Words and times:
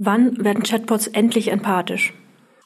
Wann 0.00 0.44
werden 0.44 0.62
Chatbots 0.62 1.08
endlich 1.08 1.50
empathisch? 1.50 2.14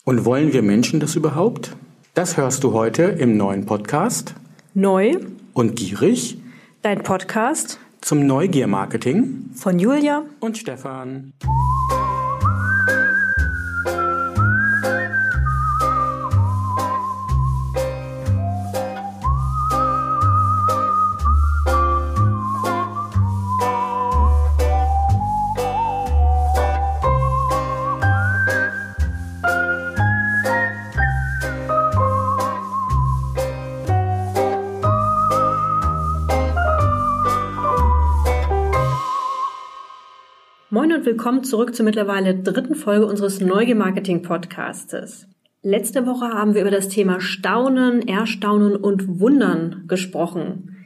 Und 0.05 0.27
wollen 0.27 0.53
wir 0.53 0.61
Menschen 0.61 1.01
das 1.01 1.17
überhaupt? 1.17 1.75
Das 2.13 2.37
hörst 2.37 2.63
du 2.63 2.75
heute 2.75 3.05
im 3.05 3.39
neuen 3.39 3.65
Podcast. 3.65 4.35
Neu 4.75 5.17
und 5.55 5.75
gierig. 5.75 6.37
Dein 6.83 7.03
Podcast 7.03 7.81
zum 8.03 8.27
Neugier-Marketing 8.27 9.47
von 9.55 9.79
Julia 9.79 10.25
und 10.41 10.59
Stefan. 10.59 11.33
Und 41.03 41.07
willkommen 41.07 41.43
zurück 41.43 41.75
zur 41.75 41.85
mittlerweile 41.85 42.33
dritten 42.33 42.77
Folge 42.77 43.07
unseres 43.07 43.41
Neugier-Marketing-Podcastes. 43.41 45.27
Letzte 45.61 46.07
Woche 46.07 46.27
haben 46.29 46.55
wir 46.55 46.61
über 46.61 46.71
das 46.71 46.89
Thema 46.89 47.21
Staunen, 47.21 48.07
Erstaunen 48.07 48.77
und 48.77 49.19
Wundern 49.19 49.83
gesprochen. 49.89 50.77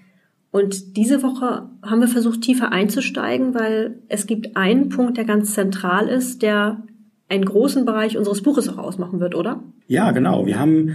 Und 0.50 0.96
diese 0.96 1.22
Woche 1.22 1.68
haben 1.82 2.00
wir 2.00 2.08
versucht, 2.08 2.40
tiefer 2.40 2.72
einzusteigen, 2.72 3.54
weil 3.54 3.98
es 4.08 4.26
gibt 4.26 4.56
einen 4.56 4.88
Punkt, 4.88 5.18
der 5.18 5.26
ganz 5.26 5.52
zentral 5.52 6.08
ist, 6.08 6.40
der 6.40 6.82
einen 7.28 7.44
großen 7.44 7.84
Bereich 7.84 8.16
unseres 8.16 8.42
Buches 8.42 8.70
auch 8.70 8.78
ausmachen 8.78 9.20
wird, 9.20 9.34
oder? 9.34 9.64
Ja, 9.86 10.12
genau. 10.12 10.46
Wir 10.46 10.58
haben 10.58 10.94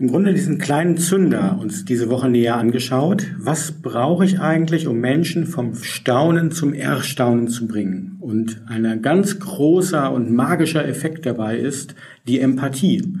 im 0.00 0.06
Grunde 0.06 0.32
diesen 0.32 0.58
kleinen 0.58 0.96
Zünder 0.96 1.58
uns 1.60 1.84
diese 1.84 2.08
Woche 2.08 2.28
näher 2.28 2.56
angeschaut. 2.56 3.26
Was 3.36 3.72
brauche 3.72 4.24
ich 4.24 4.38
eigentlich, 4.38 4.86
um 4.86 4.98
Menschen 4.98 5.44
vom 5.44 5.74
Staunen 5.74 6.52
zum 6.52 6.72
Erstaunen 6.72 7.48
zu 7.48 7.66
bringen? 7.66 8.16
Und 8.20 8.62
ein 8.68 9.02
ganz 9.02 9.40
großer 9.40 10.12
und 10.12 10.30
magischer 10.30 10.86
Effekt 10.86 11.26
dabei 11.26 11.58
ist 11.58 11.96
die 12.28 12.38
Empathie. 12.38 13.12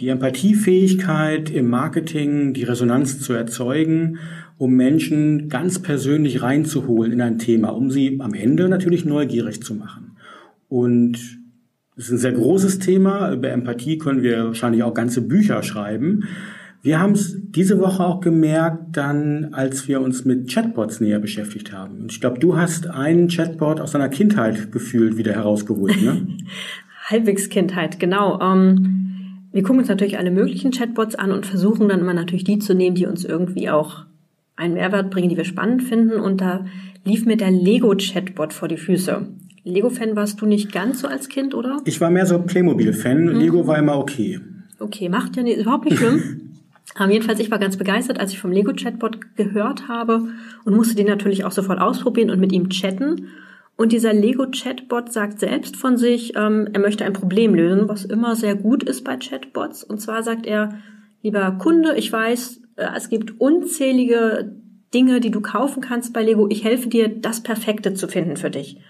Die 0.00 0.08
Empathiefähigkeit 0.08 1.48
im 1.48 1.70
Marketing, 1.70 2.52
die 2.54 2.64
Resonanz 2.64 3.20
zu 3.20 3.32
erzeugen, 3.32 4.18
um 4.58 4.72
Menschen 4.72 5.48
ganz 5.48 5.78
persönlich 5.78 6.42
reinzuholen 6.42 7.12
in 7.12 7.20
ein 7.20 7.38
Thema, 7.38 7.68
um 7.68 7.92
sie 7.92 8.18
am 8.20 8.34
Ende 8.34 8.68
natürlich 8.68 9.04
neugierig 9.04 9.62
zu 9.62 9.74
machen. 9.74 10.16
Und 10.68 11.18
das 11.96 12.06
ist 12.06 12.12
ein 12.12 12.18
sehr 12.18 12.32
großes 12.32 12.78
Thema. 12.78 13.32
Über 13.32 13.50
Empathie 13.50 13.98
können 13.98 14.22
wir 14.22 14.44
wahrscheinlich 14.44 14.82
auch 14.82 14.92
ganze 14.92 15.22
Bücher 15.22 15.62
schreiben. 15.62 16.24
Wir 16.82 17.00
haben 17.00 17.14
es 17.14 17.36
diese 17.40 17.80
Woche 17.80 18.04
auch 18.04 18.20
gemerkt, 18.20 18.96
dann, 18.96 19.48
als 19.52 19.88
wir 19.88 20.00
uns 20.00 20.24
mit 20.24 20.52
Chatbots 20.52 21.00
näher 21.00 21.18
beschäftigt 21.18 21.72
haben. 21.72 22.02
Und 22.02 22.12
ich 22.12 22.20
glaube, 22.20 22.38
du 22.38 22.56
hast 22.56 22.86
einen 22.86 23.28
Chatbot 23.28 23.80
aus 23.80 23.92
deiner 23.92 24.08
Kindheit 24.08 24.70
gefühlt 24.70 25.16
wieder 25.16 25.32
herausgeholt, 25.32 26.00
ne? 26.00 26.28
Halbwegs 27.06 27.48
Kindheit, 27.48 27.98
genau. 27.98 28.40
Ähm, 28.40 29.48
wir 29.52 29.62
gucken 29.62 29.78
uns 29.78 29.88
natürlich 29.88 30.18
alle 30.18 30.30
möglichen 30.30 30.70
Chatbots 30.70 31.14
an 31.14 31.32
und 31.32 31.46
versuchen 31.46 31.88
dann 31.88 32.00
immer 32.00 32.14
natürlich 32.14 32.44
die 32.44 32.58
zu 32.58 32.74
nehmen, 32.74 32.94
die 32.94 33.06
uns 33.06 33.24
irgendwie 33.24 33.70
auch 33.70 34.04
einen 34.54 34.74
Mehrwert 34.74 35.10
bringen, 35.10 35.28
die 35.28 35.36
wir 35.36 35.44
spannend 35.44 35.82
finden. 35.82 36.20
Und 36.20 36.40
da 36.40 36.66
lief 37.04 37.26
mir 37.26 37.36
der 37.36 37.50
Lego-Chatbot 37.50 38.52
vor 38.52 38.68
die 38.68 38.76
Füße. 38.76 39.26
Lego-Fan 39.66 40.14
warst 40.14 40.40
du 40.40 40.46
nicht 40.46 40.72
ganz 40.72 41.00
so 41.00 41.08
als 41.08 41.28
Kind, 41.28 41.52
oder? 41.52 41.78
Ich 41.84 42.00
war 42.00 42.08
mehr 42.08 42.24
so 42.24 42.38
Playmobil-Fan. 42.38 43.24
Mhm. 43.24 43.40
Lego 43.40 43.66
war 43.66 43.78
immer 43.78 43.98
okay. 43.98 44.40
Okay, 44.78 45.08
macht 45.08 45.36
ja 45.36 45.42
nicht, 45.42 45.58
überhaupt 45.58 45.84
nicht 45.84 45.98
schlimm. 45.98 46.52
Aber 46.94 47.10
jedenfalls, 47.10 47.40
ich 47.40 47.50
war 47.50 47.58
ganz 47.58 47.76
begeistert, 47.76 48.20
als 48.20 48.32
ich 48.32 48.38
vom 48.38 48.52
Lego-Chatbot 48.52 49.36
gehört 49.36 49.88
habe 49.88 50.28
und 50.64 50.76
musste 50.76 50.94
den 50.94 51.08
natürlich 51.08 51.44
auch 51.44 51.50
sofort 51.50 51.80
ausprobieren 51.80 52.30
und 52.30 52.38
mit 52.38 52.52
ihm 52.52 52.70
chatten. 52.70 53.28
Und 53.76 53.90
dieser 53.90 54.14
Lego-Chatbot 54.14 55.12
sagt 55.12 55.40
selbst 55.40 55.76
von 55.76 55.96
sich, 55.96 56.34
ähm, 56.36 56.68
er 56.72 56.80
möchte 56.80 57.04
ein 57.04 57.12
Problem 57.12 57.54
lösen, 57.54 57.88
was 57.88 58.04
immer 58.04 58.36
sehr 58.36 58.54
gut 58.54 58.84
ist 58.84 59.02
bei 59.02 59.16
Chatbots. 59.16 59.82
Und 59.82 60.00
zwar 60.00 60.22
sagt 60.22 60.46
er, 60.46 60.78
lieber 61.22 61.50
Kunde, 61.58 61.96
ich 61.96 62.10
weiß, 62.10 62.60
äh, 62.76 62.86
es 62.96 63.08
gibt 63.08 63.40
unzählige 63.40 64.54
Dinge, 64.94 65.20
die 65.20 65.32
du 65.32 65.40
kaufen 65.40 65.82
kannst 65.82 66.12
bei 66.12 66.22
Lego. 66.22 66.46
Ich 66.48 66.62
helfe 66.62 66.88
dir, 66.88 67.08
das 67.08 67.42
Perfekte 67.42 67.94
zu 67.94 68.06
finden 68.06 68.36
für 68.36 68.50
dich. 68.50 68.80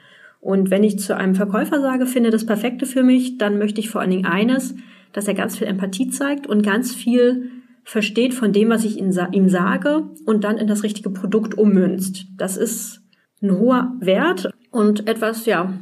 Und 0.41 0.71
wenn 0.71 0.85
ich 0.85 0.99
zu 0.99 1.17
einem 1.17 1.35
Verkäufer 1.35 1.81
sage, 1.81 2.07
finde 2.07 2.31
das 2.31 2.47
Perfekte 2.47 2.87
für 2.87 3.03
mich, 3.03 3.39
dann 3.39 3.59
möchte 3.59 3.81
ich 3.81 3.91
vor 3.91 4.01
allen 4.01 4.11
Dingen 4.11 4.27
eines, 4.27 4.75
dass 5.13 5.29
er 5.29 5.35
ganz 5.35 5.57
viel 5.57 5.67
Empathie 5.67 6.09
zeigt 6.09 6.47
und 6.47 6.63
ganz 6.63 6.95
viel 6.95 7.51
versteht 7.85 8.35
von 8.35 8.53
dem, 8.53 8.69
was 8.69 8.85
ich 8.85 8.99
ihm 8.99 9.13
sage 9.49 10.05
und 10.25 10.45
dann 10.45 10.59
in 10.59 10.67
das 10.67 10.83
richtige 10.83 11.11
Produkt 11.11 11.57
ummünzt. 11.57 12.27
Das 12.37 12.57
ist 12.57 13.01
ein 13.43 13.59
hoher 13.59 13.95
Wert 14.01 14.51
und 14.71 15.09
etwas, 15.09 15.47
ja, 15.47 15.73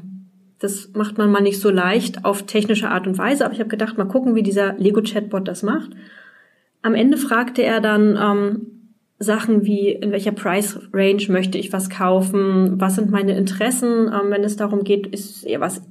das 0.59 0.91
macht 0.95 1.19
man 1.19 1.31
mal 1.31 1.43
nicht 1.43 1.61
so 1.61 1.71
leicht 1.71 2.25
auf 2.25 2.45
technische 2.45 2.91
Art 2.91 3.07
und 3.07 3.19
Weise, 3.19 3.45
aber 3.45 3.55
ich 3.55 3.61
habe 3.61 3.71
gedacht, 3.71 3.99
mal 3.99 4.05
gucken, 4.05 4.35
wie 4.35 4.43
dieser 4.43 4.75
Lego-Chatbot 4.75 5.49
das 5.49 5.63
macht. 5.63 5.91
Am 6.83 6.95
Ende 6.95 7.17
fragte 7.17 7.63
er 7.63 7.81
dann, 7.81 8.19
ähm, 8.21 8.74
Sachen 9.25 9.65
wie, 9.65 9.91
in 9.91 10.13
welcher 10.13 10.33
Price 10.33 10.79
Range 10.93 11.23
möchte 11.29 11.59
ich 11.59 11.73
was 11.73 11.91
kaufen, 11.91 12.81
was 12.81 12.95
sind 12.95 13.11
meine 13.11 13.37
Interessen, 13.37 14.09
ähm, 14.09 14.31
wenn 14.31 14.45
es 14.45 14.57
darum 14.57 14.85
geht, 14.85 15.07
ist 15.07 15.45
eher 15.45 15.61
was 15.61 15.83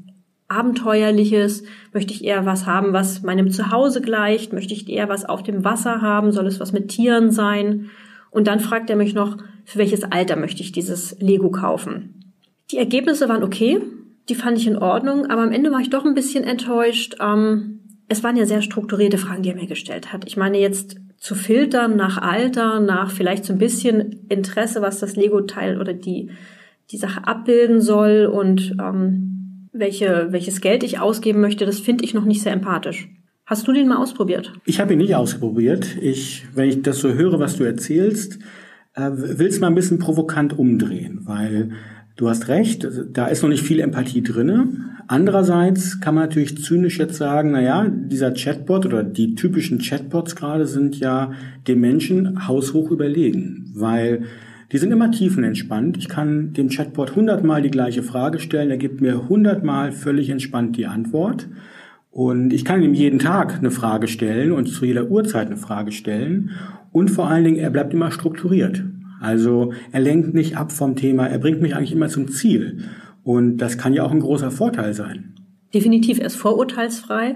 Abenteuerliches, 0.48 1.64
möchte 1.94 2.14
ich 2.14 2.24
eher 2.24 2.46
was 2.46 2.66
haben, 2.66 2.94
was 2.94 3.24
meinem 3.24 3.50
Zuhause 3.50 4.02
gleicht, 4.02 4.54
möchte 4.54 4.74
ich 4.74 4.88
eher 4.88 5.10
was 5.10 5.26
auf 5.26 5.42
dem 5.42 5.64
Wasser 5.64 6.02
haben, 6.02 6.32
soll 6.32 6.48
es 6.48 6.60
was 6.60 6.74
mit 6.74 6.90
Tieren 6.90 7.32
sein? 7.32 7.90
Und 8.30 8.48
dann 8.48 8.60
fragt 8.60 8.90
er 8.90 8.96
mich 8.96 9.14
noch, 9.14 9.38
für 9.66 9.80
welches 9.80 10.04
Alter 10.04 10.36
möchte 10.36 10.62
ich 10.62 10.72
dieses 10.72 11.20
Lego 11.20 11.50
kaufen? 11.50 12.34
Die 12.72 12.78
Ergebnisse 12.78 13.30
waren 13.30 13.44
okay, 13.44 13.82
die 14.30 14.36
fand 14.36 14.58
ich 14.58 14.68
in 14.68 14.78
Ordnung, 14.78 15.26
aber 15.28 15.42
am 15.42 15.52
Ende 15.52 15.72
war 15.72 15.80
ich 15.80 15.90
doch 15.90 16.06
ein 16.06 16.14
bisschen 16.14 16.44
enttäuscht. 16.44 17.16
Ähm, 17.20 17.80
es 18.08 18.24
waren 18.24 18.38
ja 18.38 18.46
sehr 18.46 18.62
strukturierte 18.62 19.18
Fragen, 19.18 19.44
die 19.44 19.50
er 19.50 19.56
mir 19.56 19.68
gestellt 19.68 20.14
hat. 20.14 20.26
Ich 20.28 20.38
meine 20.38 20.60
jetzt 20.60 20.98
zu 21.24 21.36
filtern 21.36 21.96
nach 21.96 22.18
Alter, 22.18 22.82
nach 22.82 23.10
vielleicht 23.10 23.46
so 23.46 23.54
ein 23.54 23.58
bisschen 23.58 24.26
Interesse, 24.28 24.82
was 24.82 25.00
das 25.00 25.16
Lego-Teil 25.16 25.80
oder 25.80 25.94
die, 25.94 26.32
die 26.92 26.98
Sache 26.98 27.26
abbilden 27.26 27.80
soll 27.80 28.26
und 28.26 28.76
ähm, 28.78 29.70
welche, 29.72 30.28
welches 30.32 30.60
Geld 30.60 30.84
ich 30.84 31.00
ausgeben 31.00 31.40
möchte, 31.40 31.66
das 31.66 31.80
finde 31.80 32.04
ich 32.04 32.14
noch 32.14 32.26
nicht 32.26 32.42
sehr 32.42 32.52
empathisch. 32.52 33.08
Hast 33.46 33.66
du 33.66 33.72
den 33.72 33.88
mal 33.88 34.00
ausprobiert? 34.00 34.52
Ich 34.66 34.82
habe 34.82 34.92
ihn 34.92 35.00
nicht 35.00 35.16
ausprobiert. 35.16 35.96
Ich, 36.02 36.44
wenn 36.56 36.68
ich 36.68 36.82
das 36.82 36.98
so 36.98 37.14
höre, 37.14 37.40
was 37.40 37.56
du 37.56 37.64
erzählst, 37.64 38.40
äh, 38.94 39.10
will 39.14 39.48
es 39.48 39.62
mal 39.62 39.68
ein 39.68 39.76
bisschen 39.76 40.00
provokant 40.00 40.60
umdrehen, 40.60 41.22
weil 41.24 41.72
du 42.16 42.30
hast 42.30 42.48
recht, 42.48 42.88
da 43.12 43.28
ist 43.28 43.42
noch 43.42 43.50
nicht 43.50 43.64
viel 43.64 43.80
Empathie 43.80 44.22
drinne. 44.22 44.68
Andererseits 45.08 46.00
kann 46.00 46.16
man 46.16 46.26
natürlich 46.26 46.64
zynisch 46.64 46.98
jetzt 46.98 47.16
sagen, 47.16 47.52
na 47.52 47.62
ja, 47.62 47.88
dieser 47.90 48.32
Chatbot 48.32 48.86
oder 48.86 49.04
die 49.04 49.36
typischen 49.36 49.80
Chatbots 49.80 50.36
gerade 50.36 50.66
sind 50.66 51.00
ja 51.00 51.34
dem 51.68 51.82
Menschen 51.82 52.48
haushoch 52.48 52.90
überlegen, 52.90 53.72
weil 53.76 54.24
die 54.72 54.78
sind 54.78 54.92
immer 54.92 55.12
tiefenentspannt. 55.12 55.98
Ich 55.98 56.10
kann 56.10 56.54
dem 56.54 56.70
Chatbot 56.70 57.16
hundertmal 57.16 57.62
die 57.62 57.70
gleiche 57.70 58.02
Frage 58.02 58.40
stellen, 58.40 58.72
er 58.72 58.78
gibt 58.78 59.02
mir 59.02 59.30
hundertmal 59.30 59.92
völlig 59.92 60.30
entspannt 60.30 60.78
die 60.78 60.88
Antwort. 60.88 61.48
Und 62.10 62.54
ich 62.54 62.64
kann 62.64 62.82
ihm 62.82 62.94
jeden 62.94 63.20
Tag 63.20 63.58
eine 63.58 63.72
Frage 63.72 64.08
stellen 64.08 64.52
und 64.52 64.68
zu 64.68 64.86
jeder 64.86 65.10
Uhrzeit 65.10 65.48
eine 65.48 65.58
Frage 65.58 65.92
stellen. 65.92 66.52
Und 66.92 67.10
vor 67.10 67.28
allen 67.28 67.44
Dingen, 67.44 67.58
er 67.58 67.72
bleibt 67.72 67.94
immer 67.94 68.12
strukturiert. 68.12 68.84
Also 69.24 69.72
er 69.94 70.02
lenkt 70.02 70.34
nicht 70.34 70.58
ab 70.58 70.74
vom 70.74 70.98
Thema, 70.98 71.28
er 71.28 71.40
bringt 71.40 71.62
mich 71.62 71.76
eigentlich 71.76 71.94
immer 71.94 72.10
zum 72.10 72.28
Ziel. 72.28 72.84
Und 73.24 73.58
das 73.58 73.78
kann 73.78 73.94
ja 73.94 74.04
auch 74.04 74.12
ein 74.12 74.20
großer 74.20 74.52
Vorteil 74.52 74.94
sein. 74.94 75.36
Definitiv, 75.74 76.20
er 76.20 76.26
ist 76.26 76.36
vorurteilsfrei. 76.36 77.36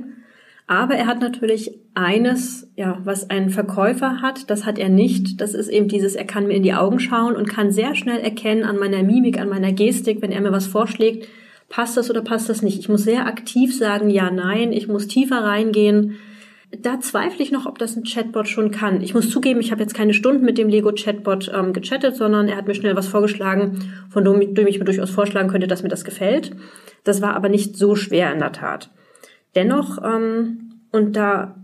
Aber 0.68 0.96
er 0.96 1.08
hat 1.08 1.22
natürlich 1.22 1.80
eines, 1.94 2.70
ja, 2.76 3.00
was 3.06 3.30
ein 3.30 3.50
Verkäufer 3.50 4.22
hat, 4.22 4.50
das 4.50 4.66
hat 4.66 4.78
er 4.78 4.90
nicht. 4.90 5.40
Das 5.40 5.54
ist 5.54 5.70
eben 5.70 5.88
dieses, 5.88 6.16
er 6.16 6.26
kann 6.26 6.48
mir 6.48 6.56
in 6.56 6.64
die 6.64 6.74
Augen 6.74 7.00
schauen 7.00 7.38
und 7.38 7.48
kann 7.48 7.72
sehr 7.72 7.96
schnell 7.96 8.20
erkennen 8.20 8.66
an 8.66 8.78
meiner 8.78 9.02
Mimik, 9.02 9.40
an 9.40 9.48
meiner 9.48 9.72
Gestik, 9.72 10.22
wenn 10.22 10.34
er 10.34 10.42
mir 10.42 10.52
was 10.52 10.68
vorschlägt, 10.68 11.30
passt 11.70 11.96
das 11.96 12.10
oder 12.10 12.22
passt 12.22 12.50
das 12.50 12.62
nicht. 12.62 12.80
Ich 12.80 12.90
muss 12.90 13.04
sehr 13.04 13.28
aktiv 13.28 13.74
sagen, 13.74 14.10
ja, 14.10 14.30
nein, 14.30 14.74
ich 14.74 14.90
muss 14.90 15.08
tiefer 15.08 15.42
reingehen. 15.42 16.16
Da 16.72 17.00
zweifle 17.00 17.44
ich 17.44 17.52
noch, 17.52 17.66
ob 17.66 17.78
das 17.78 17.96
ein 17.96 18.04
Chatbot 18.04 18.50
schon 18.50 18.72
kann. 18.72 19.02
Ich 19.02 19.14
muss 19.14 19.30
zugeben, 19.30 19.62
ich 19.62 19.72
habe 19.72 19.82
jetzt 19.82 19.94
keine 19.94 20.14
Stunden 20.14 20.44
mit 20.44 20.58
dem 20.58 20.68
Lego-Chatbot 20.68 21.50
ähm, 21.54 21.72
gechattet, 21.72 22.18
sondern 22.18 22.50
er 22.50 22.58
hat 22.58 22.68
mir 22.68 22.76
schnell 22.76 22.96
was 22.96 23.08
vorgeschlagen, 23.08 23.80
von 24.10 24.26
dem 24.26 24.68
ich 24.68 24.80
mir 24.80 24.86
durchaus 24.86 25.10
vorschlagen 25.10 25.50
könnte, 25.50 25.68
dass 25.68 25.84
mir 25.84 25.90
das 25.90 26.04
gefällt. 26.04 26.52
Das 27.06 27.22
war 27.22 27.36
aber 27.36 27.48
nicht 27.48 27.78
so 27.78 27.96
schwer 27.96 28.34
in 28.34 28.40
der 28.40 28.52
Tat. 28.52 28.90
Dennoch, 29.56 29.98
ähm, 30.04 30.82
und 30.92 31.16
da 31.16 31.56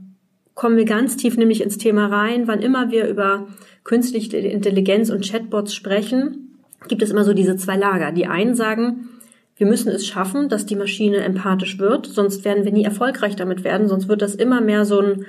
kommen 0.53 0.77
wir 0.77 0.85
ganz 0.85 1.17
tief 1.17 1.35
nämlich 1.35 1.61
ins 1.61 1.77
Thema 1.77 2.07
rein, 2.07 2.47
wann 2.47 2.61
immer 2.61 2.91
wir 2.91 3.07
über 3.07 3.47
künstliche 3.83 4.37
Intelligenz 4.37 5.09
und 5.09 5.29
Chatbots 5.29 5.75
sprechen, 5.75 6.59
gibt 6.87 7.01
es 7.01 7.11
immer 7.11 7.23
so 7.23 7.33
diese 7.33 7.57
zwei 7.57 7.75
Lager. 7.75 8.11
Die 8.11 8.27
einen 8.27 8.55
sagen, 8.55 9.09
Wir 9.55 9.67
müssen 9.67 9.89
es 9.89 10.05
schaffen, 10.07 10.49
dass 10.49 10.65
die 10.65 10.75
Maschine 10.75 11.17
empathisch 11.17 11.77
wird, 11.79 12.07
sonst 12.07 12.43
werden 12.43 12.65
wir 12.65 12.71
nie 12.71 12.83
erfolgreich 12.83 13.35
damit 13.35 13.63
werden, 13.63 13.87
sonst 13.87 14.07
wird 14.07 14.21
das 14.21 14.35
immer 14.35 14.61
mehr 14.61 14.85
so 14.85 14.99
ein 14.99 15.25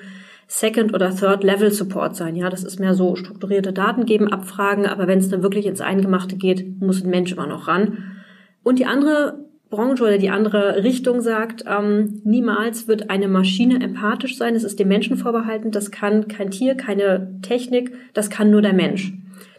Second- 0.47 0.95
oder 0.95 1.15
Third-Level-Support 1.15 2.17
sein. 2.17 2.37
Ja, 2.37 2.51
das 2.51 2.65
ist 2.65 2.79
mehr 2.79 2.95
so 2.95 3.17
strukturierte 3.17 3.73
Daten 3.73 4.07
geben, 4.07 4.29
abfragen, 4.29 4.87
aber 4.87 5.07
wenn 5.07 5.19
es 5.19 5.29
dann 5.29 5.43
wirklich 5.43 5.67
ins 5.67 5.81
Eingemachte 5.81 6.37
geht, 6.37 6.81
muss 6.81 7.03
ein 7.03 7.11
Mensch 7.11 7.33
immer 7.33 7.47
noch 7.47 7.69
ran. 7.69 7.99
Und 8.63 8.79
die 8.79 8.87
andere 8.87 9.45
Branche 9.71 10.05
oder 10.05 10.19
die 10.19 10.31
andere 10.31 10.85
Richtung 10.85 11.21
sagt, 11.21 11.65
ähm, 11.67 12.21
niemals 12.25 12.87
wird 12.87 13.11
eine 13.11 13.29
Maschine 13.29 13.81
empathisch 13.83 14.37
sein. 14.37 14.55
Es 14.55 14.65
ist 14.65 14.79
dem 14.79 14.89
Menschen 14.89 15.17
vorbehalten. 15.17 15.71
Das 15.71 15.91
kann 15.91 16.29
kein 16.29 16.51
Tier, 16.51 16.77
keine 16.77 17.41
Technik. 17.43 17.93
Das 18.13 18.31
kann 18.31 18.51
nur 18.51 18.63
der 18.63 18.73
Mensch. 18.73 19.13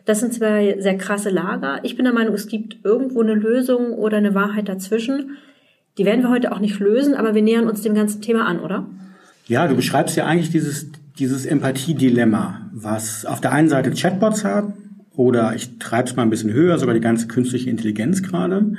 Das 0.06 0.19
sind 0.19 0.34
zwei 0.34 0.78
sehr 0.80 0.98
krasse 0.98 1.30
Lager. 1.30 1.80
Ich 1.84 1.96
bin 1.96 2.06
der 2.06 2.13
Meinung, 2.13 2.34
es 2.36 2.48
gibt 2.48 2.78
irgendwo 2.84 3.22
eine 3.22 3.34
Lösung 3.34 3.94
oder 3.94 4.18
eine 4.18 4.36
Wahrheit 4.36 4.69
dazwischen. 4.69 5.38
Die 5.98 6.06
werden 6.06 6.22
wir 6.22 6.30
heute 6.30 6.52
auch 6.52 6.60
nicht 6.60 6.80
lösen, 6.80 7.16
aber 7.16 7.34
wir 7.34 7.42
nähern 7.42 7.68
uns 7.68 7.81
dem 7.81 7.96
ganzen 7.96 8.22
Thema 8.22 8.46
an, 8.46 8.60
oder? 8.60 8.86
Ja, 9.48 9.68
du 9.68 9.75
beschreibst 9.75 10.16
ja 10.16 10.25
eigentlich 10.25 10.52
dieses, 10.52 10.92
dieses 11.18 11.46
Empathie-Dilemma, 11.46 12.69
was 12.74 13.25
auf 13.25 13.42
der 13.42 13.52
einen 13.52 13.69
Seite 13.69 13.92
Chatbots 13.92 14.44
haben 14.44 14.74
oder 15.16 15.56
ich 15.56 15.80
treibe 15.80 16.10
es 16.10 16.16
mal 16.16 16.24
ein 16.24 16.30
bisschen 16.30 16.51
höher, 16.54 16.78
sogar 16.78 16.94
die 16.94 17.01
ganze 17.01 17.28
künstliche 17.28 17.69
Intelligenz 17.69 18.22
gerade, 18.22 18.74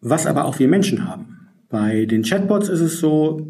was 0.00 0.26
aber 0.26 0.44
auch 0.44 0.58
wir 0.58 0.68
Menschen 0.68 1.08
haben. 1.08 1.48
Bei 1.68 2.06
den 2.06 2.22
Chatbots 2.22 2.68
ist 2.68 2.80
es 2.80 2.98
so, 2.98 3.46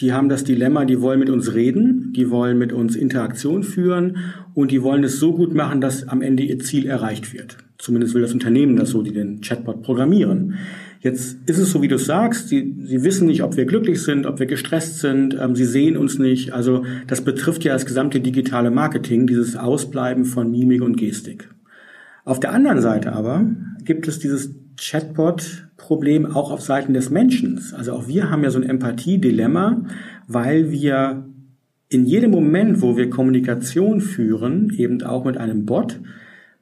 die 0.00 0.12
haben 0.12 0.28
das 0.28 0.44
Dilemma, 0.44 0.84
die 0.84 1.00
wollen 1.00 1.20
mit 1.20 1.30
uns 1.30 1.54
reden, 1.54 2.12
die 2.16 2.30
wollen 2.30 2.58
mit 2.58 2.72
uns 2.72 2.96
Interaktion 2.96 3.62
führen 3.62 4.16
und 4.52 4.72
die 4.72 4.82
wollen 4.82 5.04
es 5.04 5.20
so 5.20 5.34
gut 5.34 5.54
machen, 5.54 5.80
dass 5.80 6.08
am 6.08 6.20
Ende 6.20 6.42
ihr 6.42 6.58
Ziel 6.58 6.86
erreicht 6.86 7.32
wird. 7.32 7.58
Zumindest 7.78 8.14
will 8.14 8.22
das 8.22 8.32
Unternehmen 8.32 8.76
das 8.76 8.90
so, 8.90 9.02
die 9.02 9.12
den 9.12 9.40
Chatbot 9.40 9.82
programmieren. 9.82 10.54
Jetzt 11.00 11.38
ist 11.48 11.58
es 11.58 11.70
so, 11.70 11.82
wie 11.82 11.88
du 11.88 11.98
sagst, 11.98 12.48
sie, 12.48 12.74
sie 12.82 13.04
wissen 13.04 13.26
nicht, 13.26 13.42
ob 13.42 13.56
wir 13.56 13.66
glücklich 13.66 14.02
sind, 14.02 14.26
ob 14.26 14.38
wir 14.38 14.46
gestresst 14.46 15.00
sind, 15.00 15.36
ähm, 15.38 15.54
sie 15.54 15.66
sehen 15.66 15.96
uns 15.96 16.18
nicht. 16.18 16.52
Also 16.54 16.84
das 17.06 17.20
betrifft 17.20 17.62
ja 17.62 17.74
das 17.74 17.84
gesamte 17.84 18.20
digitale 18.20 18.70
Marketing, 18.70 19.26
dieses 19.26 19.54
Ausbleiben 19.54 20.24
von 20.24 20.50
Mimik 20.50 20.82
und 20.82 20.96
Gestik. 20.96 21.50
Auf 22.24 22.40
der 22.40 22.52
anderen 22.52 22.80
Seite 22.80 23.12
aber 23.12 23.44
gibt 23.84 24.08
es 24.08 24.18
dieses 24.18 24.54
Chatbot-Problem 25.84 26.26
auch 26.26 26.50
auf 26.50 26.62
Seiten 26.62 26.94
des 26.94 27.10
Menschen. 27.10 27.60
Also 27.76 27.92
auch 27.92 28.08
wir 28.08 28.30
haben 28.30 28.42
ja 28.42 28.50
so 28.50 28.58
ein 28.58 28.68
Empathie-Dilemma, 28.68 29.82
weil 30.26 30.70
wir 30.70 31.24
in 31.88 32.06
jedem 32.06 32.30
Moment, 32.30 32.82
wo 32.82 32.96
wir 32.96 33.10
Kommunikation 33.10 34.00
führen, 34.00 34.70
eben 34.76 35.02
auch 35.02 35.24
mit 35.24 35.36
einem 35.36 35.64
Bot, 35.64 36.00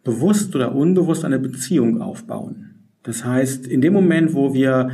bewusst 0.05 0.55
oder 0.55 0.75
unbewusst 0.75 1.25
eine 1.25 1.39
Beziehung 1.39 2.01
aufbauen. 2.01 2.75
Das 3.03 3.25
heißt, 3.25 3.67
in 3.67 3.81
dem 3.81 3.93
Moment, 3.93 4.35
wo 4.35 4.53
wir 4.53 4.91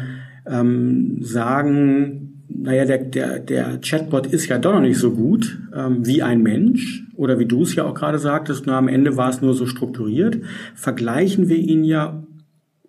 ähm, 0.47 1.19
sagen, 1.21 2.45
naja, 2.49 2.85
der, 2.85 2.99
der, 2.99 3.39
der 3.41 3.81
Chatbot 3.81 4.27
ist 4.27 4.49
ja 4.49 4.59
doch 4.59 4.73
noch 4.73 4.81
nicht 4.81 4.99
so 4.99 5.13
gut 5.13 5.59
ähm, 5.75 6.07
wie 6.07 6.23
ein 6.23 6.43
Mensch, 6.43 7.05
oder 7.17 7.39
wie 7.39 7.47
du 7.47 7.63
es 7.63 7.75
ja 7.75 7.85
auch 7.85 7.95
gerade 7.95 8.19
sagtest, 8.19 8.67
nur 8.67 8.77
am 8.77 8.89
Ende 8.89 9.17
war 9.17 9.29
es 9.29 9.43
nur 9.43 9.53
so 9.53 9.67
strukturiert, 9.67 10.39
vergleichen 10.75 11.49
wir 11.49 11.59
ihn 11.59 11.85
ja 11.85 12.23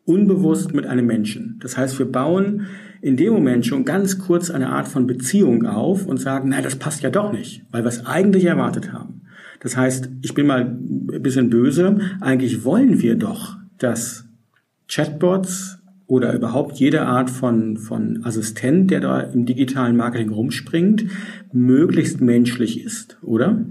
unbewusst 0.09 0.73
mit 0.73 0.87
einem 0.87 1.05
Menschen. 1.05 1.59
Das 1.61 1.77
heißt, 1.77 1.99
wir 1.99 2.11
bauen 2.11 2.65
in 3.01 3.15
dem 3.15 3.31
Moment 3.31 3.65
schon 3.65 3.85
ganz 3.85 4.17
kurz 4.17 4.49
eine 4.49 4.69
Art 4.69 4.87
von 4.87 5.07
Beziehung 5.07 5.65
auf 5.65 6.05
und 6.05 6.17
sagen, 6.17 6.49
nein, 6.49 6.63
das 6.63 6.75
passt 6.75 7.03
ja 7.03 7.09
doch 7.09 7.31
nicht, 7.31 7.63
weil 7.71 7.83
wir 7.83 7.89
es 7.89 8.05
eigentlich 8.05 8.45
erwartet 8.45 8.91
haben. 8.91 9.21
Das 9.61 9.77
heißt, 9.77 10.09
ich 10.21 10.33
bin 10.33 10.47
mal 10.47 10.61
ein 10.61 11.21
bisschen 11.21 11.49
böse, 11.49 11.99
eigentlich 12.21 12.65
wollen 12.65 13.01
wir 13.01 13.15
doch, 13.15 13.57
dass 13.77 14.25
Chatbots 14.87 15.77
oder 16.07 16.33
überhaupt 16.33 16.77
jede 16.77 17.03
Art 17.03 17.29
von, 17.29 17.77
von 17.77 18.23
Assistent, 18.23 18.89
der 18.89 19.01
da 19.01 19.19
im 19.19 19.45
digitalen 19.45 19.95
Marketing 19.95 20.31
rumspringt, 20.31 21.05
möglichst 21.53 22.19
menschlich 22.19 22.83
ist, 22.83 23.19
oder? 23.21 23.63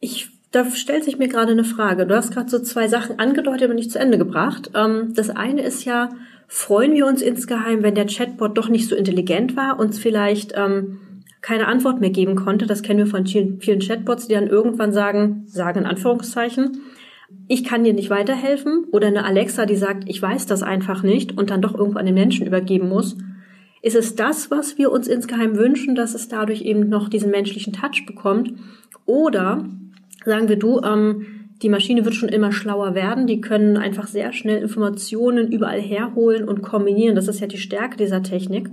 Ich, 0.00 0.30
da 0.52 0.68
stellt 0.70 1.04
sich 1.04 1.18
mir 1.18 1.28
gerade 1.28 1.52
eine 1.52 1.64
Frage. 1.64 2.06
Du 2.06 2.16
hast 2.16 2.32
gerade 2.32 2.50
so 2.50 2.58
zwei 2.58 2.88
Sachen 2.88 3.18
angedeutet 3.18 3.70
und 3.70 3.76
nicht 3.76 3.92
zu 3.92 4.00
Ende 4.00 4.18
gebracht. 4.18 4.70
Ähm, 4.74 5.12
das 5.14 5.30
eine 5.30 5.62
ist 5.62 5.84
ja, 5.84 6.08
freuen 6.48 6.92
wir 6.92 7.06
uns 7.06 7.22
insgeheim, 7.22 7.82
wenn 7.82 7.94
der 7.94 8.06
Chatbot 8.06 8.58
doch 8.58 8.68
nicht 8.68 8.88
so 8.88 8.96
intelligent 8.96 9.56
war, 9.56 9.78
uns 9.78 9.98
vielleicht 9.98 10.52
ähm, 10.56 10.98
keine 11.40 11.68
Antwort 11.68 12.00
mehr 12.00 12.10
geben 12.10 12.34
konnte. 12.34 12.66
Das 12.66 12.82
kennen 12.82 12.98
wir 12.98 13.06
von 13.06 13.26
vielen, 13.26 13.80
Chatbots, 13.80 14.26
die 14.26 14.34
dann 14.34 14.48
irgendwann 14.48 14.92
sagen, 14.92 15.44
sagen 15.46 15.80
in 15.80 15.86
Anführungszeichen, 15.86 16.80
ich 17.46 17.62
kann 17.62 17.84
dir 17.84 17.94
nicht 17.94 18.10
weiterhelfen 18.10 18.86
oder 18.90 19.06
eine 19.06 19.24
Alexa, 19.24 19.66
die 19.66 19.76
sagt, 19.76 20.04
ich 20.08 20.20
weiß 20.20 20.46
das 20.46 20.64
einfach 20.64 21.04
nicht 21.04 21.38
und 21.38 21.50
dann 21.50 21.62
doch 21.62 21.74
irgendwo 21.74 22.00
an 22.00 22.06
den 22.06 22.14
Menschen 22.16 22.44
übergeben 22.44 22.88
muss. 22.88 23.16
Ist 23.82 23.96
es 23.96 24.16
das, 24.16 24.50
was 24.50 24.78
wir 24.78 24.90
uns 24.90 25.06
insgeheim 25.06 25.56
wünschen, 25.56 25.94
dass 25.94 26.14
es 26.14 26.26
dadurch 26.26 26.62
eben 26.62 26.88
noch 26.88 27.08
diesen 27.08 27.30
menschlichen 27.30 27.72
Touch 27.72 28.04
bekommt? 28.04 28.52
Oder 29.06 29.64
sagen 30.24 30.48
wir 30.48 30.56
du, 30.56 30.80
ähm, 30.80 31.26
die 31.62 31.68
Maschine 31.68 32.04
wird 32.04 32.14
schon 32.14 32.30
immer 32.30 32.52
schlauer 32.52 32.94
werden, 32.94 33.26
die 33.26 33.40
können 33.40 33.76
einfach 33.76 34.06
sehr 34.06 34.32
schnell 34.32 34.62
Informationen 34.62 35.52
überall 35.52 35.80
herholen 35.80 36.48
und 36.48 36.62
kombinieren. 36.62 37.14
Das 37.14 37.28
ist 37.28 37.40
ja 37.40 37.46
die 37.46 37.58
Stärke 37.58 37.96
dieser 37.96 38.22
Technik. 38.22 38.70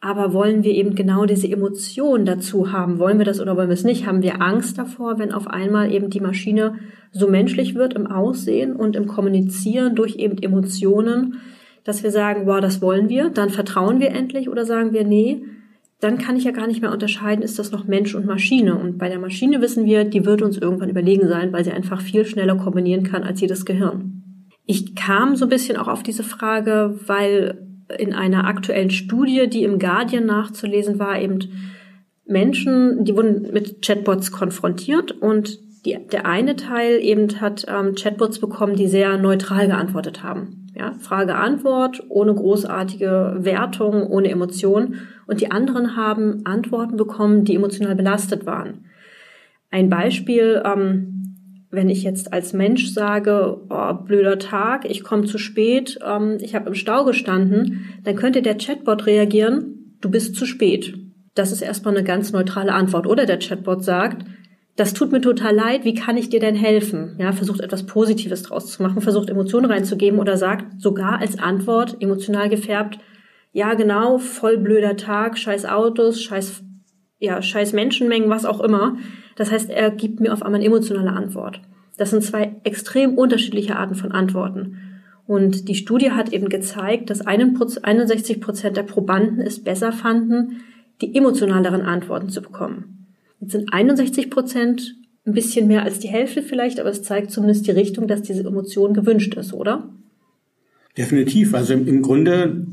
Aber 0.00 0.32
wollen 0.32 0.62
wir 0.62 0.72
eben 0.72 0.94
genau 0.94 1.24
diese 1.24 1.50
Emotion 1.50 2.24
dazu 2.24 2.70
haben? 2.70 2.98
Wollen 2.98 3.18
wir 3.18 3.24
das 3.24 3.40
oder 3.40 3.56
wollen 3.56 3.68
wir 3.68 3.74
es 3.74 3.84
nicht? 3.84 4.06
Haben 4.06 4.22
wir 4.22 4.42
Angst 4.42 4.78
davor, 4.78 5.18
wenn 5.18 5.32
auf 5.32 5.46
einmal 5.46 5.92
eben 5.92 6.10
die 6.10 6.20
Maschine 6.20 6.78
so 7.12 7.28
menschlich 7.28 7.74
wird 7.74 7.94
im 7.94 8.06
Aussehen 8.06 8.76
und 8.76 8.94
im 8.94 9.06
Kommunizieren 9.06 9.94
durch 9.94 10.16
eben 10.16 10.38
Emotionen, 10.38 11.40
dass 11.84 12.02
wir 12.02 12.10
sagen, 12.10 12.46
wow, 12.46 12.60
das 12.60 12.82
wollen 12.82 13.08
wir, 13.08 13.30
dann 13.30 13.50
vertrauen 13.50 14.00
wir 14.00 14.10
endlich 14.10 14.48
oder 14.48 14.64
sagen 14.64 14.92
wir, 14.92 15.04
nee, 15.04 15.44
dann 16.00 16.18
kann 16.18 16.36
ich 16.36 16.44
ja 16.44 16.50
gar 16.50 16.66
nicht 16.66 16.82
mehr 16.82 16.92
unterscheiden, 16.92 17.42
ist 17.42 17.58
das 17.58 17.72
noch 17.72 17.86
Mensch 17.86 18.14
und 18.14 18.26
Maschine. 18.26 18.74
Und 18.76 18.98
bei 18.98 19.08
der 19.08 19.18
Maschine 19.18 19.62
wissen 19.62 19.86
wir, 19.86 20.04
die 20.04 20.26
wird 20.26 20.42
uns 20.42 20.58
irgendwann 20.58 20.90
überlegen 20.90 21.26
sein, 21.26 21.52
weil 21.52 21.64
sie 21.64 21.72
einfach 21.72 22.00
viel 22.02 22.26
schneller 22.26 22.56
kombinieren 22.56 23.04
kann 23.04 23.22
als 23.22 23.40
jedes 23.40 23.64
Gehirn. 23.64 24.22
Ich 24.66 24.94
kam 24.94 25.36
so 25.36 25.46
ein 25.46 25.50
bisschen 25.50 25.76
auch 25.76 25.88
auf 25.88 26.02
diese 26.02 26.22
Frage, 26.22 26.98
weil 27.06 27.66
in 27.98 28.12
einer 28.12 28.46
aktuellen 28.46 28.90
Studie, 28.90 29.48
die 29.48 29.62
im 29.62 29.78
Guardian 29.78 30.26
nachzulesen 30.26 30.98
war, 30.98 31.20
eben 31.20 31.38
Menschen, 32.26 33.04
die 33.04 33.14
wurden 33.14 33.52
mit 33.52 33.82
Chatbots 33.82 34.32
konfrontiert 34.32 35.12
und 35.12 35.60
die, 35.86 35.98
der 36.12 36.26
eine 36.26 36.56
Teil 36.56 36.98
eben 37.00 37.40
hat 37.40 37.64
ähm, 37.68 37.94
Chatbots 37.94 38.40
bekommen, 38.40 38.76
die 38.76 38.88
sehr 38.88 39.16
neutral 39.16 39.68
geantwortet 39.68 40.22
haben. 40.22 40.66
Ja, 40.74 40.92
Frage-Antwort, 41.00 42.02
ohne 42.10 42.34
großartige 42.34 43.36
Wertung, 43.38 44.06
ohne 44.08 44.28
Emotion. 44.28 44.96
Und 45.26 45.40
die 45.40 45.50
anderen 45.50 45.96
haben 45.96 46.44
Antworten 46.44 46.96
bekommen, 46.96 47.44
die 47.44 47.54
emotional 47.54 47.94
belastet 47.94 48.44
waren. 48.44 48.84
Ein 49.70 49.88
Beispiel, 49.88 50.62
ähm, 50.66 51.16
wenn 51.70 51.88
ich 51.88 52.02
jetzt 52.02 52.32
als 52.32 52.52
Mensch 52.52 52.92
sage, 52.92 53.58
oh, 53.68 53.92
blöder 53.94 54.38
Tag, 54.38 54.88
ich 54.88 55.02
komme 55.02 55.24
zu 55.24 55.38
spät, 55.38 55.98
ähm, 56.06 56.38
ich 56.40 56.54
habe 56.54 56.68
im 56.68 56.74
Stau 56.74 57.04
gestanden, 57.04 57.86
dann 58.04 58.16
könnte 58.16 58.42
der 58.42 58.58
Chatbot 58.58 59.06
reagieren, 59.06 59.96
du 60.00 60.10
bist 60.10 60.36
zu 60.36 60.44
spät. 60.46 60.94
Das 61.34 61.52
ist 61.52 61.62
erstmal 61.62 61.96
eine 61.96 62.04
ganz 62.04 62.32
neutrale 62.32 62.72
Antwort. 62.72 63.06
Oder 63.06 63.26
der 63.26 63.38
Chatbot 63.38 63.84
sagt, 63.84 64.24
das 64.76 64.92
tut 64.92 65.10
mir 65.10 65.22
total 65.22 65.54
leid, 65.54 65.84
wie 65.84 65.94
kann 65.94 66.18
ich 66.18 66.28
dir 66.28 66.40
denn 66.40 66.54
helfen? 66.54 67.16
Ja, 67.18 67.32
versucht 67.32 67.60
etwas 67.60 67.86
Positives 67.86 68.42
draus 68.42 68.70
zu 68.70 68.82
machen, 68.82 69.00
versucht 69.00 69.30
Emotionen 69.30 69.70
reinzugeben 69.70 70.18
oder 70.18 70.36
sagt 70.36 70.80
sogar 70.80 71.18
als 71.18 71.38
Antwort, 71.38 71.96
emotional 72.00 72.50
gefärbt, 72.50 72.98
ja 73.52 73.72
genau, 73.72 74.18
voll 74.18 74.58
blöder 74.58 74.98
Tag, 74.98 75.38
scheiß 75.38 75.64
Autos, 75.64 76.22
scheiß, 76.22 76.62
ja, 77.18 77.40
scheiß 77.40 77.72
Menschenmengen, 77.72 78.28
was 78.28 78.44
auch 78.44 78.60
immer. 78.60 78.98
Das 79.36 79.50
heißt, 79.50 79.70
er 79.70 79.90
gibt 79.90 80.20
mir 80.20 80.34
auf 80.34 80.42
einmal 80.42 80.60
eine 80.60 80.66
emotionale 80.66 81.10
Antwort. 81.10 81.62
Das 81.96 82.10
sind 82.10 82.22
zwei 82.22 82.56
extrem 82.64 83.16
unterschiedliche 83.16 83.76
Arten 83.76 83.94
von 83.94 84.12
Antworten. 84.12 84.76
Und 85.26 85.68
die 85.68 85.74
Studie 85.74 86.12
hat 86.12 86.34
eben 86.34 86.50
gezeigt, 86.50 87.08
dass 87.08 87.22
61 87.22 88.42
Prozent 88.42 88.76
der 88.76 88.82
Probanden 88.82 89.40
es 89.40 89.64
besser 89.64 89.90
fanden, 89.90 90.60
die 91.00 91.16
emotionaleren 91.16 91.82
Antworten 91.82 92.28
zu 92.28 92.42
bekommen. 92.42 92.95
Jetzt 93.40 93.52
sind 93.52 93.72
61 93.72 94.30
Prozent 94.30 94.96
ein 95.26 95.32
bisschen 95.32 95.66
mehr 95.66 95.82
als 95.82 95.98
die 95.98 96.08
Hälfte 96.08 96.42
vielleicht, 96.42 96.78
aber 96.80 96.90
es 96.90 97.02
zeigt 97.02 97.30
zumindest 97.30 97.66
die 97.66 97.72
Richtung, 97.72 98.06
dass 98.06 98.22
diese 98.22 98.44
Emotion 98.46 98.94
gewünscht 98.94 99.34
ist, 99.34 99.52
oder? 99.52 99.88
Definitiv. 100.96 101.52
Also 101.54 101.74
im, 101.74 102.00
Grunde 102.00 102.66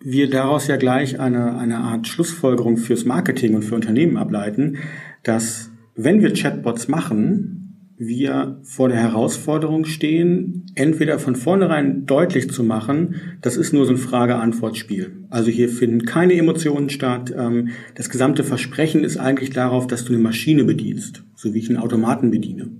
wir 0.00 0.28
daraus 0.28 0.66
ja 0.66 0.76
gleich 0.76 1.20
eine, 1.20 1.56
eine 1.56 1.78
Art 1.78 2.08
Schlussfolgerung 2.08 2.76
fürs 2.76 3.04
Marketing 3.04 3.54
und 3.54 3.62
für 3.62 3.76
Unternehmen 3.76 4.16
ableiten, 4.16 4.78
dass 5.22 5.70
wenn 5.94 6.22
wir 6.22 6.32
Chatbots 6.32 6.88
machen, 6.88 7.61
wir 8.06 8.60
vor 8.62 8.88
der 8.88 8.98
Herausforderung 8.98 9.84
stehen, 9.84 10.66
entweder 10.74 11.18
von 11.18 11.36
vornherein 11.36 12.06
deutlich 12.06 12.50
zu 12.50 12.64
machen, 12.64 13.16
das 13.40 13.56
ist 13.56 13.72
nur 13.72 13.86
so 13.86 13.92
ein 13.92 13.98
Frage-Antwort-Spiel. 13.98 15.24
Also 15.30 15.50
hier 15.50 15.68
finden 15.68 16.04
keine 16.04 16.34
Emotionen 16.34 16.90
statt. 16.90 17.34
Ähm, 17.36 17.70
das 17.94 18.10
gesamte 18.10 18.44
Versprechen 18.44 19.04
ist 19.04 19.16
eigentlich 19.16 19.50
darauf, 19.50 19.86
dass 19.86 20.04
du 20.04 20.12
eine 20.12 20.22
Maschine 20.22 20.64
bedienst, 20.64 21.24
so 21.34 21.54
wie 21.54 21.58
ich 21.58 21.68
einen 21.68 21.78
Automaten 21.78 22.30
bediene. 22.30 22.70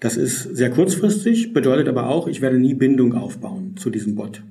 Das 0.00 0.16
ist 0.16 0.42
sehr 0.56 0.70
kurzfristig, 0.70 1.52
bedeutet 1.52 1.88
aber 1.88 2.08
auch, 2.08 2.26
ich 2.26 2.40
werde 2.40 2.58
nie 2.58 2.74
Bindung 2.74 3.14
aufbauen 3.14 3.76
zu 3.76 3.88
diesem 3.88 4.16
Bot. 4.16 4.42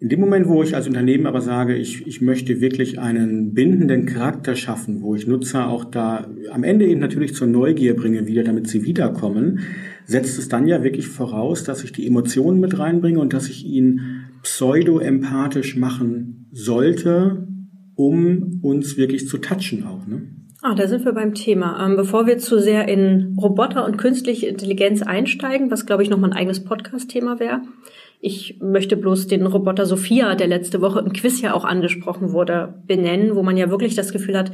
In 0.00 0.08
dem 0.08 0.20
Moment, 0.20 0.48
wo 0.48 0.62
ich 0.62 0.74
als 0.74 0.86
Unternehmen 0.86 1.26
aber 1.26 1.42
sage, 1.42 1.76
ich, 1.76 2.06
ich 2.06 2.22
möchte 2.22 2.62
wirklich 2.62 2.98
einen 2.98 3.52
bindenden 3.52 4.06
Charakter 4.06 4.56
schaffen, 4.56 5.02
wo 5.02 5.14
ich 5.14 5.26
Nutzer 5.26 5.68
auch 5.68 5.84
da 5.84 6.26
am 6.50 6.64
Ende 6.64 6.86
eben 6.86 7.00
natürlich 7.00 7.34
zur 7.34 7.46
Neugier 7.46 7.94
bringe, 7.94 8.26
wieder 8.26 8.42
damit 8.42 8.66
sie 8.66 8.82
wiederkommen, 8.82 9.60
setzt 10.06 10.38
es 10.38 10.48
dann 10.48 10.66
ja 10.66 10.82
wirklich 10.82 11.06
voraus, 11.06 11.64
dass 11.64 11.84
ich 11.84 11.92
die 11.92 12.06
Emotionen 12.06 12.60
mit 12.60 12.78
reinbringe 12.78 13.20
und 13.20 13.34
dass 13.34 13.50
ich 13.50 13.66
ihn 13.66 14.00
pseudo-empathisch 14.42 15.76
machen 15.76 16.48
sollte, 16.50 17.46
um 17.94 18.58
uns 18.62 18.96
wirklich 18.96 19.28
zu 19.28 19.36
touchen 19.36 19.84
auch. 19.84 20.06
Ne? 20.06 20.22
Ah, 20.62 20.74
da 20.74 20.88
sind 20.88 21.04
wir 21.04 21.12
beim 21.12 21.34
Thema. 21.34 21.86
Ähm, 21.86 21.96
bevor 21.96 22.26
wir 22.26 22.38
zu 22.38 22.58
sehr 22.58 22.88
in 22.88 23.36
Roboter 23.38 23.84
und 23.84 23.98
künstliche 23.98 24.46
Intelligenz 24.46 25.02
einsteigen, 25.02 25.70
was 25.70 25.84
glaube 25.84 26.02
ich 26.02 26.08
nochmal 26.08 26.30
ein 26.30 26.36
eigenes 26.36 26.64
Podcast-Thema 26.64 27.38
wäre, 27.38 27.60
ich 28.20 28.58
möchte 28.60 28.96
bloß 28.96 29.28
den 29.28 29.46
Roboter 29.46 29.86
Sophia, 29.86 30.34
der 30.34 30.46
letzte 30.46 30.80
Woche 30.82 31.00
im 31.00 31.12
Quiz 31.12 31.40
ja 31.40 31.54
auch 31.54 31.64
angesprochen 31.64 32.32
wurde, 32.32 32.74
benennen, 32.86 33.34
wo 33.34 33.42
man 33.42 33.56
ja 33.56 33.70
wirklich 33.70 33.94
das 33.94 34.12
Gefühl 34.12 34.36
hat, 34.36 34.52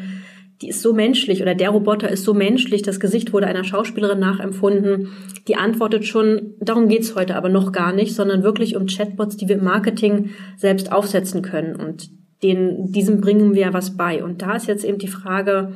die 0.63 0.69
ist 0.69 0.81
so 0.81 0.95
menschlich 0.95 1.43
oder 1.43 1.55
der 1.55 1.71
Roboter 1.71 2.09
ist 2.09 2.25
so 2.25 2.33
menschlich, 2.33 2.83
das 2.83 3.01
Gesicht 3.01 3.33
wurde 3.33 3.47
einer 3.47 3.65
Schauspielerin 3.65 4.19
nachempfunden, 4.19 5.09
die 5.49 5.57
antwortet 5.57 6.07
schon, 6.07 6.55
darum 6.61 6.89
geht's 6.89 7.15
heute 7.15 7.37
aber 7.37 7.49
noch 7.49 7.73
gar 7.73 7.93
nicht, 7.93 8.15
sondern 8.15 8.43
wirklich 8.43 8.77
um 8.77 8.87
Chatbots, 8.87 9.37
die 9.37 9.49
wir 9.49 9.57
im 9.57 9.65
Marketing 9.65 10.31
selbst 10.57 10.93
aufsetzen 10.93 11.43
können 11.43 11.77
und 11.77 12.09
den, 12.43 12.93
diesem 12.93 13.21
bringen 13.21 13.55
wir 13.55 13.73
was 13.73 13.97
bei. 13.97 14.23
Und 14.23 14.43
da 14.43 14.57
ist 14.57 14.69
jetzt 14.69 14.85
eben 14.85 14.99
die 14.99 15.09
Frage, 15.09 15.73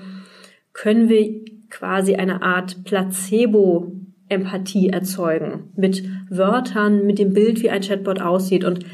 können 0.72 1.08
wir 1.08 1.40
quasi 1.68 2.14
eine 2.14 2.42
Art 2.42 2.84
Placebo 2.84 3.92
Empathie 4.30 4.88
erzeugen 4.88 5.70
mit 5.76 6.02
Wörtern, 6.30 7.06
mit 7.06 7.18
dem 7.18 7.34
Bild, 7.34 7.62
wie 7.62 7.70
ein 7.70 7.82
Chatbot 7.82 8.20
aussieht. 8.20 8.64
Und 8.64 8.86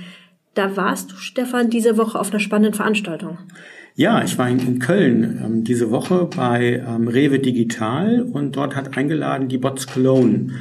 da 0.54 0.76
warst 0.76 1.12
du, 1.12 1.16
Stefan, 1.16 1.70
diese 1.70 1.96
Woche 1.96 2.18
auf 2.18 2.30
einer 2.30 2.40
spannenden 2.40 2.74
Veranstaltung. 2.74 3.38
Ja, 3.94 4.22
ich 4.22 4.36
war 4.36 4.48
in, 4.48 4.78
Köln 4.78 5.40
ähm, 5.42 5.64
diese 5.64 5.90
Woche 5.90 6.28
bei 6.36 6.84
ähm, 6.86 7.08
Rewe 7.08 7.38
Digital 7.38 8.22
und 8.22 8.56
dort 8.56 8.76
hat 8.76 8.96
eingeladen 8.96 9.48
die 9.48 9.56
Bots 9.56 9.86
Cologne, 9.86 10.52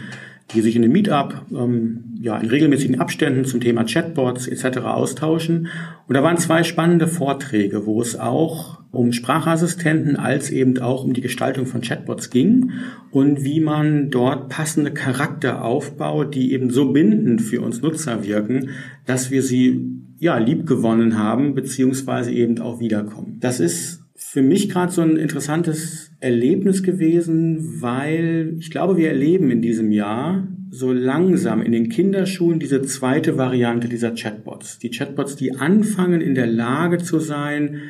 die 0.53 0.61
sich 0.61 0.75
in 0.75 0.83
einem 0.83 0.93
Meetup 0.93 1.45
ähm, 1.51 2.15
ja, 2.21 2.37
in 2.37 2.49
regelmäßigen 2.49 2.99
Abständen 2.99 3.43
zum 3.43 3.59
Thema 3.59 3.83
Chatbots 3.83 4.47
etc. 4.47 4.79
austauschen. 4.79 5.67
Und 6.07 6.15
da 6.15 6.23
waren 6.23 6.37
zwei 6.37 6.63
spannende 6.63 7.07
Vorträge, 7.07 7.85
wo 7.85 8.01
es 8.01 8.17
auch 8.17 8.79
um 8.95 9.11
Sprachassistenten 9.11 10.15
als 10.15 10.49
eben 10.49 10.79
auch 10.79 11.03
um 11.03 11.13
die 11.13 11.21
Gestaltung 11.21 11.65
von 11.65 11.81
Chatbots 11.81 12.29
ging 12.29 12.71
und 13.11 13.43
wie 13.43 13.59
man 13.59 14.09
dort 14.09 14.49
passende 14.49 14.91
Charakter 14.91 15.63
aufbaut, 15.63 16.33
die 16.35 16.53
eben 16.53 16.69
so 16.69 16.91
bindend 16.91 17.41
für 17.41 17.61
uns 17.61 17.81
Nutzer 17.81 18.23
wirken, 18.25 18.69
dass 19.05 19.31
wir 19.31 19.43
sie 19.43 20.01
ja 20.19 20.37
liebgewonnen 20.37 21.17
haben 21.17 21.55
beziehungsweise 21.55 22.31
eben 22.31 22.59
auch 22.59 22.79
wiederkommen. 22.79 23.37
Das 23.39 23.59
ist 23.59 24.01
für 24.15 24.41
mich 24.41 24.69
gerade 24.69 24.91
so 24.91 25.01
ein 25.01 25.17
interessantes 25.17 26.11
Erlebnis 26.19 26.83
gewesen, 26.83 27.81
weil 27.81 28.55
ich 28.59 28.71
glaube, 28.71 28.97
wir 28.97 29.09
erleben 29.09 29.51
in 29.51 29.61
diesem 29.61 29.91
Jahr 29.91 30.47
so 30.69 30.91
langsam 30.91 31.61
in 31.61 31.71
den 31.71 31.89
Kinderschuhen 31.89 32.59
diese 32.59 32.81
zweite 32.81 33.37
Variante 33.37 33.87
dieser 33.87 34.11
Chatbots. 34.11 34.79
Die 34.79 34.89
Chatbots, 34.89 35.35
die 35.35 35.55
anfangen 35.55 36.21
in 36.21 36.35
der 36.35 36.47
Lage 36.47 36.97
zu 36.97 37.19
sein, 37.19 37.81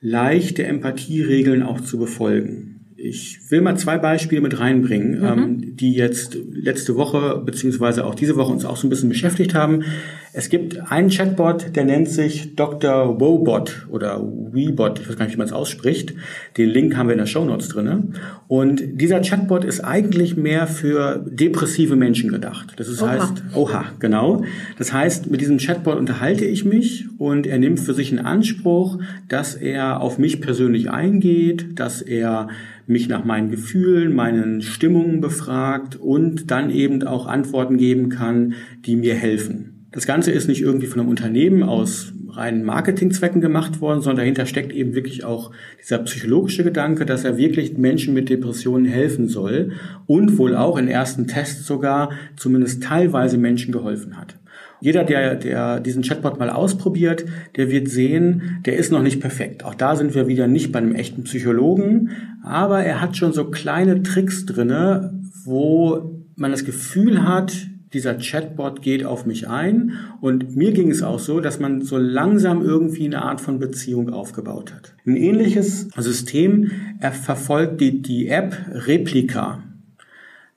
leichte 0.00 0.64
Empathieregeln 0.64 1.62
auch 1.62 1.80
zu 1.80 1.98
befolgen. 1.98 2.79
Ich 3.02 3.50
will 3.50 3.62
mal 3.62 3.76
zwei 3.76 3.96
Beispiele 3.96 4.42
mit 4.42 4.60
reinbringen, 4.60 5.20
mhm. 5.20 5.26
ähm, 5.26 5.76
die 5.76 5.94
jetzt 5.94 6.36
letzte 6.52 6.96
Woche 6.96 7.40
beziehungsweise 7.44 8.04
auch 8.04 8.14
diese 8.14 8.36
Woche 8.36 8.52
uns 8.52 8.66
auch 8.66 8.76
so 8.76 8.86
ein 8.86 8.90
bisschen 8.90 9.08
beschäftigt 9.08 9.54
haben. 9.54 9.84
Es 10.32 10.48
gibt 10.48 10.92
einen 10.92 11.08
Chatbot, 11.08 11.74
der 11.74 11.84
nennt 11.84 12.08
sich 12.08 12.54
Dr. 12.54 13.18
Wobot 13.20 13.88
oder 13.90 14.22
Webot, 14.22 15.00
ich 15.00 15.08
weiß 15.08 15.16
gar 15.16 15.24
nicht, 15.24 15.34
wie 15.34 15.38
man 15.38 15.46
es 15.46 15.52
ausspricht. 15.52 16.14
Den 16.56 16.68
Link 16.68 16.96
haben 16.96 17.08
wir 17.08 17.14
in 17.14 17.18
der 17.18 17.26
Show 17.26 17.44
Notes 17.44 17.68
drinne. 17.68 18.04
Und 18.46 19.00
dieser 19.00 19.22
Chatbot 19.22 19.64
ist 19.64 19.80
eigentlich 19.80 20.36
mehr 20.36 20.66
für 20.68 21.24
depressive 21.26 21.96
Menschen 21.96 22.30
gedacht. 22.30 22.74
Das 22.76 22.86
ist, 22.86 23.02
oha. 23.02 23.10
heißt, 23.10 23.42
oha, 23.54 23.84
genau. 23.98 24.44
Das 24.78 24.92
heißt, 24.92 25.30
mit 25.30 25.40
diesem 25.40 25.58
Chatbot 25.58 25.98
unterhalte 25.98 26.44
ich 26.44 26.64
mich 26.64 27.06
und 27.18 27.46
er 27.46 27.58
nimmt 27.58 27.80
für 27.80 27.94
sich 27.94 28.12
in 28.12 28.20
Anspruch, 28.20 28.98
dass 29.28 29.54
er 29.54 30.00
auf 30.00 30.18
mich 30.18 30.40
persönlich 30.40 30.90
eingeht, 30.90 31.78
dass 31.80 32.02
er 32.02 32.48
mich 32.90 33.08
nach 33.08 33.24
meinen 33.24 33.50
Gefühlen, 33.50 34.14
meinen 34.14 34.60
Stimmungen 34.62 35.20
befragt 35.20 35.96
und 35.96 36.50
dann 36.50 36.70
eben 36.70 37.02
auch 37.04 37.26
Antworten 37.26 37.78
geben 37.78 38.08
kann, 38.08 38.54
die 38.84 38.96
mir 38.96 39.14
helfen. 39.14 39.86
Das 39.92 40.06
Ganze 40.06 40.30
ist 40.30 40.46
nicht 40.48 40.60
irgendwie 40.60 40.86
von 40.86 41.00
einem 41.00 41.08
Unternehmen 41.08 41.62
aus 41.62 42.12
reinen 42.28 42.64
Marketingzwecken 42.64 43.40
gemacht 43.40 43.80
worden, 43.80 44.02
sondern 44.02 44.18
dahinter 44.18 44.46
steckt 44.46 44.72
eben 44.72 44.94
wirklich 44.94 45.24
auch 45.24 45.50
dieser 45.80 45.98
psychologische 45.98 46.64
Gedanke, 46.64 47.04
dass 47.06 47.24
er 47.24 47.36
wirklich 47.36 47.76
Menschen 47.76 48.14
mit 48.14 48.28
Depressionen 48.28 48.86
helfen 48.86 49.28
soll 49.28 49.72
und 50.06 50.38
wohl 50.38 50.54
auch 50.54 50.78
in 50.78 50.88
ersten 50.88 51.26
Tests 51.26 51.66
sogar 51.66 52.10
zumindest 52.36 52.82
teilweise 52.82 53.36
Menschen 53.36 53.72
geholfen 53.72 54.16
hat. 54.16 54.39
Jeder, 54.80 55.04
der, 55.04 55.34
der 55.34 55.80
diesen 55.80 56.02
Chatbot 56.02 56.38
mal 56.38 56.50
ausprobiert, 56.50 57.24
der 57.56 57.70
wird 57.70 57.88
sehen, 57.88 58.60
der 58.64 58.76
ist 58.76 58.90
noch 58.92 59.02
nicht 59.02 59.20
perfekt. 59.20 59.64
Auch 59.64 59.74
da 59.74 59.96
sind 59.96 60.14
wir 60.14 60.26
wieder 60.26 60.46
nicht 60.46 60.72
bei 60.72 60.78
einem 60.78 60.94
echten 60.94 61.24
Psychologen, 61.24 62.10
aber 62.42 62.82
er 62.82 63.00
hat 63.00 63.16
schon 63.16 63.32
so 63.32 63.46
kleine 63.50 64.02
Tricks 64.02 64.46
drinne, 64.46 65.12
wo 65.44 66.22
man 66.36 66.50
das 66.50 66.64
Gefühl 66.64 67.26
hat, 67.26 67.52
dieser 67.92 68.14
Chatbot 68.14 68.82
geht 68.82 69.04
auf 69.04 69.26
mich 69.26 69.48
ein. 69.48 69.92
Und 70.20 70.56
mir 70.56 70.72
ging 70.72 70.90
es 70.90 71.02
auch 71.02 71.18
so, 71.18 71.40
dass 71.40 71.58
man 71.58 71.82
so 71.82 71.98
langsam 71.98 72.62
irgendwie 72.62 73.06
eine 73.06 73.22
Art 73.22 73.40
von 73.40 73.58
Beziehung 73.58 74.10
aufgebaut 74.10 74.72
hat. 74.72 74.94
Ein 75.06 75.16
ähnliches 75.16 75.88
System 75.96 76.70
er 77.00 77.12
verfolgt 77.12 77.80
die, 77.80 78.00
die 78.00 78.28
App 78.28 78.56
Replika. 78.72 79.62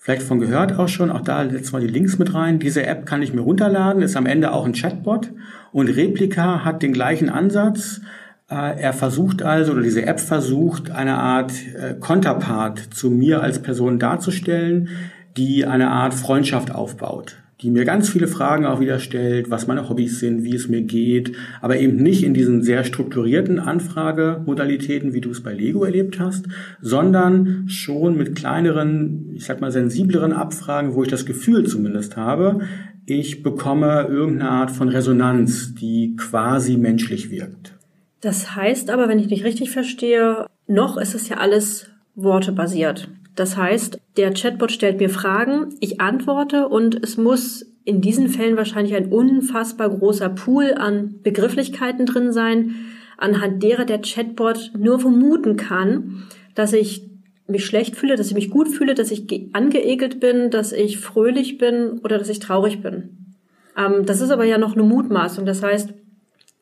Vielleicht 0.03 0.23
von 0.23 0.41
gehört 0.41 0.77
auch 0.77 0.89
schon, 0.89 1.09
auch 1.09 1.21
da 1.21 1.43
letztes 1.43 1.71
Mal 1.71 1.79
die 1.79 1.87
Links 1.87 2.19
mit 2.19 2.33
rein. 2.33 2.59
Diese 2.59 2.85
App 2.85 3.05
kann 3.05 3.21
ich 3.21 3.33
mir 3.33 3.39
runterladen, 3.39 4.01
ist 4.01 4.17
am 4.17 4.25
Ende 4.25 4.51
auch 4.51 4.65
ein 4.65 4.73
Chatbot. 4.73 5.31
Und 5.71 5.87
Replika 5.87 6.65
hat 6.65 6.83
den 6.83 6.91
gleichen 6.91 7.29
Ansatz. 7.29 8.01
Äh, 8.49 8.81
er 8.81 8.91
versucht 8.91 9.43
also, 9.43 9.71
oder 9.71 9.81
diese 9.81 10.05
App 10.05 10.19
versucht, 10.19 10.91
eine 10.91 11.19
Art 11.19 11.53
äh, 11.53 11.93
Konterpart 11.93 12.79
zu 12.79 13.11
mir 13.11 13.41
als 13.41 13.61
Person 13.61 13.97
darzustellen, 13.97 14.89
die 15.37 15.65
eine 15.65 15.89
Art 15.89 16.13
Freundschaft 16.13 16.75
aufbaut, 16.75 17.37
die 17.63 17.71
mir 17.71 17.85
ganz 17.85 18.09
viele 18.09 18.27
Fragen 18.27 18.65
auch 18.65 18.81
wieder 18.81 18.99
stellt, 18.99 19.49
was 19.49 19.67
meine 19.67 19.87
Hobbys 19.87 20.19
sind, 20.19 20.43
wie 20.43 20.53
es 20.53 20.67
mir 20.67 20.81
geht, 20.81 21.31
aber 21.61 21.77
eben 21.77 21.95
nicht 21.95 22.23
in 22.23 22.33
diesen 22.33 22.61
sehr 22.61 22.83
strukturierten 22.83 23.57
Anfragemodalitäten, 23.57 25.13
wie 25.13 25.21
du 25.21 25.31
es 25.31 25.41
bei 25.41 25.53
Lego 25.53 25.85
erlebt 25.85 26.19
hast, 26.19 26.45
sondern 26.81 27.63
schon 27.69 28.17
mit 28.17 28.35
kleineren, 28.35 29.31
ich 29.33 29.45
sag 29.45 29.61
mal 29.61 29.71
sensibleren 29.71 30.33
Abfragen, 30.33 30.93
wo 30.93 31.03
ich 31.03 31.09
das 31.09 31.25
Gefühl 31.25 31.65
zumindest 31.65 32.17
habe, 32.17 32.59
ich 33.05 33.43
bekomme 33.43 34.07
irgendeine 34.09 34.51
Art 34.51 34.71
von 34.71 34.89
Resonanz, 34.89 35.73
die 35.73 36.17
quasi 36.17 36.75
menschlich 36.75 37.31
wirkt. 37.31 37.75
Das 38.19 38.57
heißt 38.57 38.89
aber, 38.89 39.07
wenn 39.07 39.19
ich 39.19 39.27
dich 39.27 39.45
richtig 39.45 39.71
verstehe, 39.71 40.47
noch 40.67 40.97
ist 40.97 41.15
es 41.15 41.29
ja 41.29 41.37
alles 41.37 41.89
wortebasiert. 42.15 43.07
Das 43.35 43.57
heißt, 43.57 43.99
der 44.17 44.33
Chatbot 44.33 44.71
stellt 44.71 44.99
mir 44.99 45.09
Fragen, 45.09 45.75
ich 45.79 45.99
antworte 45.99 46.67
und 46.67 47.03
es 47.03 47.17
muss 47.17 47.65
in 47.85 47.99
diesen 47.99 48.29
Fällen 48.29 48.57
wahrscheinlich 48.57 48.95
ein 48.95 49.11
unfassbar 49.11 49.89
großer 49.89 50.29
Pool 50.29 50.73
an 50.73 51.15
Begrifflichkeiten 51.23 52.05
drin 52.05 52.31
sein, 52.31 52.75
anhand 53.17 53.61
derer 53.63 53.85
der 53.85 54.01
Chatbot 54.01 54.71
nur 54.77 54.99
vermuten 54.99 55.57
kann, 55.57 56.23
dass 56.55 56.73
ich 56.73 57.09
mich 57.47 57.65
schlecht 57.65 57.95
fühle, 57.95 58.15
dass 58.15 58.27
ich 58.27 58.35
mich 58.35 58.49
gut 58.49 58.69
fühle, 58.69 58.93
dass 58.93 59.11
ich 59.11 59.49
angeekelt 59.53 60.19
bin, 60.19 60.49
dass 60.49 60.71
ich 60.71 60.99
fröhlich 60.99 61.57
bin 61.57 61.99
oder 62.03 62.17
dass 62.17 62.29
ich 62.29 62.39
traurig 62.39 62.81
bin. 62.81 63.35
Ähm, 63.77 64.05
das 64.05 64.21
ist 64.21 64.31
aber 64.31 64.45
ja 64.45 64.57
noch 64.57 64.73
eine 64.73 64.83
Mutmaßung. 64.83 65.45
Das 65.45 65.61
heißt, 65.61 65.93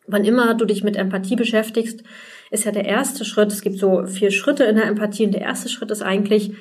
wann 0.07 0.25
immer 0.25 0.53
du 0.55 0.65
dich 0.65 0.83
mit 0.83 0.95
Empathie 0.95 1.35
beschäftigst, 1.35 2.03
ist 2.51 2.65
ja 2.65 2.71
der 2.71 2.85
erste 2.85 3.25
Schritt. 3.25 3.51
Es 3.51 3.61
gibt 3.61 3.79
so 3.79 4.05
vier 4.05 4.29
Schritte 4.29 4.65
in 4.65 4.75
der 4.75 4.85
Empathie 4.85 5.25
und 5.25 5.33
der 5.33 5.41
erste 5.41 5.69
Schritt 5.69 5.89
ist 5.89 6.03
eigentlich, 6.03 6.51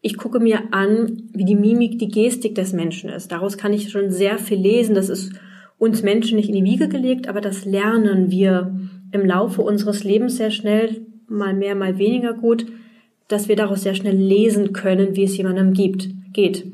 ich 0.00 0.16
gucke 0.16 0.40
mir 0.40 0.72
an, 0.72 1.24
wie 1.32 1.44
die 1.44 1.54
Mimik, 1.54 1.98
die 1.98 2.08
Gestik 2.08 2.54
des 2.54 2.72
Menschen 2.72 3.10
ist. 3.10 3.30
Daraus 3.30 3.58
kann 3.58 3.72
ich 3.72 3.90
schon 3.90 4.10
sehr 4.10 4.38
viel 4.38 4.58
lesen. 4.58 4.94
Das 4.94 5.08
ist 5.08 5.32
uns 5.78 6.02
Menschen 6.02 6.36
nicht 6.36 6.48
in 6.48 6.54
die 6.54 6.64
Wiege 6.64 6.88
gelegt, 6.88 7.28
aber 7.28 7.40
das 7.40 7.64
lernen 7.64 8.30
wir 8.30 8.74
im 9.12 9.26
Laufe 9.26 9.62
unseres 9.62 10.04
Lebens 10.04 10.36
sehr 10.36 10.50
schnell, 10.50 11.02
mal 11.28 11.54
mehr, 11.54 11.74
mal 11.74 11.98
weniger 11.98 12.32
gut, 12.32 12.66
dass 13.28 13.48
wir 13.48 13.56
daraus 13.56 13.82
sehr 13.82 13.94
schnell 13.94 14.16
lesen 14.16 14.72
können, 14.72 15.16
wie 15.16 15.24
es 15.24 15.36
jemandem 15.36 15.74
gibt, 15.74 16.08
geht. 16.32 16.66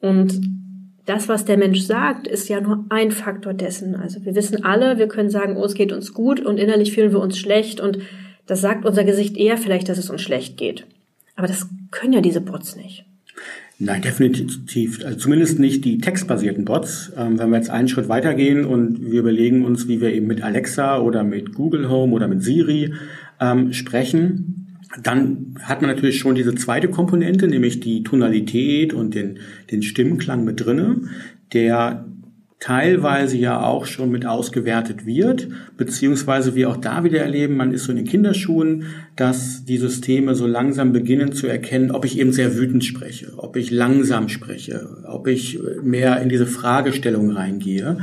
Und 0.00 0.40
das, 1.06 1.28
was 1.28 1.44
der 1.44 1.58
Mensch 1.58 1.80
sagt, 1.80 2.26
ist 2.26 2.48
ja 2.48 2.60
nur 2.60 2.84
ein 2.88 3.10
Faktor 3.10 3.52
dessen. 3.52 3.94
Also 3.94 4.24
wir 4.24 4.34
wissen 4.34 4.64
alle, 4.64 4.98
wir 4.98 5.08
können 5.08 5.30
sagen, 5.30 5.56
oh, 5.56 5.64
es 5.64 5.74
geht 5.74 5.92
uns 5.92 6.14
gut 6.14 6.40
und 6.40 6.58
innerlich 6.58 6.92
fühlen 6.92 7.12
wir 7.12 7.20
uns 7.20 7.38
schlecht 7.38 7.80
und 7.80 7.98
das 8.46 8.60
sagt 8.60 8.84
unser 8.84 9.04
Gesicht 9.04 9.36
eher 9.36 9.56
vielleicht, 9.56 9.88
dass 9.88 9.98
es 9.98 10.10
uns 10.10 10.22
schlecht 10.22 10.56
geht. 10.56 10.86
Aber 11.36 11.46
das 11.46 11.68
können 11.90 12.12
ja 12.12 12.20
diese 12.20 12.40
Bots 12.40 12.76
nicht. 12.76 13.04
Nein, 13.78 14.02
definitiv. 14.02 15.04
Also 15.04 15.18
zumindest 15.18 15.58
nicht 15.58 15.84
die 15.84 15.98
textbasierten 15.98 16.64
Bots. 16.64 17.12
Ähm, 17.16 17.38
wenn 17.38 17.50
wir 17.50 17.56
jetzt 17.56 17.70
einen 17.70 17.88
Schritt 17.88 18.08
weitergehen 18.08 18.64
und 18.64 19.10
wir 19.10 19.20
überlegen 19.20 19.64
uns, 19.64 19.88
wie 19.88 20.00
wir 20.00 20.12
eben 20.12 20.26
mit 20.26 20.42
Alexa 20.42 20.98
oder 20.98 21.24
mit 21.24 21.54
Google 21.54 21.90
Home 21.90 22.12
oder 22.12 22.28
mit 22.28 22.42
Siri 22.42 22.94
ähm, 23.40 23.72
sprechen, 23.72 24.63
dann 25.02 25.56
hat 25.62 25.82
man 25.82 25.90
natürlich 25.90 26.18
schon 26.18 26.34
diese 26.34 26.54
zweite 26.54 26.88
Komponente, 26.88 27.48
nämlich 27.48 27.80
die 27.80 28.02
Tonalität 28.02 28.92
und 28.92 29.14
den, 29.14 29.38
den 29.70 29.82
Stimmklang 29.82 30.44
mit 30.44 30.64
drinne, 30.64 31.02
der 31.52 32.06
teilweise 32.60 33.36
ja 33.36 33.62
auch 33.62 33.84
schon 33.84 34.10
mit 34.10 34.24
ausgewertet 34.24 35.04
wird, 35.04 35.48
beziehungsweise 35.76 36.54
wir 36.54 36.70
auch 36.70 36.78
da 36.78 37.04
wieder 37.04 37.20
erleben, 37.20 37.58
man 37.58 37.72
ist 37.72 37.84
so 37.84 37.92
in 37.92 37.96
den 37.96 38.06
Kinderschuhen, 38.06 38.84
dass 39.16 39.66
die 39.66 39.76
Systeme 39.76 40.34
so 40.34 40.46
langsam 40.46 40.92
beginnen 40.92 41.32
zu 41.32 41.46
erkennen, 41.46 41.90
ob 41.90 42.06
ich 42.06 42.18
eben 42.18 42.32
sehr 42.32 42.56
wütend 42.56 42.82
spreche, 42.84 43.32
ob 43.36 43.56
ich 43.56 43.70
langsam 43.70 44.30
spreche, 44.30 44.88
ob 45.06 45.26
ich 45.26 45.58
mehr 45.82 46.22
in 46.22 46.30
diese 46.30 46.46
Fragestellung 46.46 47.32
reingehe. 47.32 47.98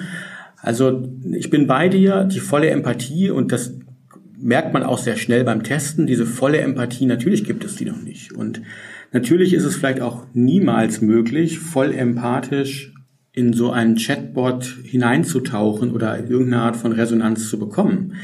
Also 0.57 1.10
ich 1.31 1.50
bin 1.50 1.65
bei 1.65 1.89
dir, 1.89 2.25
die 2.25 2.39
volle 2.39 2.69
Empathie 2.69 3.31
und 3.31 3.51
das 3.51 3.74
merkt 4.41 4.74
man 4.74 4.83
auch 4.83 4.98
sehr 4.98 5.17
schnell 5.17 5.43
beim 5.43 5.63
Testen, 5.63 6.07
diese 6.07 6.25
volle 6.25 6.60
Empathie, 6.60 7.05
natürlich 7.05 7.43
gibt 7.43 7.63
es 7.63 7.75
die 7.75 7.86
noch 7.86 8.01
nicht. 8.01 8.33
Und 8.33 8.62
natürlich 9.12 9.53
ist 9.53 9.65
es 9.65 9.75
vielleicht 9.75 10.01
auch 10.01 10.25
niemals 10.33 11.01
möglich, 11.01 11.60
voll 11.60 11.93
empathisch 11.93 12.93
in 13.33 13.53
so 13.53 13.71
einen 13.71 13.95
Chatbot 13.95 14.77
hineinzutauchen 14.83 15.91
oder 15.91 16.19
irgendeine 16.19 16.63
Art 16.63 16.75
von 16.75 16.91
Resonanz 16.91 17.50
zu 17.50 17.57
bekommen. 17.60 18.15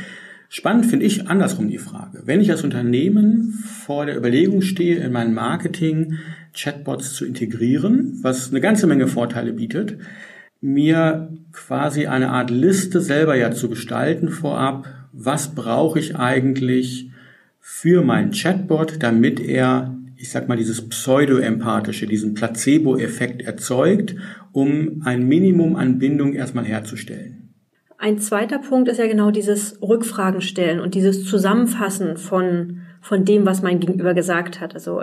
Spannend 0.50 0.86
finde 0.86 1.06
ich 1.06 1.28
andersrum 1.28 1.68
die 1.68 1.78
Frage. 1.78 2.24
Wenn 2.26 2.42
ich 2.42 2.52
als 2.52 2.64
Unternehmen 2.64 3.54
vor 3.86 4.06
der 4.06 4.18
Überlegung 4.18 4.62
stehe, 4.62 4.98
in 4.98 5.12
mein 5.12 5.34
Marketing 5.34 6.18
Chatbots 6.54 7.14
zu 7.14 7.26
integrieren, 7.26 8.20
was 8.22 8.50
eine 8.50 8.62
ganze 8.62 8.88
Menge 8.88 9.08
Vorteile 9.08 9.54
bietet, 9.54 9.98
mir 10.62 11.30
quasi 11.52 12.08
eine 12.08 12.30
Art 12.30 12.50
Liste 12.50 13.02
selber 13.02 13.36
ja 13.36 13.52
zu 13.52 13.70
gestalten 13.70 14.30
vorab, 14.30 14.88
was 15.18 15.56
brauche 15.56 16.00
ich 16.00 16.16
eigentlich 16.16 17.10
für 17.60 18.04
meinen 18.04 18.32
Chatbot, 18.32 19.04
damit 19.04 19.40
er 19.40 19.98
ich 20.18 20.32
sag 20.32 20.48
mal, 20.48 20.58
dieses 20.58 20.90
pseudo-empathische, 20.90 22.08
diesen 22.08 22.34
Placebo-Effekt 22.34 23.44
erzeugt, 23.44 24.16
um 24.52 25.04
ein 25.06 25.28
Minimum 25.28 25.76
an 25.76 26.00
Bindung 26.00 26.34
erstmal 26.34 26.66
herzustellen. 26.66 27.54
Ein 28.00 28.20
zweiter 28.20 28.60
Punkt 28.60 28.90
ist 28.90 28.98
ja 28.98 29.08
genau 29.08 29.32
dieses 29.32 29.82
Rückfragen 29.82 30.42
stellen 30.42 30.80
und 30.80 30.96
dieses 30.96 31.26
Zusammenfassen 31.26 32.18
von, 32.18 32.82
von 33.02 33.26
dem, 33.26 33.46
was 33.46 33.62
mein 33.62 33.80
Gegenüber 33.80 34.14
gesagt 34.14 34.60
hat. 34.60 34.74
Also, 34.74 35.02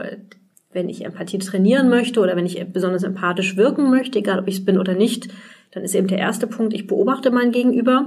wenn 0.73 0.88
ich 0.88 1.04
Empathie 1.04 1.38
trainieren 1.38 1.88
möchte 1.88 2.21
oder 2.21 2.37
wenn 2.37 2.47
ich 2.47 2.64
besonders 2.73 3.04
empathisch 3.04 3.56
wirken 3.56 3.90
möchte, 3.90 4.18
egal 4.18 4.40
ob 4.40 4.49
ich 4.49 4.59
es 4.59 4.64
bin 4.64 4.78
oder 4.78 4.94
nicht, 4.94 5.28
dann 5.73 5.85
ist 5.85 5.94
eben 5.94 6.06
der 6.06 6.18
erste 6.18 6.47
Punkt, 6.47 6.73
ich 6.73 6.87
beobachte 6.87 7.30
mein 7.30 7.50
Gegenüber. 7.52 8.06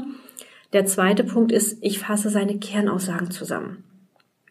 Der 0.73 0.85
zweite 0.85 1.23
Punkt 1.23 1.51
ist, 1.51 1.77
ich 1.81 1.99
fasse 1.99 2.29
seine 2.29 2.57
Kernaussagen 2.57 3.31
zusammen. 3.31 3.83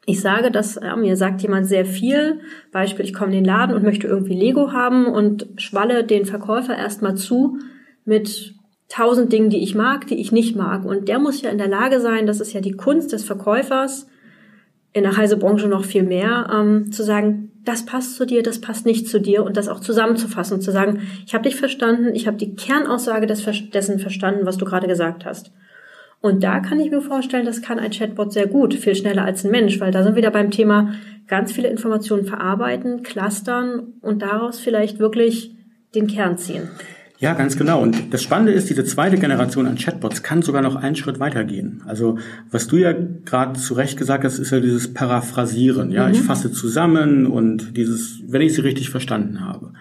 Ich 0.06 0.20
sage, 0.20 0.50
dass 0.50 0.76
ja, 0.76 0.94
mir 0.96 1.16
sagt 1.16 1.42
jemand 1.42 1.66
sehr 1.66 1.84
viel. 1.84 2.40
Beispiel, 2.72 3.04
ich 3.04 3.12
komme 3.12 3.32
in 3.32 3.38
den 3.38 3.44
Laden 3.44 3.74
und 3.74 3.82
möchte 3.82 4.06
irgendwie 4.06 4.38
Lego 4.38 4.72
haben 4.72 5.06
und 5.06 5.48
schwalle 5.56 6.04
den 6.04 6.24
Verkäufer 6.26 6.76
erstmal 6.76 7.16
zu 7.16 7.58
mit 8.04 8.54
tausend 8.88 9.32
Dingen, 9.32 9.50
die 9.50 9.62
ich 9.62 9.74
mag, 9.74 10.06
die 10.06 10.20
ich 10.20 10.30
nicht 10.30 10.54
mag. 10.54 10.84
Und 10.84 11.08
der 11.08 11.18
muss 11.18 11.42
ja 11.42 11.50
in 11.50 11.58
der 11.58 11.68
Lage 11.68 12.00
sein, 12.00 12.26
das 12.26 12.40
ist 12.40 12.52
ja 12.52 12.60
die 12.60 12.76
Kunst 12.76 13.12
des 13.12 13.24
Verkäufers, 13.24 14.06
in 14.92 15.02
der 15.02 15.18
Reisebranche 15.18 15.68
noch 15.68 15.84
viel 15.84 16.04
mehr, 16.04 16.48
ähm, 16.50 16.90
zu 16.92 17.02
sagen, 17.02 17.50
das 17.64 17.84
passt 17.84 18.14
zu 18.14 18.24
dir, 18.24 18.42
das 18.42 18.60
passt 18.60 18.86
nicht 18.86 19.08
zu 19.08 19.20
dir 19.20 19.44
und 19.44 19.56
das 19.56 19.68
auch 19.68 19.80
zusammenzufassen 19.80 20.60
zu 20.60 20.70
sagen, 20.70 21.02
ich 21.26 21.34
habe 21.34 21.44
dich 21.44 21.56
verstanden, 21.56 22.14
ich 22.14 22.26
habe 22.26 22.36
die 22.36 22.54
Kernaussage 22.54 23.26
des, 23.26 23.44
dessen 23.74 23.98
verstanden, 23.98 24.46
was 24.46 24.56
du 24.56 24.64
gerade 24.64 24.86
gesagt 24.86 25.26
hast. 25.26 25.50
Und 26.26 26.42
da 26.42 26.58
kann 26.58 26.80
ich 26.80 26.90
mir 26.90 27.00
vorstellen, 27.00 27.46
das 27.46 27.62
kann 27.62 27.78
ein 27.78 27.92
Chatbot 27.92 28.32
sehr 28.32 28.48
gut, 28.48 28.74
viel 28.74 28.96
schneller 28.96 29.24
als 29.24 29.44
ein 29.44 29.52
Mensch, 29.52 29.78
weil 29.78 29.92
da 29.92 30.02
sind 30.02 30.14
wir 30.14 30.22
wieder 30.22 30.32
beim 30.32 30.50
Thema 30.50 30.92
ganz 31.28 31.52
viele 31.52 31.68
Informationen 31.68 32.26
verarbeiten, 32.26 33.04
clustern 33.04 33.94
und 34.00 34.22
daraus 34.22 34.58
vielleicht 34.58 34.98
wirklich 34.98 35.54
den 35.94 36.08
Kern 36.08 36.36
ziehen. 36.36 36.68
Ja, 37.20 37.34
ganz 37.34 37.56
genau. 37.56 37.80
Und 37.80 38.12
das 38.12 38.24
Spannende 38.24 38.50
ist, 38.50 38.68
diese 38.68 38.84
zweite 38.84 39.18
Generation 39.18 39.68
an 39.68 39.76
Chatbots 39.76 40.24
kann 40.24 40.42
sogar 40.42 40.62
noch 40.62 40.74
einen 40.74 40.96
Schritt 40.96 41.20
weitergehen. 41.20 41.84
Also 41.86 42.18
was 42.50 42.66
du 42.66 42.76
ja 42.76 42.92
gerade 42.92 43.58
zu 43.58 43.74
Recht 43.74 43.96
gesagt 43.96 44.24
hast, 44.24 44.40
ist 44.40 44.50
ja 44.50 44.58
dieses 44.58 44.92
Paraphrasieren. 44.92 45.92
Ja, 45.92 46.08
mhm. 46.08 46.14
ich 46.14 46.22
fasse 46.22 46.50
zusammen 46.50 47.26
und 47.26 47.76
dieses, 47.76 48.20
wenn 48.26 48.42
ich 48.42 48.54
sie 48.54 48.62
richtig 48.62 48.90
verstanden 48.90 49.40
habe. 49.42 49.74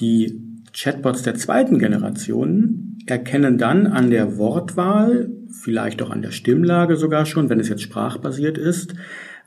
Die 0.00 0.42
Chatbots 0.72 1.22
der 1.22 1.36
zweiten 1.36 1.78
Generation 1.78 2.91
erkennen 3.06 3.58
dann 3.58 3.86
an 3.86 4.10
der 4.10 4.36
Wortwahl 4.38 5.30
vielleicht 5.62 6.02
auch 6.02 6.10
an 6.10 6.22
der 6.22 6.30
Stimmlage 6.30 6.96
sogar 6.96 7.26
schon, 7.26 7.48
wenn 7.48 7.60
es 7.60 7.68
jetzt 7.68 7.82
sprachbasiert 7.82 8.58
ist, 8.58 8.94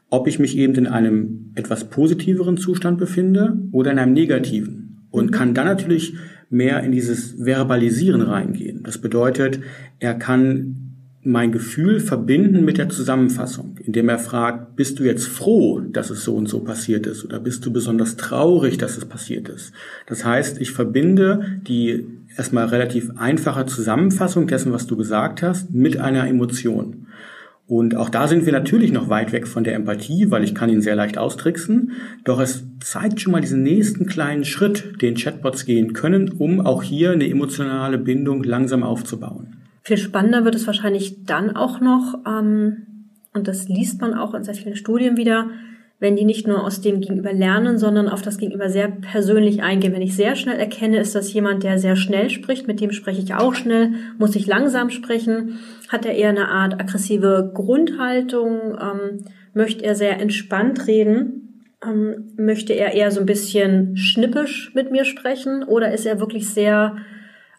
ob 0.10 0.28
ich 0.28 0.40
mich 0.40 0.58
eben 0.58 0.76
in 0.76 0.88
einem 0.88 1.52
etwas 1.56 1.90
positiveren 1.90 2.58
Zustand 2.58 2.98
befinde 2.98 3.58
oder 3.72 3.92
in 3.92 4.00
einem 4.00 4.14
negativen. 4.14 5.08
Und 5.10 5.32
kann 5.32 5.54
dann 5.54 5.66
natürlich 5.66 6.16
mehr 6.50 6.84
in 6.84 6.92
dieses 6.92 7.44
Verbalisieren 7.44 8.22
reingehen. 8.22 8.84
Das 8.84 8.98
bedeutet, 8.98 9.60
er 10.00 10.14
kann 10.14 10.85
mein 11.26 11.52
Gefühl 11.52 12.00
verbinden 12.00 12.64
mit 12.64 12.78
der 12.78 12.90
Zusammenfassung, 12.90 13.78
indem 13.84 14.10
er 14.10 14.20
fragt, 14.20 14.76
bist 14.76 15.00
du 15.00 15.04
jetzt 15.04 15.28
froh, 15.28 15.80
dass 15.80 16.12
es 16.12 16.24
so 16.24 16.36
und 16.36 16.48
so 16.48 16.60
passiert 16.60 17.08
ist 17.08 17.26
oder 17.26 17.40
bist 17.40 17.66
du 17.66 17.74
besonders 17.74 18.16
traurig, 18.16 18.78
dass 18.78 18.98
es 18.98 19.06
passiert 19.06 19.50
ist? 19.50 19.74
Das 20.06 20.24
heißt, 20.24 20.62
ich 20.62 20.72
verbinde 20.72 21.60
die 21.68 22.06
erstmal 22.38 22.66
relativ 22.68 23.12
einfache 23.18 23.66
Zusammenfassung 23.66 24.46
dessen, 24.46 24.72
was 24.72 24.86
du 24.86 24.96
gesagt 24.98 25.42
hast, 25.42 25.74
mit 25.74 25.98
einer 25.98 26.28
Emotion. 26.28 27.08
Und 27.68 27.96
auch 27.96 28.10
da 28.10 28.28
sind 28.28 28.46
wir 28.46 28.54
natürlich 28.54 28.92
noch 28.92 29.10
weit 29.10 29.32
weg 29.32 29.48
von 29.48 29.64
der 29.64 29.74
Empathie, 29.74 30.30
weil 30.30 30.44
ich 30.44 30.54
kann 30.54 30.70
ihn 30.70 30.82
sehr 30.82 30.96
leicht 30.96 31.18
austricksen. 31.18 31.94
Doch 32.24 32.40
es 32.40 32.64
zeigt 32.80 33.20
schon 33.20 33.32
mal 33.32 33.42
diesen 33.42 33.64
nächsten 33.64 34.06
kleinen 34.06 34.46
Schritt, 34.46 35.02
den 35.02 35.16
Chatbots 35.16 35.66
gehen 35.66 35.94
können, 35.94 36.30
um 36.30 36.62
auch 36.62 36.84
hier 36.84 37.12
eine 37.12 37.28
emotionale 37.28 37.98
Bindung 37.98 38.44
langsam 38.44 38.84
aufzubauen. 38.84 39.55
Viel 39.86 39.98
spannender 39.98 40.44
wird 40.46 40.56
es 40.56 40.66
wahrscheinlich 40.66 41.26
dann 41.26 41.56
auch 41.56 41.80
noch, 41.80 42.16
ähm, 42.28 42.88
und 43.34 43.48
das 43.48 43.70
liest 43.70 44.02
man 44.02 44.16
auch 44.16 44.34
in 44.34 44.44
sehr 44.44 44.56
vielen 44.56 44.76
Studien 44.76 45.16
wieder, 45.16 45.52
wenn 46.00 46.16
die 46.16 46.26
nicht 46.26 46.48
nur 46.48 46.64
aus 46.64 46.82
dem 46.82 47.02
Gegenüber 47.02 47.32
lernen, 47.32 47.78
sondern 47.78 48.10
auf 48.10 48.24
das 48.24 48.40
Gegenüber 48.40 48.68
sehr 48.70 48.88
persönlich 48.90 49.62
eingehen. 49.62 49.94
Wenn 49.94 50.02
ich 50.02 50.16
sehr 50.16 50.36
schnell 50.36 50.58
erkenne, 50.58 51.00
ist 51.00 51.14
das 51.14 51.32
jemand, 51.32 51.62
der 51.62 51.78
sehr 51.78 51.96
schnell 51.96 52.32
spricht, 52.32 52.66
mit 52.66 52.82
dem 52.82 52.92
spreche 52.92 53.22
ich 53.22 53.36
auch 53.36 53.54
schnell, 53.54 53.92
muss 54.18 54.36
ich 54.36 54.48
langsam 54.48 54.90
sprechen, 54.90 55.60
hat 55.88 56.04
er 56.06 56.16
eher 56.16 56.30
eine 56.30 56.48
Art 56.48 56.74
aggressive 56.82 57.52
Grundhaltung, 57.54 58.78
ähm, 58.82 59.26
möchte 59.54 59.86
er 59.86 59.94
sehr 59.94 60.20
entspannt 60.20 60.88
reden, 60.88 61.64
ähm, 61.86 62.34
möchte 62.38 62.74
er 62.74 62.94
eher 62.94 63.12
so 63.12 63.20
ein 63.20 63.28
bisschen 63.28 63.96
schnippisch 63.98 64.72
mit 64.74 64.92
mir 64.92 65.06
sprechen 65.06 65.64
oder 65.64 65.94
ist 65.94 66.08
er 66.08 66.20
wirklich 66.20 66.50
sehr 66.50 66.96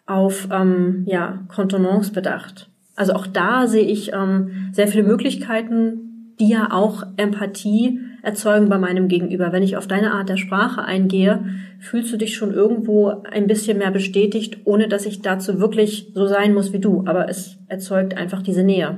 auf 0.06 0.48
ähm, 0.52 1.04
ja, 1.06 1.44
Kontenance 1.48 2.12
bedacht? 2.12 2.68
Also 2.94 3.12
auch 3.12 3.26
da 3.26 3.66
sehe 3.66 3.84
ich 3.84 4.12
ähm, 4.12 4.70
sehr 4.72 4.88
viele 4.88 5.04
Möglichkeiten, 5.04 6.34
die 6.40 6.48
ja 6.48 6.68
auch 6.70 7.02
Empathie 7.16 8.00
erzeugen 8.22 8.68
bei 8.68 8.78
meinem 8.78 9.08
Gegenüber. 9.08 9.52
Wenn 9.52 9.62
ich 9.62 9.76
auf 9.76 9.86
deine 9.86 10.12
Art 10.12 10.28
der 10.28 10.36
Sprache 10.36 10.82
eingehe, 10.82 11.44
fühlst 11.78 12.12
du 12.12 12.16
dich 12.16 12.34
schon 12.36 12.52
irgendwo 12.52 13.22
ein 13.30 13.46
bisschen 13.46 13.78
mehr 13.78 13.90
bestätigt, 13.90 14.58
ohne 14.64 14.88
dass 14.88 15.06
ich 15.06 15.22
dazu 15.22 15.60
wirklich 15.60 16.10
so 16.14 16.26
sein 16.26 16.52
muss 16.52 16.72
wie 16.72 16.80
du. 16.80 17.04
Aber 17.06 17.28
es 17.28 17.58
erzeugt 17.68 18.16
einfach 18.16 18.42
diese 18.42 18.64
Nähe. 18.64 18.96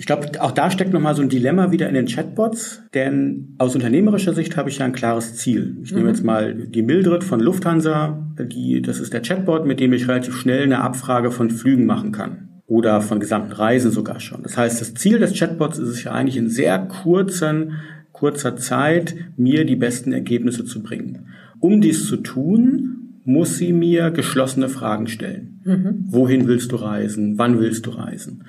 Ich 0.00 0.06
glaube, 0.06 0.28
auch 0.40 0.52
da 0.52 0.70
steckt 0.70 0.92
nochmal 0.92 1.16
so 1.16 1.22
ein 1.22 1.28
Dilemma 1.28 1.72
wieder 1.72 1.88
in 1.88 1.94
den 1.94 2.06
Chatbots, 2.06 2.82
denn 2.94 3.54
aus 3.58 3.74
unternehmerischer 3.74 4.32
Sicht 4.32 4.56
habe 4.56 4.70
ich 4.70 4.78
ja 4.78 4.84
ein 4.84 4.92
klares 4.92 5.34
Ziel. 5.34 5.76
Ich 5.82 5.90
mhm. 5.90 5.98
nehme 5.98 6.10
jetzt 6.10 6.24
mal 6.24 6.54
die 6.54 6.82
Mildred 6.82 7.24
von 7.24 7.40
Lufthansa, 7.40 8.24
die, 8.38 8.80
das 8.80 9.00
ist 9.00 9.12
der 9.12 9.22
Chatbot, 9.22 9.66
mit 9.66 9.80
dem 9.80 9.92
ich 9.92 10.06
relativ 10.06 10.36
schnell 10.36 10.62
eine 10.62 10.80
Abfrage 10.80 11.32
von 11.32 11.50
Flügen 11.50 11.84
machen 11.84 12.12
kann. 12.12 12.48
Oder 12.66 13.00
von 13.00 13.18
gesamten 13.18 13.52
Reisen 13.52 13.90
sogar 13.90 14.20
schon. 14.20 14.42
Das 14.42 14.56
heißt, 14.56 14.80
das 14.80 14.94
Ziel 14.94 15.18
des 15.18 15.36
Chatbots 15.36 15.78
ist 15.78 15.88
es 15.88 16.04
ja 16.04 16.12
eigentlich 16.12 16.36
in 16.36 16.48
sehr 16.48 16.78
kurzen 16.78 17.72
kurzer 18.18 18.56
Zeit 18.56 19.14
mir 19.36 19.64
die 19.64 19.76
besten 19.76 20.12
Ergebnisse 20.12 20.64
zu 20.64 20.82
bringen. 20.82 21.28
Um 21.60 21.80
dies 21.80 22.06
zu 22.06 22.16
tun, 22.16 23.20
muss 23.24 23.58
sie 23.58 23.72
mir 23.72 24.10
geschlossene 24.10 24.68
Fragen 24.68 25.06
stellen. 25.06 25.60
Mhm. 25.64 26.04
Wohin 26.08 26.48
willst 26.48 26.72
du 26.72 26.76
reisen? 26.76 27.38
Wann 27.38 27.60
willst 27.60 27.86
du 27.86 27.90
reisen? 27.90 28.44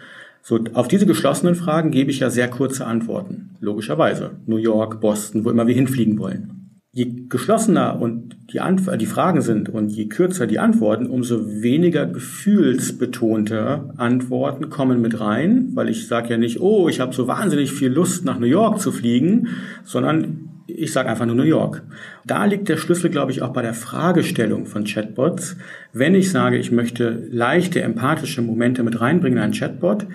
So, 0.49 0.59
auf 0.73 0.88
diese 0.88 1.05
geschlossenen 1.05 1.53
Fragen 1.53 1.91
gebe 1.91 2.09
ich 2.09 2.21
ja 2.21 2.31
sehr 2.31 2.47
kurze 2.47 2.88
Antworten. 2.88 3.51
Logischerweise. 3.59 4.31
New 4.47 4.57
York, 4.57 4.99
Boston, 4.99 5.45
wo 5.45 5.51
immer 5.51 5.67
wir 5.67 5.75
hinfliegen 5.75 6.17
wollen 6.17 6.59
je 6.91 7.27
geschlossener 7.29 8.01
und 8.01 8.35
die, 8.51 8.59
Antw 8.59 8.97
die 8.97 9.05
Fragen 9.05 9.41
sind 9.41 9.69
und 9.69 9.89
je 9.89 10.07
kürzer 10.07 10.47
die 10.47 10.59
Antworten, 10.59 11.05
umso 11.05 11.45
weniger 11.62 12.07
gefühlsbetonte 12.07 13.93
Antworten 13.97 14.69
kommen 14.69 14.99
mit 14.99 15.19
rein, 15.19 15.69
weil 15.75 15.88
ich 15.88 16.07
sage 16.07 16.29
ja 16.29 16.38
nicht, 16.38 16.59
oh, 16.59 16.89
ich 16.89 16.99
habe 16.99 17.13
so 17.13 17.27
wahnsinnig 17.27 17.71
viel 17.71 17.89
Lust 17.89 18.25
nach 18.25 18.39
New 18.39 18.47
York 18.47 18.79
zu 18.79 18.91
fliegen, 18.91 19.49
sondern 19.83 20.48
ich 20.77 20.91
sage 20.91 21.10
einfach 21.10 21.25
nur 21.25 21.36
New 21.36 21.43
York. 21.43 21.84
Da 22.25 22.45
liegt 22.45 22.69
der 22.69 22.77
Schlüssel, 22.77 23.10
glaube 23.10 23.32
ich, 23.32 23.41
auch 23.41 23.53
bei 23.53 23.62
der 23.62 23.73
Fragestellung 23.73 24.65
von 24.65 24.84
Chatbots. 24.84 25.58
Wenn 25.93 26.15
ich 26.15 26.32
sage, 26.32 26.58
ich 26.58 26.71
möchte 26.71 27.27
leichte, 27.32 27.82
empathische 27.82 28.41
Momente 28.41 28.84
mit 28.84 28.99
reinbringen 28.99 29.38
in 29.38 29.43
einen 29.43 29.53
Chatbot, 29.53 30.08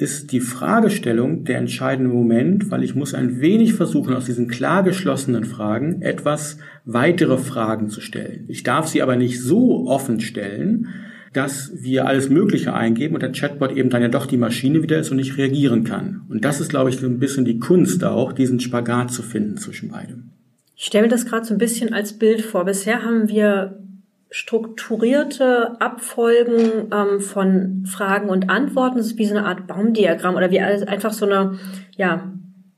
ist 0.00 0.32
die 0.32 0.40
Fragestellung 0.40 1.44
der 1.44 1.58
entscheidende 1.58 2.10
Moment, 2.10 2.70
weil 2.70 2.82
ich 2.82 2.94
muss 2.94 3.12
ein 3.12 3.40
wenig 3.40 3.74
versuchen, 3.74 4.14
aus 4.14 4.24
diesen 4.24 4.48
klar 4.48 4.82
geschlossenen 4.82 5.44
Fragen 5.44 6.00
etwas 6.00 6.56
weitere 6.86 7.36
Fragen 7.36 7.90
zu 7.90 8.00
stellen. 8.00 8.46
Ich 8.48 8.62
darf 8.62 8.88
sie 8.88 9.02
aber 9.02 9.16
nicht 9.16 9.42
so 9.42 9.86
offen 9.86 10.20
stellen, 10.20 10.88
dass 11.32 11.70
wir 11.74 12.06
alles 12.06 12.28
Mögliche 12.28 12.74
eingeben 12.74 13.14
und 13.14 13.22
der 13.22 13.32
Chatbot 13.32 13.72
eben 13.72 13.90
dann 13.90 14.02
ja 14.02 14.08
doch 14.08 14.26
die 14.26 14.36
Maschine 14.36 14.82
wieder 14.82 14.98
ist 14.98 15.10
und 15.10 15.16
nicht 15.16 15.38
reagieren 15.38 15.84
kann. 15.84 16.22
Und 16.28 16.44
das 16.44 16.60
ist, 16.60 16.70
glaube 16.70 16.90
ich, 16.90 16.96
so 16.96 17.06
ein 17.06 17.20
bisschen 17.20 17.44
die 17.44 17.60
Kunst 17.60 18.04
auch, 18.04 18.32
diesen 18.32 18.58
Spagat 18.58 19.12
zu 19.12 19.22
finden 19.22 19.56
zwischen 19.56 19.90
beidem. 19.90 20.30
Ich 20.76 20.86
stelle 20.86 21.04
mir 21.04 21.10
das 21.10 21.26
gerade 21.26 21.44
so 21.44 21.54
ein 21.54 21.58
bisschen 21.58 21.92
als 21.92 22.14
Bild 22.14 22.40
vor. 22.40 22.64
Bisher 22.64 23.04
haben 23.04 23.28
wir 23.28 23.78
strukturierte 24.30 25.80
Abfolgen 25.80 26.88
ähm, 26.92 27.20
von 27.20 27.84
Fragen 27.86 28.28
und 28.28 28.48
Antworten. 28.48 28.96
Das 28.96 29.06
ist 29.06 29.18
wie 29.18 29.26
so 29.26 29.36
eine 29.36 29.46
Art 29.46 29.66
Baumdiagramm 29.66 30.36
oder 30.36 30.50
wie 30.50 30.60
einfach 30.60 31.12
so 31.12 31.26
eine, 31.26 31.58
ja, 31.96 32.32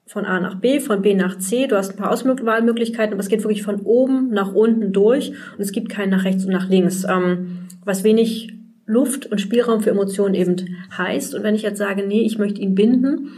von 0.07 0.27
A 0.27 0.41
nach 0.41 0.57
B, 0.57 0.81
von 0.81 1.01
B 1.01 1.15
nach 1.15 1.38
C. 1.38 1.67
Du 1.67 1.77
hast 1.77 1.91
ein 1.91 1.97
paar 1.97 2.11
Auswahlmöglichkeiten, 2.11 3.15
aber 3.15 3.21
es 3.21 3.29
geht 3.29 3.45
wirklich 3.45 3.62
von 3.62 3.81
oben 3.81 4.31
nach 4.31 4.53
unten 4.53 4.93
durch 4.93 5.31
und 5.31 5.61
es 5.61 5.73
gibt 5.73 5.88
keinen 5.88 6.11
nach 6.11 6.25
rechts 6.25 6.45
und 6.45 6.53
nach 6.53 6.69
links, 6.69 7.05
ähm, 7.09 7.69
was 7.85 8.05
wenig 8.05 8.53
Luft 8.87 9.27
und 9.27 9.40
Spielraum 9.40 9.81
für 9.81 9.90
Emotionen 9.90 10.35
eben 10.35 10.57
heißt. 10.97 11.35
Und 11.35 11.42
wenn 11.42 11.55
ich 11.55 11.62
jetzt 11.62 11.79
sage, 11.79 12.07
nee, 12.07 12.23
ich 12.23 12.38
möchte 12.38 12.61
ihn 12.61 12.75
binden, 12.75 13.31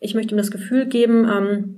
ich 0.00 0.14
möchte 0.14 0.34
ihm 0.34 0.38
das 0.38 0.50
Gefühl 0.50 0.86
geben, 0.86 1.26
ähm, 1.28 1.74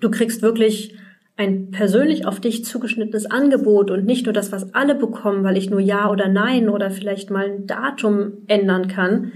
du 0.00 0.10
kriegst 0.10 0.42
wirklich 0.42 0.94
ein 1.36 1.70
persönlich 1.70 2.26
auf 2.26 2.40
dich 2.40 2.64
zugeschnittenes 2.64 3.30
Angebot 3.30 3.90
und 3.90 4.04
nicht 4.04 4.26
nur 4.26 4.32
das, 4.32 4.52
was 4.52 4.74
alle 4.74 4.94
bekommen, 4.94 5.44
weil 5.44 5.56
ich 5.56 5.70
nur 5.70 5.80
Ja 5.80 6.10
oder 6.10 6.28
Nein 6.28 6.68
oder 6.68 6.90
vielleicht 6.90 7.30
mal 7.30 7.46
ein 7.46 7.66
Datum 7.66 8.32
ändern 8.48 8.88
kann, 8.88 9.32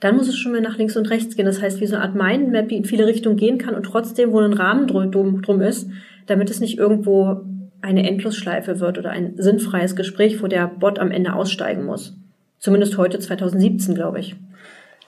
dann 0.00 0.16
muss 0.16 0.28
es 0.28 0.36
schon 0.36 0.52
mal 0.52 0.60
nach 0.60 0.76
links 0.76 0.96
und 0.96 1.08
rechts 1.08 1.36
gehen. 1.36 1.46
Das 1.46 1.62
heißt, 1.62 1.80
wie 1.80 1.86
so 1.86 1.96
eine 1.96 2.04
Art 2.04 2.14
Mindmap, 2.14 2.68
die 2.68 2.76
in 2.76 2.84
viele 2.84 3.06
Richtungen 3.06 3.36
gehen 3.36 3.58
kann 3.58 3.74
und 3.74 3.84
trotzdem, 3.84 4.32
wo 4.32 4.40
ein 4.40 4.52
Rahmen 4.52 4.86
drum, 4.86 5.10
drum 5.10 5.60
ist, 5.60 5.88
damit 6.26 6.50
es 6.50 6.60
nicht 6.60 6.78
irgendwo 6.78 7.42
eine 7.82 8.08
Endlosschleife 8.08 8.80
wird 8.80 8.98
oder 8.98 9.10
ein 9.10 9.34
sinnfreies 9.36 9.96
Gespräch, 9.96 10.42
wo 10.42 10.46
der 10.46 10.66
Bot 10.66 10.98
am 10.98 11.10
Ende 11.10 11.34
aussteigen 11.34 11.84
muss. 11.84 12.16
Zumindest 12.58 12.96
heute 12.96 13.18
2017, 13.18 13.94
glaube 13.94 14.20
ich. 14.20 14.36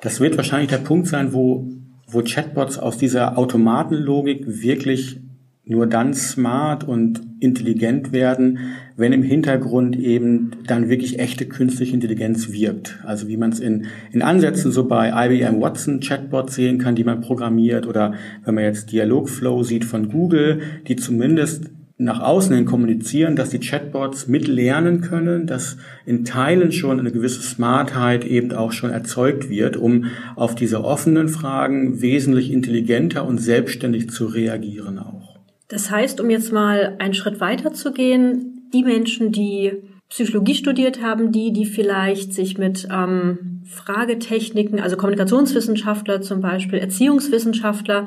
Das 0.01 0.21
wird 0.21 0.37
wahrscheinlich 0.37 0.71
der 0.71 0.79
Punkt 0.79 1.09
sein, 1.09 1.33
wo, 1.33 1.67
wo 2.07 2.23
Chatbots 2.23 2.79
aus 2.79 2.99
dieser 2.99 3.37
Automatenlogik 3.37 4.45
wirklich 4.47 5.21
nur 5.65 5.87
dann 5.87 6.15
smart 6.15 6.85
und 6.85 7.21
intelligent 7.41 8.11
werden, 8.11 8.59
wenn 8.97 9.13
im 9.13 9.23
Hintergrund 9.23 9.97
eben 9.97 10.53
dann 10.67 10.89
wirklich 10.89 11.19
echte 11.19 11.47
künstliche 11.47 11.93
Intelligenz 11.93 12.51
wirkt. 12.51 12.99
Also 13.05 13.29
wie 13.29 13.37
man 13.37 13.53
es 13.53 13.61
in, 13.61 13.87
in 14.11 14.23
Ansätzen 14.23 14.73
so 14.73 14.89
bei 14.89 15.11
IBM 15.11 15.61
Watson 15.61 16.01
Chatbots 16.01 16.55
sehen 16.55 16.79
kann, 16.79 16.95
die 16.95 17.05
man 17.05 17.21
programmiert 17.21 17.87
oder 17.87 18.15
wenn 18.45 18.55
man 18.55 18.65
jetzt 18.65 18.93
Dialogflow 18.93 19.63
sieht 19.63 19.85
von 19.85 20.09
Google, 20.09 20.63
die 20.89 20.97
zumindest 20.97 21.71
nach 22.01 22.21
außen 22.21 22.55
hin 22.55 22.65
kommunizieren, 22.65 23.35
dass 23.35 23.51
die 23.51 23.59
Chatbots 23.59 24.29
mitlernen 24.29 25.01
können, 25.01 25.49
dass 25.49 25.77
in 26.07 26.25
Teilen 26.25 26.71
schon 26.71 27.01
eine 27.01 27.11
gewisse 27.11 27.43
Smartheit 27.43 28.25
eben 28.25 28.53
auch 28.53 28.71
schon 28.71 28.91
erzeugt 28.91 29.51
wird, 29.51 29.77
um 29.77 30.05
auf 30.37 30.55
diese 30.55 30.85
offenen 30.85 31.29
Fragen 31.29 32.01
wesentlich 32.01 32.53
intelligenter 32.53 33.27
und 33.27 33.39
selbstständig 33.39 34.11
zu 34.11 34.27
reagieren 34.27 35.01
auch. 35.01 35.41
Das 35.67 35.91
heißt, 35.91 36.21
um 36.21 36.31
jetzt 36.31 36.53
mal 36.53 36.95
einen 37.01 37.15
Schritt 37.15 37.41
weiter 37.41 37.73
zu 37.73 37.93
gehen, 37.93 38.69
die 38.73 38.85
Menschen, 38.85 39.33
die 39.33 39.73
Psychologie 40.09 40.55
studiert 40.55 41.03
haben, 41.03 41.33
die, 41.33 41.53
die 41.53 41.67
vielleicht 41.67 42.33
sich 42.33 42.59
mit 42.59 42.89
ähm, 42.91 43.63
Fragetechniken, 43.67 44.81
also 44.81 44.97
Kommunikationswissenschaftler 44.97 46.23
zum 46.23 46.41
Beispiel, 46.41 46.79
Erziehungswissenschaftler, 46.79 48.07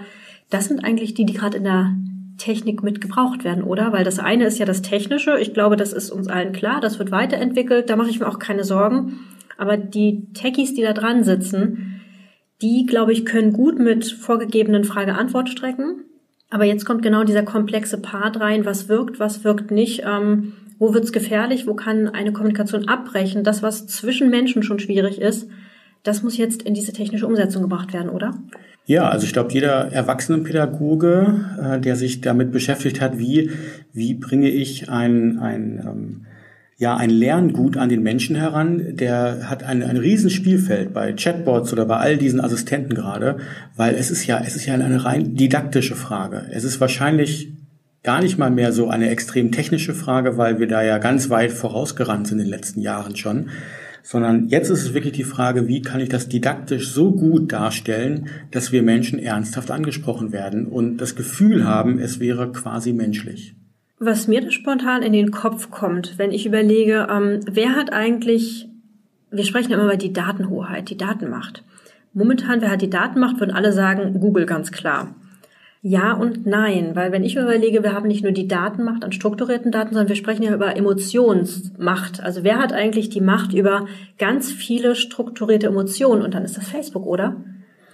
das 0.49 0.65
sind 0.65 0.83
eigentlich 0.83 1.13
die, 1.13 1.25
die 1.25 1.33
gerade 1.33 1.57
in 1.57 1.65
der 1.65 1.95
Technik 2.41 2.83
mit 2.83 3.01
gebraucht 3.01 3.43
werden, 3.43 3.63
oder? 3.63 3.93
Weil 3.93 4.03
das 4.03 4.19
eine 4.19 4.45
ist 4.45 4.59
ja 4.59 4.65
das 4.65 4.81
Technische. 4.81 5.39
Ich 5.39 5.53
glaube, 5.53 5.75
das 5.75 5.93
ist 5.93 6.11
uns 6.11 6.27
allen 6.27 6.53
klar. 6.53 6.81
Das 6.81 6.99
wird 6.99 7.11
weiterentwickelt. 7.11 7.89
Da 7.89 7.95
mache 7.95 8.09
ich 8.09 8.19
mir 8.19 8.27
auch 8.27 8.39
keine 8.39 8.63
Sorgen. 8.63 9.19
Aber 9.57 9.77
die 9.77 10.31
Techies, 10.33 10.73
die 10.73 10.81
da 10.81 10.93
dran 10.93 11.23
sitzen, 11.23 12.01
die, 12.61 12.85
glaube 12.85 13.13
ich, 13.13 13.25
können 13.25 13.53
gut 13.53 13.79
mit 13.79 14.05
vorgegebenen 14.05 14.83
Frage-Antwort-Strecken 14.83 16.05
aber 16.51 16.65
jetzt 16.65 16.85
kommt 16.85 17.01
genau 17.01 17.23
dieser 17.23 17.43
komplexe 17.43 17.97
Part 17.97 18.39
rein, 18.39 18.65
was 18.65 18.89
wirkt, 18.89 19.19
was 19.19 19.43
wirkt 19.45 19.71
nicht, 19.71 20.03
ähm, 20.05 20.53
wo 20.77 20.93
wird's 20.93 21.13
gefährlich, 21.13 21.65
wo 21.65 21.73
kann 21.75 22.09
eine 22.09 22.33
Kommunikation 22.33 22.89
abbrechen. 22.89 23.45
Das, 23.45 23.63
was 23.63 23.87
zwischen 23.87 24.29
Menschen 24.29 24.61
schon 24.61 24.77
schwierig 24.77 25.21
ist, 25.21 25.49
das 26.03 26.23
muss 26.23 26.37
jetzt 26.37 26.63
in 26.63 26.73
diese 26.73 26.93
technische 26.93 27.27
Umsetzung 27.27 27.61
gebracht 27.61 27.93
werden, 27.93 28.09
oder? 28.09 28.33
Ja, 28.85 29.09
also 29.09 29.25
ich 29.25 29.33
glaube, 29.33 29.53
jeder 29.53 29.91
Erwachsenenpädagoge, 29.91 31.45
äh, 31.61 31.79
der 31.79 31.95
sich 31.95 32.21
damit 32.21 32.51
beschäftigt 32.51 32.99
hat, 32.99 33.19
wie, 33.19 33.51
wie 33.93 34.15
bringe 34.15 34.49
ich 34.49 34.89
ein, 34.89 35.37
ein 35.39 35.81
ähm, 35.85 36.25
ja 36.81 36.97
ein 36.97 37.11
Lerngut 37.11 37.77
an 37.77 37.89
den 37.89 38.01
Menschen 38.01 38.35
heran, 38.35 38.95
der 38.95 39.51
hat 39.51 39.61
ein, 39.63 39.83
ein 39.83 39.97
Riesenspielfeld 39.97 40.93
bei 40.93 41.13
Chatbots 41.13 41.71
oder 41.71 41.85
bei 41.85 41.97
all 41.97 42.17
diesen 42.17 42.41
Assistenten 42.41 42.95
gerade, 42.95 43.37
weil 43.75 43.93
es 43.93 44.09
ist 44.09 44.25
ja, 44.25 44.41
es 44.43 44.55
ist 44.55 44.65
ja 44.65 44.73
eine 44.73 45.05
rein 45.05 45.35
didaktische 45.35 45.95
Frage. 45.95 46.47
Es 46.49 46.63
ist 46.63 46.81
wahrscheinlich 46.81 47.53
gar 48.01 48.19
nicht 48.23 48.39
mal 48.39 48.49
mehr 48.49 48.73
so 48.73 48.89
eine 48.89 49.11
extrem 49.11 49.51
technische 49.51 49.93
Frage, 49.93 50.39
weil 50.39 50.57
wir 50.57 50.67
da 50.67 50.81
ja 50.81 50.97
ganz 50.97 51.29
weit 51.29 51.51
vorausgerannt 51.51 52.27
sind 52.27 52.39
in 52.39 52.45
den 52.45 52.51
letzten 52.51 52.81
Jahren 52.81 53.15
schon, 53.15 53.51
sondern 54.03 54.47
jetzt 54.47 54.69
ist 54.69 54.83
es 54.83 54.93
wirklich 54.93 55.13
die 55.13 55.23
Frage, 55.23 55.67
wie 55.67 55.81
kann 55.81 56.01
ich 56.01 56.09
das 56.09 56.27
didaktisch 56.27 56.89
so 56.89 57.11
gut 57.11 57.51
darstellen, 57.51 58.27
dass 58.51 58.71
wir 58.71 58.83
Menschen 58.83 59.19
ernsthaft 59.19 59.71
angesprochen 59.71 60.31
werden 60.31 60.67
und 60.67 60.97
das 60.97 61.15
Gefühl 61.15 61.65
haben, 61.65 61.99
es 61.99 62.19
wäre 62.19 62.51
quasi 62.51 62.93
menschlich. 62.93 63.55
Was 63.99 64.27
mir 64.27 64.41
da 64.41 64.49
spontan 64.49 65.03
in 65.03 65.13
den 65.13 65.31
Kopf 65.31 65.69
kommt, 65.69 66.17
wenn 66.17 66.31
ich 66.31 66.45
überlege, 66.45 67.07
ähm, 67.11 67.41
wer 67.45 67.75
hat 67.75 67.93
eigentlich, 67.93 68.67
wir 69.29 69.43
sprechen 69.43 69.71
immer 69.71 69.83
über 69.83 69.97
die 69.97 70.13
Datenhoheit, 70.13 70.89
die 70.89 70.97
Datenmacht. 70.97 71.63
Momentan, 72.13 72.61
wer 72.61 72.71
hat 72.71 72.81
die 72.81 72.89
Datenmacht, 72.89 73.39
würden 73.39 73.55
alle 73.55 73.71
sagen, 73.71 74.19
Google 74.19 74.45
ganz 74.45 74.71
klar. 74.71 75.15
Ja 75.83 76.13
und 76.13 76.45
nein, 76.45 76.91
weil 76.93 77.11
wenn 77.11 77.23
ich 77.23 77.35
überlege, 77.35 77.81
wir 77.81 77.93
haben 77.93 78.07
nicht 78.07 78.21
nur 78.21 78.31
die 78.31 78.47
Datenmacht 78.47 79.03
an 79.03 79.11
strukturierten 79.11 79.71
Daten, 79.71 79.95
sondern 79.95 80.09
wir 80.09 80.15
sprechen 80.15 80.43
ja 80.43 80.53
über 80.53 80.77
Emotionsmacht. 80.77 82.21
Also 82.21 82.43
wer 82.43 82.59
hat 82.59 82.71
eigentlich 82.71 83.09
die 83.09 83.19
Macht 83.19 83.53
über 83.53 83.87
ganz 84.19 84.51
viele 84.51 84.93
strukturierte 84.93 85.67
Emotionen? 85.67 86.21
Und 86.21 86.35
dann 86.35 86.45
ist 86.45 86.55
das 86.55 86.67
Facebook, 86.67 87.07
oder? 87.07 87.37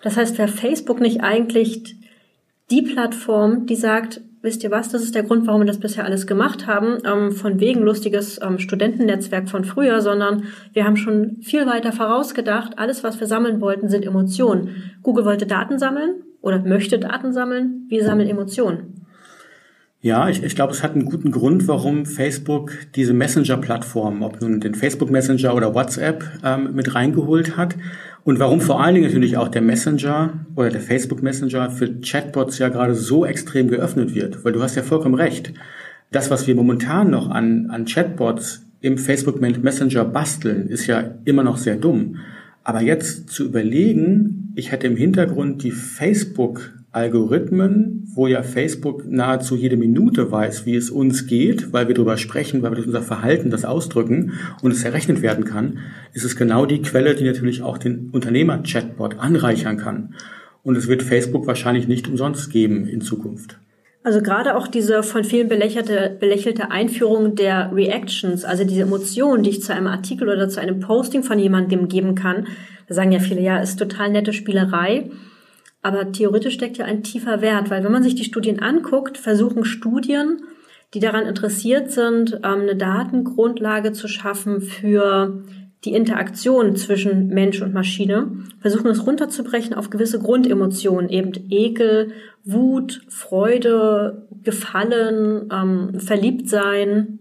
Das 0.03 0.17
heißt, 0.17 0.37
wäre 0.37 0.49
Facebook 0.49 0.99
nicht 0.99 1.21
eigentlich 1.21 1.95
die 2.69 2.81
Plattform, 2.81 3.65
die 3.67 3.77
sagt, 3.77 4.19
wisst 4.41 4.65
ihr 4.65 4.71
was, 4.71 4.89
das 4.89 5.03
ist 5.03 5.15
der 5.15 5.23
Grund, 5.23 5.47
warum 5.47 5.61
wir 5.61 5.67
das 5.67 5.79
bisher 5.79 6.03
alles 6.03 6.27
gemacht 6.27 6.67
haben, 6.67 6.97
ähm, 7.05 7.31
von 7.31 7.61
wegen 7.61 7.83
lustiges 7.83 8.37
ähm, 8.43 8.59
Studentennetzwerk 8.59 9.47
von 9.47 9.63
früher, 9.63 10.01
sondern 10.01 10.43
wir 10.73 10.83
haben 10.83 10.97
schon 10.97 11.37
viel 11.41 11.65
weiter 11.65 11.93
vorausgedacht. 11.93 12.77
Alles, 12.77 13.05
was 13.05 13.17
wir 13.21 13.27
sammeln 13.27 13.61
wollten, 13.61 13.87
sind 13.87 14.05
Emotionen. 14.05 14.91
Google 15.03 15.23
wollte 15.23 15.45
Daten 15.45 15.79
sammeln 15.79 16.23
oder 16.47 16.63
möchte 16.63 16.97
Daten 16.97 17.33
sammeln. 17.33 17.85
Wir 17.89 18.05
sammeln 18.05 18.29
Emotionen. 18.29 19.05
Ja, 19.99 20.29
ich, 20.29 20.43
ich 20.43 20.55
glaube, 20.55 20.73
es 20.73 20.83
hat 20.83 20.93
einen 20.93 21.05
guten 21.05 21.31
Grund, 21.31 21.67
warum 21.67 22.05
Facebook 22.05 22.71
diese 22.95 23.13
Messenger-Plattform, 23.13 24.21
ob 24.21 24.39
nun 24.41 24.61
den 24.61 24.75
Facebook 24.75 25.09
Messenger 25.09 25.53
oder 25.53 25.73
WhatsApp, 25.73 26.23
ähm, 26.45 26.73
mit 26.73 26.95
reingeholt 26.95 27.57
hat. 27.57 27.75
Und 28.23 28.39
warum 28.39 28.61
vor 28.61 28.81
allen 28.81 28.95
Dingen 28.95 29.07
natürlich 29.07 29.37
auch 29.37 29.47
der 29.47 29.61
Messenger 29.61 30.45
oder 30.55 30.69
der 30.69 30.81
Facebook 30.81 31.23
Messenger 31.23 31.71
für 31.71 31.99
Chatbots 31.99 32.59
ja 32.59 32.69
gerade 32.69 32.93
so 32.93 33.25
extrem 33.25 33.69
geöffnet 33.69 34.13
wird. 34.13 34.45
Weil 34.45 34.53
du 34.53 34.61
hast 34.61 34.75
ja 34.75 34.83
vollkommen 34.83 35.15
recht. 35.15 35.53
Das, 36.11 36.29
was 36.29 36.47
wir 36.47 36.55
momentan 36.55 37.09
noch 37.09 37.29
an, 37.29 37.69
an 37.69 37.85
Chatbots 37.85 38.65
im 38.81 38.97
Facebook 38.97 39.41
Messenger 39.41 40.05
basteln, 40.05 40.67
ist 40.69 40.87
ja 40.87 41.15
immer 41.25 41.43
noch 41.43 41.57
sehr 41.57 41.75
dumm. 41.75 42.17
Aber 42.67 42.81
jetzt 42.81 43.29
zu 43.29 43.45
überlegen, 43.45 44.51
ich 44.57 44.73
hätte 44.73 44.87
im 44.87 44.97
Hintergrund 44.97 45.63
die 45.63 45.71
Facebook 45.71 46.73
Algorithmen, 46.91 48.11
wo 48.13 48.27
ja 48.27 48.43
Facebook 48.43 49.09
nahezu 49.09 49.55
jede 49.55 49.77
Minute 49.77 50.29
weiß, 50.33 50.65
wie 50.65 50.75
es 50.75 50.89
uns 50.89 51.27
geht, 51.27 51.71
weil 51.71 51.87
wir 51.87 51.95
darüber 51.95 52.17
sprechen, 52.17 52.61
weil 52.61 52.71
wir 52.71 52.75
durch 52.75 52.87
unser 52.87 53.03
Verhalten 53.03 53.51
das 53.51 53.63
ausdrücken 53.63 54.33
und 54.61 54.71
es 54.71 54.83
errechnet 54.83 55.21
werden 55.21 55.45
kann, 55.45 55.79
ist 56.11 56.25
es 56.25 56.35
genau 56.35 56.65
die 56.65 56.81
Quelle, 56.81 57.15
die 57.15 57.23
natürlich 57.23 57.61
auch 57.61 57.77
den 57.77 58.09
Unternehmer-Chatbot 58.09 59.17
anreichern 59.17 59.77
kann. 59.77 60.15
Und 60.61 60.75
es 60.75 60.89
wird 60.89 61.03
Facebook 61.03 61.47
wahrscheinlich 61.47 61.87
nicht 61.87 62.09
umsonst 62.09 62.51
geben 62.51 62.85
in 62.85 62.99
Zukunft. 62.99 63.59
Also 64.07 64.21
gerade 64.21 64.55
auch 64.55 64.67
diese 64.67 65.03
von 65.03 65.25
vielen 65.25 65.49
belächelte, 65.49 66.15
belächelte 66.17 66.71
Einführung 66.71 67.35
der 67.35 67.73
Reactions, 67.75 68.45
also 68.45 68.63
diese 68.63 68.83
Emotionen, 68.83 69.43
die 69.43 69.49
ich 69.49 69.61
zu 69.61 69.73
einem 69.73 69.87
Artikel 69.87 70.29
oder 70.29 70.47
zu 70.47 70.61
einem 70.61 70.79
Posting 70.79 71.23
von 71.23 71.37
jemandem 71.37 71.89
geben 71.89 72.15
kann, 72.15 72.47
da 72.87 72.93
sagen 72.93 73.11
ja 73.11 73.19
viele, 73.19 73.41
ja, 73.41 73.59
ist 73.59 73.75
total 73.75 74.09
nette 74.09 74.31
Spielerei. 74.31 75.11
Aber 75.81 76.13
theoretisch 76.13 76.53
steckt 76.53 76.77
ja 76.77 76.85
ein 76.85 77.03
tiefer 77.03 77.41
Wert, 77.41 77.69
weil 77.69 77.83
wenn 77.83 77.91
man 77.91 78.01
sich 78.01 78.15
die 78.15 78.23
Studien 78.23 78.61
anguckt, 78.61 79.17
versuchen 79.17 79.65
Studien, 79.65 80.41
die 80.93 81.01
daran 81.01 81.25
interessiert 81.25 81.91
sind, 81.91 82.39
ähm, 82.45 82.61
eine 82.61 82.77
Datengrundlage 82.77 83.91
zu 83.91 84.07
schaffen 84.07 84.61
für 84.61 85.43
die 85.85 85.93
Interaktion 85.93 86.75
zwischen 86.75 87.27
Mensch 87.27 87.61
und 87.61 87.73
Maschine, 87.73 88.31
versuchen 88.59 88.87
es 88.87 89.05
runterzubrechen 89.05 89.73
auf 89.73 89.89
gewisse 89.89 90.19
Grundemotionen, 90.19 91.09
eben 91.09 91.31
Ekel, 91.49 92.11
Wut, 92.43 93.01
Freude, 93.09 94.27
Gefallen, 94.43 95.49
ähm, 95.51 95.99
Verliebtsein. 95.99 97.19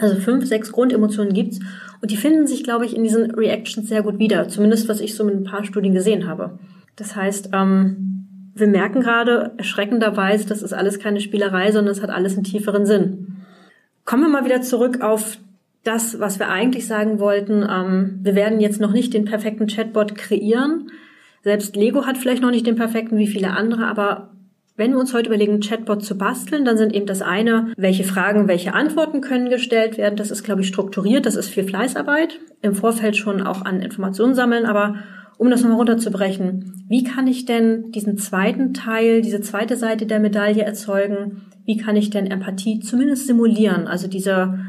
Also 0.00 0.16
fünf, 0.16 0.46
sechs 0.46 0.72
Grundemotionen 0.72 1.34
gibt's 1.34 1.58
und 2.00 2.10
die 2.10 2.16
finden 2.16 2.46
sich, 2.46 2.62
glaube 2.62 2.86
ich, 2.86 2.94
in 2.94 3.02
diesen 3.02 3.32
Reactions 3.32 3.88
sehr 3.88 4.02
gut 4.02 4.18
wieder. 4.18 4.48
Zumindest 4.48 4.88
was 4.88 5.00
ich 5.00 5.14
so 5.14 5.24
mit 5.24 5.34
ein 5.34 5.44
paar 5.44 5.64
Studien 5.64 5.94
gesehen 5.94 6.28
habe. 6.28 6.58
Das 6.96 7.16
heißt, 7.16 7.50
ähm, 7.52 8.50
wir 8.54 8.68
merken 8.68 9.00
gerade 9.00 9.52
erschreckenderweise, 9.56 10.46
das 10.46 10.62
ist 10.62 10.72
alles 10.72 10.98
keine 10.98 11.20
Spielerei, 11.20 11.70
sondern 11.72 11.92
es 11.92 12.02
hat 12.02 12.10
alles 12.10 12.34
einen 12.34 12.44
tieferen 12.44 12.86
Sinn. 12.86 13.36
Kommen 14.04 14.22
wir 14.22 14.28
mal 14.28 14.44
wieder 14.44 14.62
zurück 14.62 15.00
auf 15.00 15.38
das, 15.84 16.20
was 16.20 16.38
wir 16.38 16.48
eigentlich 16.48 16.86
sagen 16.86 17.18
wollten. 17.18 17.66
Ähm, 17.68 18.18
wir 18.22 18.34
werden 18.34 18.60
jetzt 18.60 18.80
noch 18.80 18.92
nicht 18.92 19.14
den 19.14 19.24
perfekten 19.24 19.66
Chatbot 19.66 20.14
kreieren. 20.14 20.90
Selbst 21.42 21.76
Lego 21.76 22.06
hat 22.06 22.18
vielleicht 22.18 22.42
noch 22.42 22.50
nicht 22.50 22.66
den 22.66 22.76
perfekten 22.76 23.16
wie 23.16 23.26
viele 23.26 23.50
andere, 23.50 23.86
aber 23.86 24.30
wenn 24.78 24.92
wir 24.92 25.00
uns 25.00 25.12
heute 25.12 25.28
überlegen, 25.28 25.54
einen 25.54 25.60
Chatbot 25.60 26.04
zu 26.04 26.16
basteln, 26.16 26.64
dann 26.64 26.78
sind 26.78 26.94
eben 26.94 27.06
das 27.06 27.20
eine, 27.20 27.72
welche 27.76 28.04
Fragen, 28.04 28.46
welche 28.46 28.74
Antworten 28.74 29.20
können 29.20 29.50
gestellt 29.50 29.98
werden. 29.98 30.14
Das 30.14 30.30
ist, 30.30 30.44
glaube 30.44 30.60
ich, 30.60 30.68
strukturiert. 30.68 31.26
Das 31.26 31.34
ist 31.34 31.48
viel 31.48 31.64
Fleißarbeit. 31.64 32.38
Im 32.62 32.76
Vorfeld 32.76 33.16
schon 33.16 33.42
auch 33.42 33.64
an 33.64 33.82
Informationen 33.82 34.36
sammeln. 34.36 34.66
Aber 34.66 34.94
um 35.36 35.50
das 35.50 35.62
nochmal 35.62 35.78
runterzubrechen, 35.78 36.84
wie 36.88 37.02
kann 37.02 37.26
ich 37.26 37.44
denn 37.44 37.90
diesen 37.90 38.18
zweiten 38.18 38.72
Teil, 38.72 39.20
diese 39.20 39.40
zweite 39.40 39.76
Seite 39.76 40.06
der 40.06 40.20
Medaille 40.20 40.62
erzeugen? 40.62 41.42
Wie 41.64 41.76
kann 41.76 41.96
ich 41.96 42.10
denn 42.10 42.28
Empathie 42.28 42.78
zumindest 42.78 43.26
simulieren? 43.26 43.88
Also 43.88 44.06
dieser, 44.06 44.60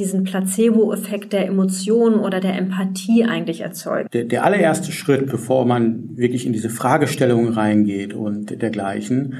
diesen 0.00 0.24
Placebo-Effekt 0.24 1.32
der 1.32 1.46
Emotionen 1.46 2.18
oder 2.18 2.40
der 2.40 2.56
Empathie 2.56 3.24
eigentlich 3.24 3.60
erzeugen? 3.60 4.08
Der, 4.12 4.24
der 4.24 4.44
allererste 4.44 4.90
Schritt, 4.90 5.26
bevor 5.26 5.66
man 5.66 6.16
wirklich 6.16 6.46
in 6.46 6.52
diese 6.52 6.70
Fragestellungen 6.70 7.52
reingeht 7.52 8.14
und 8.14 8.60
dergleichen, 8.62 9.34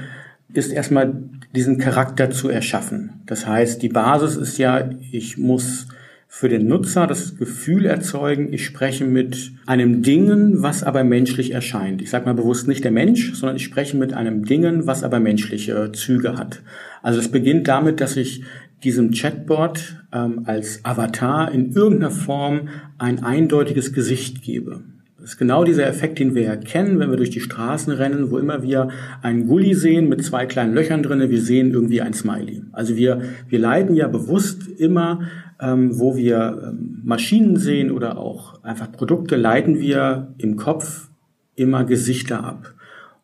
ist 0.53 0.71
erstmal 0.71 1.13
diesen 1.55 1.77
Charakter 1.79 2.29
zu 2.29 2.49
erschaffen. 2.49 3.21
Das 3.25 3.47
heißt, 3.47 3.81
die 3.81 3.89
Basis 3.89 4.35
ist 4.35 4.57
ja, 4.57 4.89
ich 5.11 5.37
muss 5.37 5.87
für 6.33 6.47
den 6.47 6.67
Nutzer 6.67 7.07
das 7.07 7.37
Gefühl 7.37 7.85
erzeugen, 7.85 8.53
ich 8.53 8.63
spreche 8.63 9.03
mit 9.03 9.51
einem 9.65 10.01
Dingen, 10.01 10.63
was 10.63 10.81
aber 10.81 11.03
menschlich 11.03 11.51
erscheint. 11.51 12.01
Ich 12.01 12.09
sage 12.09 12.25
mal 12.25 12.33
bewusst 12.33 12.69
nicht 12.69 12.85
der 12.85 12.91
Mensch, 12.91 13.33
sondern 13.33 13.57
ich 13.57 13.65
spreche 13.65 13.97
mit 13.97 14.13
einem 14.13 14.45
Dingen, 14.45 14.87
was 14.87 15.03
aber 15.03 15.19
menschliche 15.19 15.91
Züge 15.91 16.37
hat. 16.37 16.61
Also 17.01 17.19
es 17.19 17.29
beginnt 17.29 17.67
damit, 17.67 17.99
dass 17.99 18.15
ich 18.15 18.43
diesem 18.83 19.11
Chatbot 19.11 20.03
ähm, 20.13 20.43
als 20.45 20.83
Avatar 20.83 21.51
in 21.51 21.71
irgendeiner 21.71 22.11
Form 22.11 22.69
ein 22.97 23.23
eindeutiges 23.23 23.93
Gesicht 23.93 24.41
gebe. 24.41 24.81
Das 25.21 25.31
ist 25.31 25.37
genau 25.37 25.63
dieser 25.63 25.85
Effekt, 25.85 26.17
den 26.17 26.33
wir 26.33 26.47
erkennen, 26.47 26.97
wenn 26.97 27.11
wir 27.11 27.17
durch 27.17 27.29
die 27.29 27.41
Straßen 27.41 27.93
rennen, 27.93 28.31
wo 28.31 28.39
immer 28.39 28.63
wir 28.63 28.89
einen 29.21 29.45
Gully 29.45 29.75
sehen 29.75 30.09
mit 30.09 30.23
zwei 30.23 30.47
kleinen 30.47 30.73
Löchern 30.73 31.03
drinne, 31.03 31.29
wir 31.29 31.41
sehen 31.41 31.71
irgendwie 31.71 32.01
ein 32.01 32.13
Smiley. 32.13 32.63
Also 32.71 32.95
wir, 32.95 33.21
wir 33.47 33.59
leiten 33.59 33.95
ja 33.95 34.07
bewusst 34.07 34.67
immer, 34.79 35.21
ähm, 35.59 35.99
wo 35.99 36.15
wir 36.15 36.71
ähm, 36.71 37.01
Maschinen 37.03 37.57
sehen 37.57 37.91
oder 37.91 38.17
auch 38.17 38.63
einfach 38.63 38.91
Produkte, 38.91 39.35
leiten 39.35 39.79
wir 39.79 40.33
im 40.39 40.55
Kopf 40.55 41.09
immer 41.55 41.83
Gesichter 41.83 42.43
ab. 42.43 42.73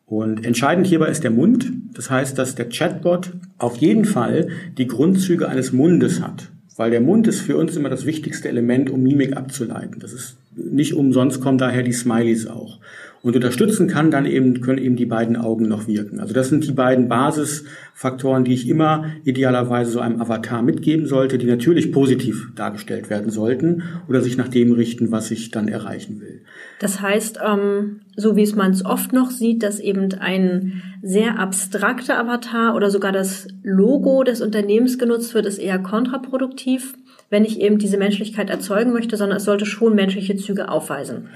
Und 0.08 0.46
entscheidend 0.46 0.86
hierbei 0.86 1.08
ist 1.08 1.22
der 1.22 1.30
Mund. 1.30 1.70
Das 1.92 2.10
heißt, 2.10 2.38
dass 2.38 2.54
der 2.54 2.70
Chatbot 2.70 3.32
auf 3.58 3.76
jeden 3.76 4.06
Fall 4.06 4.48
die 4.78 4.86
Grundzüge 4.86 5.48
eines 5.48 5.72
Mundes 5.72 6.22
hat. 6.22 6.48
Weil 6.76 6.90
der 6.90 7.00
Mund 7.00 7.26
ist 7.26 7.40
für 7.40 7.56
uns 7.56 7.76
immer 7.76 7.90
das 7.90 8.06
wichtigste 8.06 8.48
Element, 8.48 8.88
um 8.88 9.02
Mimik 9.02 9.36
abzuleiten. 9.36 10.00
Das 10.00 10.12
ist 10.12 10.36
nicht 10.54 10.94
umsonst 10.94 11.40
kommen 11.40 11.58
daher 11.58 11.82
die 11.82 11.92
Smileys 11.92 12.46
auch. 12.46 12.78
Und 13.22 13.34
unterstützen 13.34 13.88
kann 13.88 14.10
dann 14.10 14.26
eben, 14.26 14.60
können 14.60 14.78
eben 14.78 14.96
die 14.96 15.06
beiden 15.06 15.36
Augen 15.36 15.66
noch 15.66 15.88
wirken. 15.88 16.20
Also 16.20 16.32
das 16.34 16.48
sind 16.48 16.64
die 16.66 16.72
beiden 16.72 17.08
Basisfaktoren, 17.08 18.44
die 18.44 18.54
ich 18.54 18.68
immer 18.68 19.06
idealerweise 19.24 19.90
so 19.90 20.00
einem 20.00 20.20
Avatar 20.20 20.62
mitgeben 20.62 21.06
sollte, 21.06 21.36
die 21.36 21.46
natürlich 21.46 21.90
positiv 21.90 22.52
dargestellt 22.54 23.10
werden 23.10 23.30
sollten 23.30 23.82
oder 24.08 24.20
sich 24.20 24.36
nach 24.36 24.48
dem 24.48 24.72
richten, 24.72 25.10
was 25.10 25.30
ich 25.32 25.50
dann 25.50 25.66
erreichen 25.66 26.20
will. 26.20 26.42
Das 26.78 27.00
heißt, 27.00 27.40
ähm, 27.44 28.00
so 28.16 28.36
wie 28.36 28.42
es 28.42 28.54
man 28.54 28.70
es 28.70 28.84
oft 28.84 29.12
noch 29.12 29.30
sieht, 29.30 29.64
dass 29.64 29.80
eben 29.80 30.12
ein 30.20 30.82
sehr 31.02 31.40
abstrakter 31.40 32.18
Avatar 32.18 32.76
oder 32.76 32.90
sogar 32.90 33.12
das 33.12 33.48
Logo 33.62 34.22
des 34.22 34.40
Unternehmens 34.40 34.98
genutzt 34.98 35.34
wird, 35.34 35.46
ist 35.46 35.58
eher 35.58 35.80
kontraproduktiv, 35.80 36.94
wenn 37.30 37.44
ich 37.44 37.60
eben 37.60 37.78
diese 37.78 37.98
Menschlichkeit 37.98 38.48
erzeugen 38.48 38.92
möchte, 38.92 39.16
sondern 39.16 39.38
es 39.38 39.44
sollte 39.44 39.66
schon 39.66 39.94
menschliche 39.96 40.36
Züge 40.36 40.68
aufweisen. 40.70 41.28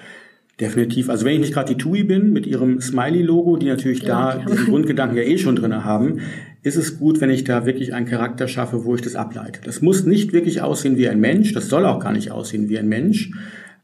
Definitiv. 0.60 1.08
Also 1.08 1.24
wenn 1.24 1.34
ich 1.34 1.40
nicht 1.40 1.54
gerade 1.54 1.74
die 1.74 1.82
TUI 1.82 2.04
bin 2.04 2.32
mit 2.32 2.46
ihrem 2.46 2.80
Smiley-Logo, 2.80 3.56
die 3.56 3.66
natürlich 3.66 4.02
ja, 4.02 4.36
da 4.36 4.44
diesen 4.44 4.66
Grundgedanken 4.66 5.16
ja 5.16 5.24
eh 5.24 5.38
schon 5.38 5.56
drinne 5.56 5.84
haben, 5.84 6.20
ist 6.62 6.76
es 6.76 6.98
gut, 6.98 7.20
wenn 7.20 7.30
ich 7.30 7.44
da 7.44 7.66
wirklich 7.66 7.94
einen 7.94 8.06
Charakter 8.06 8.46
schaffe, 8.46 8.84
wo 8.84 8.94
ich 8.94 9.00
das 9.00 9.16
ableite. 9.16 9.60
Das 9.64 9.82
muss 9.82 10.04
nicht 10.04 10.32
wirklich 10.32 10.62
aussehen 10.62 10.96
wie 10.96 11.08
ein 11.08 11.20
Mensch, 11.20 11.52
das 11.52 11.68
soll 11.68 11.86
auch 11.86 11.98
gar 11.98 12.12
nicht 12.12 12.30
aussehen 12.30 12.68
wie 12.68 12.78
ein 12.78 12.88
Mensch, 12.88 13.32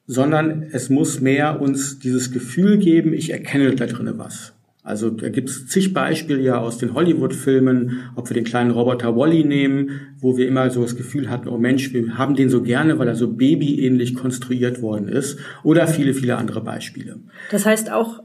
sondern 0.07 0.67
es 0.71 0.89
muss 0.89 1.21
mehr 1.21 1.61
uns 1.61 1.99
dieses 1.99 2.31
Gefühl 2.33 2.79
geben, 2.79 3.13
ich 3.13 3.31
erkenne 3.31 3.75
da 3.75 3.87
drinne 3.87 4.19
was. 4.19 4.55
Also 4.89 5.11
da 5.11 5.29
gibt 5.29 5.51
es 5.51 5.67
zig 5.67 5.93
Beispiele 5.93 6.41
ja 6.41 6.59
aus 6.59 6.79
den 6.79 6.95
Hollywood-Filmen, 6.95 8.11
ob 8.17 8.31
wir 8.31 8.35
den 8.35 8.45
kleinen 8.45 8.71
Roboter 8.71 9.15
Wally 9.15 9.45
nehmen, 9.45 9.91
wo 10.19 10.39
wir 10.39 10.49
immer 10.49 10.71
so 10.71 10.81
das 10.81 10.97
Gefühl 10.97 11.29
hatten, 11.29 11.49
oh 11.49 11.59
Mensch, 11.59 11.93
wir 11.93 12.17
haben 12.17 12.35
den 12.35 12.49
so 12.49 12.63
gerne, 12.63 12.99
weil 12.99 13.07
er 13.07 13.15
so 13.15 13.29
babyähnlich 13.29 14.15
konstruiert 14.15 14.81
worden 14.81 15.07
ist. 15.07 15.39
Oder 15.63 15.87
viele, 15.89 16.15
viele 16.15 16.39
andere 16.39 16.63
Beispiele. 16.63 17.17
Das 17.51 17.67
heißt 17.67 17.93
auch 17.93 18.23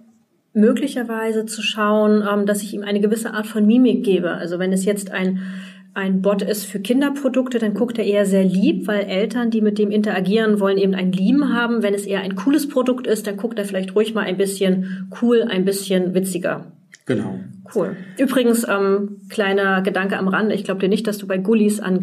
möglicherweise 0.54 1.46
zu 1.46 1.62
schauen, 1.62 2.24
ähm, 2.32 2.46
dass 2.46 2.62
ich 2.62 2.74
ihm 2.74 2.84
eine 2.84 3.02
gewisse 3.02 3.34
Art 3.34 3.48
von 3.48 3.66
Mimik 3.66 4.06
gebe. 4.06 4.32
Also 4.32 4.58
wenn 4.58 4.72
es 4.72 4.86
jetzt 4.86 5.12
ein 5.12 5.42
ein 5.94 6.22
Bot 6.22 6.42
ist 6.42 6.66
für 6.66 6.80
Kinderprodukte, 6.80 7.60
dann 7.60 7.74
guckt 7.74 8.00
er 8.00 8.06
eher 8.06 8.26
sehr 8.26 8.44
lieb, 8.44 8.88
weil 8.88 9.02
Eltern, 9.02 9.52
die 9.52 9.62
mit 9.62 9.78
dem 9.78 9.92
interagieren, 9.92 10.60
wollen 10.60 10.78
eben 10.78 10.96
ein 10.96 11.12
Lieben 11.12 11.54
haben. 11.54 11.84
Wenn 11.84 11.94
es 11.94 12.06
eher 12.06 12.22
ein 12.22 12.36
cooles 12.36 12.68
Produkt 12.68 13.06
ist, 13.06 13.28
dann 13.28 13.38
guckt 13.38 13.60
er 13.60 13.66
vielleicht 13.66 13.96
ruhig 13.96 14.14
mal 14.14 14.26
ein 14.26 14.38
bisschen 14.38 15.08
cool, 15.22 15.44
ein 15.44 15.66
bisschen 15.66 16.14
witziger. 16.14 16.66
Genau. 17.06 17.40
Cool. 17.76 17.98
Übrigens, 18.18 18.66
ähm, 18.68 19.22
kleiner 19.30 19.82
Gedanke 19.82 20.18
am 20.18 20.28
Rande. 20.28 20.56
Ich 20.56 20.64
glaube 20.64 20.80
dir 20.80 20.90
nicht, 20.90 21.06
dass 21.06 21.18
du 21.18 21.28
bei 21.28 21.38
Gullis 21.38 21.80
an, 21.80 22.00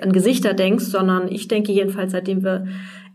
an 0.00 0.12
Gesichter 0.12 0.54
denkst, 0.54 0.84
sondern 0.84 1.28
ich 1.28 1.48
denke 1.48 1.72
jedenfalls, 1.72 2.12
seitdem 2.12 2.44
wir 2.44 2.66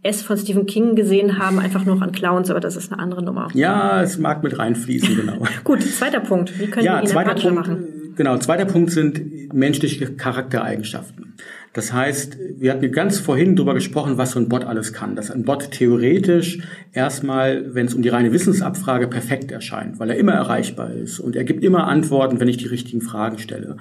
S 0.01 0.21
von 0.21 0.38
Stephen 0.38 0.65
King 0.65 0.95
gesehen 0.95 1.39
haben, 1.39 1.60
einfach 1.60 1.86
nur 1.86 2.01
an 2.01 2.12
Clowns, 2.12 2.49
aber 2.49 2.62
das 2.62 2.77
ist 2.77 2.91
eine 2.91 3.01
andere 3.01 3.23
Nummer. 3.23 3.49
Ja, 3.53 4.01
es 4.01 4.17
mag 4.17 4.43
mit 4.43 4.58
reinfließen, 4.58 5.15
genau. 5.15 5.45
Gut, 5.63 5.84
zweiter 5.84 6.21
Punkt. 6.21 6.58
Wie 6.58 6.67
können 6.67 6.86
ja, 6.86 6.95
wir 6.95 7.01
ihn 7.01 7.08
zweiter 7.08 7.36
Punkt, 7.36 7.55
machen? 7.55 7.98
Genau, 8.19 8.38
zweiter 8.38 8.65
Punkt 8.65 8.91
sind 8.91 9.53
menschliche 9.53 10.13
Charaktereigenschaften. 10.13 11.36
Das 11.71 11.93
heißt, 11.93 12.38
wir 12.58 12.73
hatten 12.73 12.91
ganz 12.91 13.17
vorhin 13.17 13.55
darüber 13.55 13.73
gesprochen, 13.73 14.17
was 14.17 14.32
so 14.32 14.39
ein 14.41 14.49
Bot 14.49 14.65
alles 14.65 14.91
kann. 14.91 15.15
Dass 15.15 15.32
ein 15.32 15.43
Bot 15.45 15.71
theoretisch 15.71 16.60
erstmal, 16.91 17.73
wenn 17.73 17.86
es 17.86 17.93
um 17.93 18.01
die 18.01 18.10
reine 18.10 18.34
Wissensabfrage, 18.34 19.08
perfekt 19.08 19.53
erscheint, 19.53 20.01
weil 20.01 20.10
er 20.10 20.17
immer 20.17 20.34
erreichbar 20.34 20.91
ist 20.91 21.21
und 21.21 21.38
er 21.38 21.45
gibt 21.45 21.63
immer 21.63 21.88
Antworten, 21.88 22.41
wenn 22.41 22.49
ich 22.49 22.58
die 22.58 22.67
richtigen 22.67 22.99
Fragen 22.99 23.38
stelle. 23.38 23.77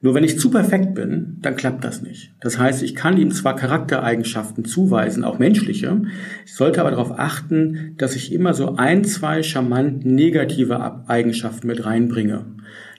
Nur 0.00 0.14
wenn 0.14 0.24
ich 0.24 0.38
zu 0.38 0.50
perfekt 0.50 0.94
bin, 0.94 1.36
dann 1.42 1.54
klappt 1.54 1.84
das 1.84 2.00
nicht. 2.00 2.32
Das 2.40 2.58
heißt, 2.58 2.82
ich 2.82 2.94
kann 2.94 3.18
ihm 3.18 3.32
zwar 3.32 3.54
Charaktereigenschaften 3.54 4.64
zuweisen, 4.64 5.24
auch 5.24 5.38
menschliche, 5.38 6.00
ich 6.46 6.54
sollte 6.54 6.80
aber 6.80 6.90
darauf 6.90 7.18
achten, 7.18 7.96
dass 7.98 8.16
ich 8.16 8.32
immer 8.32 8.54
so 8.54 8.76
ein, 8.76 9.04
zwei 9.04 9.42
charmant 9.42 10.06
negative 10.06 11.04
Eigenschaften 11.06 11.66
mit 11.66 11.84
reinbringe. 11.84 12.46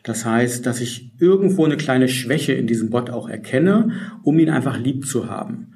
Das 0.05 0.23
heißt, 0.23 0.65
dass 0.67 0.81
ich 0.81 1.11
irgendwo 1.19 1.65
eine 1.65 1.77
kleine 1.77 2.07
Schwäche 2.07 2.53
in 2.53 2.67
diesem 2.67 2.91
Bot 2.91 3.09
auch 3.09 3.27
erkenne, 3.27 3.89
um 4.21 4.37
ihn 4.37 4.51
einfach 4.51 4.79
lieb 4.79 5.07
zu 5.07 5.29
haben. 5.29 5.73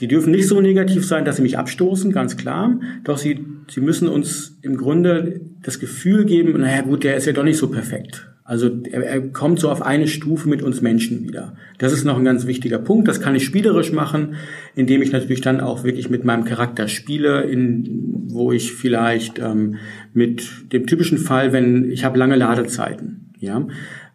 Die 0.00 0.08
dürfen 0.08 0.30
nicht 0.30 0.48
so 0.48 0.60
negativ 0.60 1.06
sein, 1.06 1.26
dass 1.26 1.36
sie 1.36 1.42
mich 1.42 1.58
abstoßen, 1.58 2.10
ganz 2.10 2.38
klar. 2.38 2.80
Doch 3.04 3.18
sie, 3.18 3.44
sie 3.68 3.82
müssen 3.82 4.08
uns 4.08 4.58
im 4.62 4.78
Grunde 4.78 5.42
das 5.62 5.78
Gefühl 5.78 6.24
geben, 6.24 6.58
naja 6.58 6.82
gut, 6.82 7.04
der 7.04 7.16
ist 7.16 7.26
ja 7.26 7.34
doch 7.34 7.44
nicht 7.44 7.58
so 7.58 7.68
perfekt. 7.68 8.26
Also 8.44 8.70
er, 8.90 9.02
er 9.04 9.28
kommt 9.28 9.58
so 9.58 9.70
auf 9.70 9.82
eine 9.82 10.06
Stufe 10.06 10.48
mit 10.48 10.62
uns 10.62 10.80
Menschen 10.80 11.24
wieder. 11.24 11.56
Das 11.78 11.92
ist 11.92 12.04
noch 12.04 12.16
ein 12.16 12.24
ganz 12.24 12.46
wichtiger 12.46 12.78
Punkt. 12.78 13.08
Das 13.08 13.20
kann 13.20 13.34
ich 13.34 13.44
spielerisch 13.44 13.92
machen, 13.92 14.36
indem 14.74 15.02
ich 15.02 15.12
natürlich 15.12 15.40
dann 15.42 15.60
auch 15.60 15.84
wirklich 15.84 16.08
mit 16.08 16.24
meinem 16.24 16.44
Charakter 16.44 16.88
spiele, 16.88 17.42
in, 17.42 18.24
wo 18.28 18.52
ich 18.52 18.72
vielleicht 18.72 19.38
ähm, 19.38 19.76
mit 20.14 20.72
dem 20.72 20.86
typischen 20.86 21.18
Fall, 21.18 21.52
wenn 21.52 21.90
ich 21.90 22.04
habe 22.04 22.18
lange 22.18 22.36
Ladezeiten, 22.36 23.25
ja, 23.38 23.66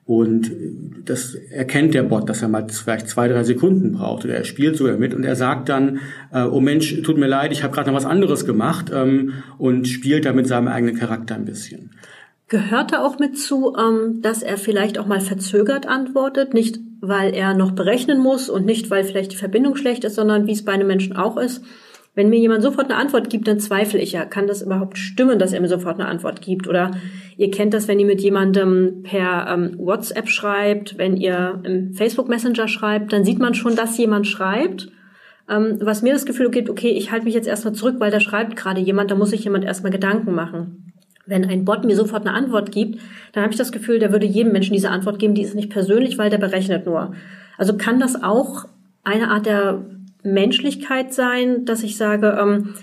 und 0.06 0.52
das 1.06 1.36
erkennt 1.36 1.94
der 1.94 2.04
Bot, 2.04 2.28
dass 2.28 2.42
er 2.42 2.48
mal 2.48 2.68
vielleicht 2.70 3.08
zwei, 3.08 3.28
drei 3.28 3.44
Sekunden 3.44 3.94
braucht 3.94 4.26
oder 4.26 4.34
er 4.36 4.44
spielt 4.44 4.76
sogar 4.76 4.98
mit 4.98 5.14
und 5.14 5.24
er 5.24 5.36
sagt 5.36 5.70
dann, 5.70 6.00
äh, 6.34 6.44
oh 6.44 6.60
Mensch, 6.60 7.02
tut 7.04 7.18
mir 7.18 7.28
leid, 7.28 7.52
ich 7.52 7.64
habe 7.64 7.74
gerade 7.74 7.90
noch 7.90 7.96
was 7.96 8.06
anderes 8.06 8.46
gemacht 8.46 8.92
ähm, 8.94 9.34
und 9.58 9.88
spielt 9.88 10.26
da 10.26 10.34
mit 10.34 10.48
seinem 10.48 10.68
eigenen 10.68 10.98
Charakter 10.98 11.36
ein 11.36 11.46
bisschen. 11.46 11.92
Gehört 12.48 12.92
da 12.92 13.06
auch 13.06 13.20
mit 13.20 13.38
zu, 13.38 13.74
ähm, 13.78 14.22
dass 14.22 14.44
er 14.44 14.58
vielleicht 14.58 14.98
auch 14.98 15.06
mal 15.06 15.22
verzögert 15.22 15.88
antwortet, 15.88 16.54
nicht 16.54 16.80
weil 17.00 17.34
er 17.34 17.54
noch 17.54 17.72
berechnen 17.72 18.20
muss 18.20 18.50
und 18.50 18.66
nicht 18.66 18.92
weil 18.92 19.04
vielleicht 19.06 19.32
die 19.32 19.38
Verbindung 19.38 19.76
schlecht 19.76 20.04
ist, 20.04 20.16
sondern 20.16 20.46
wie 20.46 20.52
es 20.52 20.66
bei 20.66 20.74
einem 20.74 20.88
Menschen 20.88 21.16
auch 21.16 21.38
ist. 21.38 21.64
Wenn 22.14 22.30
mir 22.30 22.40
jemand 22.40 22.62
sofort 22.62 22.92
eine 22.92 23.00
Antwort 23.00 23.30
gibt, 23.30 23.48
dann 23.48 23.60
zweifle 23.60 24.00
ich 24.00 24.12
ja, 24.12 24.26
kann 24.26 24.46
das 24.46 24.62
überhaupt 24.62 24.98
stimmen, 24.98 25.40
dass 25.40 25.54
er 25.54 25.62
mir 25.62 25.70
sofort 25.70 26.00
eine 26.00 26.10
Antwort 26.10 26.42
gibt? 26.42 26.68
Oder 26.68 26.92
ihr 27.38 27.52
kennt 27.52 27.74
das, 27.74 27.88
wenn 27.88 28.00
ihr 28.00 28.06
mit 28.06 28.22
jemandem 28.22 29.04
per 29.04 29.48
ähm, 29.48 29.76
WhatsApp 29.78 30.28
schreibt, 30.28 30.98
wenn 30.98 31.16
ihr 31.16 31.62
im 31.64 31.94
Facebook 31.94 32.28
Messenger 32.28 32.68
schreibt, 32.68 33.14
dann 33.14 33.24
sieht 33.24 33.40
man 33.40 33.54
schon, 33.54 33.78
dass 33.78 33.98
jemand 33.98 34.28
schreibt. 34.28 34.90
Ähm, 35.50 35.78
was 35.80 36.02
mir 36.02 36.12
das 36.12 36.26
Gefühl 36.26 36.52
gibt, 36.52 36.70
okay, 36.70 36.90
ich 36.90 37.12
halte 37.12 37.26
mich 37.26 37.34
jetzt 37.34 37.48
erstmal 37.48 37.74
zurück, 37.74 37.96
weil 38.00 38.12
da 38.12 38.20
schreibt 38.20 38.58
gerade 38.58 38.82
jemand, 38.82 39.10
da 39.10 39.16
muss 39.16 39.30
sich 39.30 39.46
jemand 39.46 39.64
erstmal 39.64 39.92
Gedanken 39.94 40.36
machen. 40.36 40.94
Wenn 41.26 41.46
ein 41.46 41.64
Bot 41.64 41.86
mir 41.86 41.96
sofort 41.96 42.28
eine 42.28 42.36
Antwort 42.36 42.74
gibt, 42.74 43.00
dann 43.32 43.44
habe 43.44 43.54
ich 43.54 43.58
das 43.58 43.72
Gefühl, 43.72 44.00
der 44.00 44.12
würde 44.12 44.26
jedem 44.26 44.52
Menschen 44.52 44.74
diese 44.74 44.90
Antwort 44.90 45.18
geben, 45.18 45.34
die 45.34 45.44
ist 45.44 45.56
nicht 45.56 45.70
persönlich, 45.70 46.18
weil 46.18 46.30
der 46.30 46.40
berechnet 46.40 46.86
nur. 46.86 47.14
Also 47.58 47.78
kann 47.78 48.02
das 48.02 48.22
auch 48.22 48.66
eine 49.04 49.30
Art 49.30 49.46
der 49.46 49.86
Menschlichkeit 50.24 51.14
sein, 51.14 51.66
dass 51.66 51.84
ich 51.84 51.98
sage, 51.98 52.38
ähm, 52.40 52.76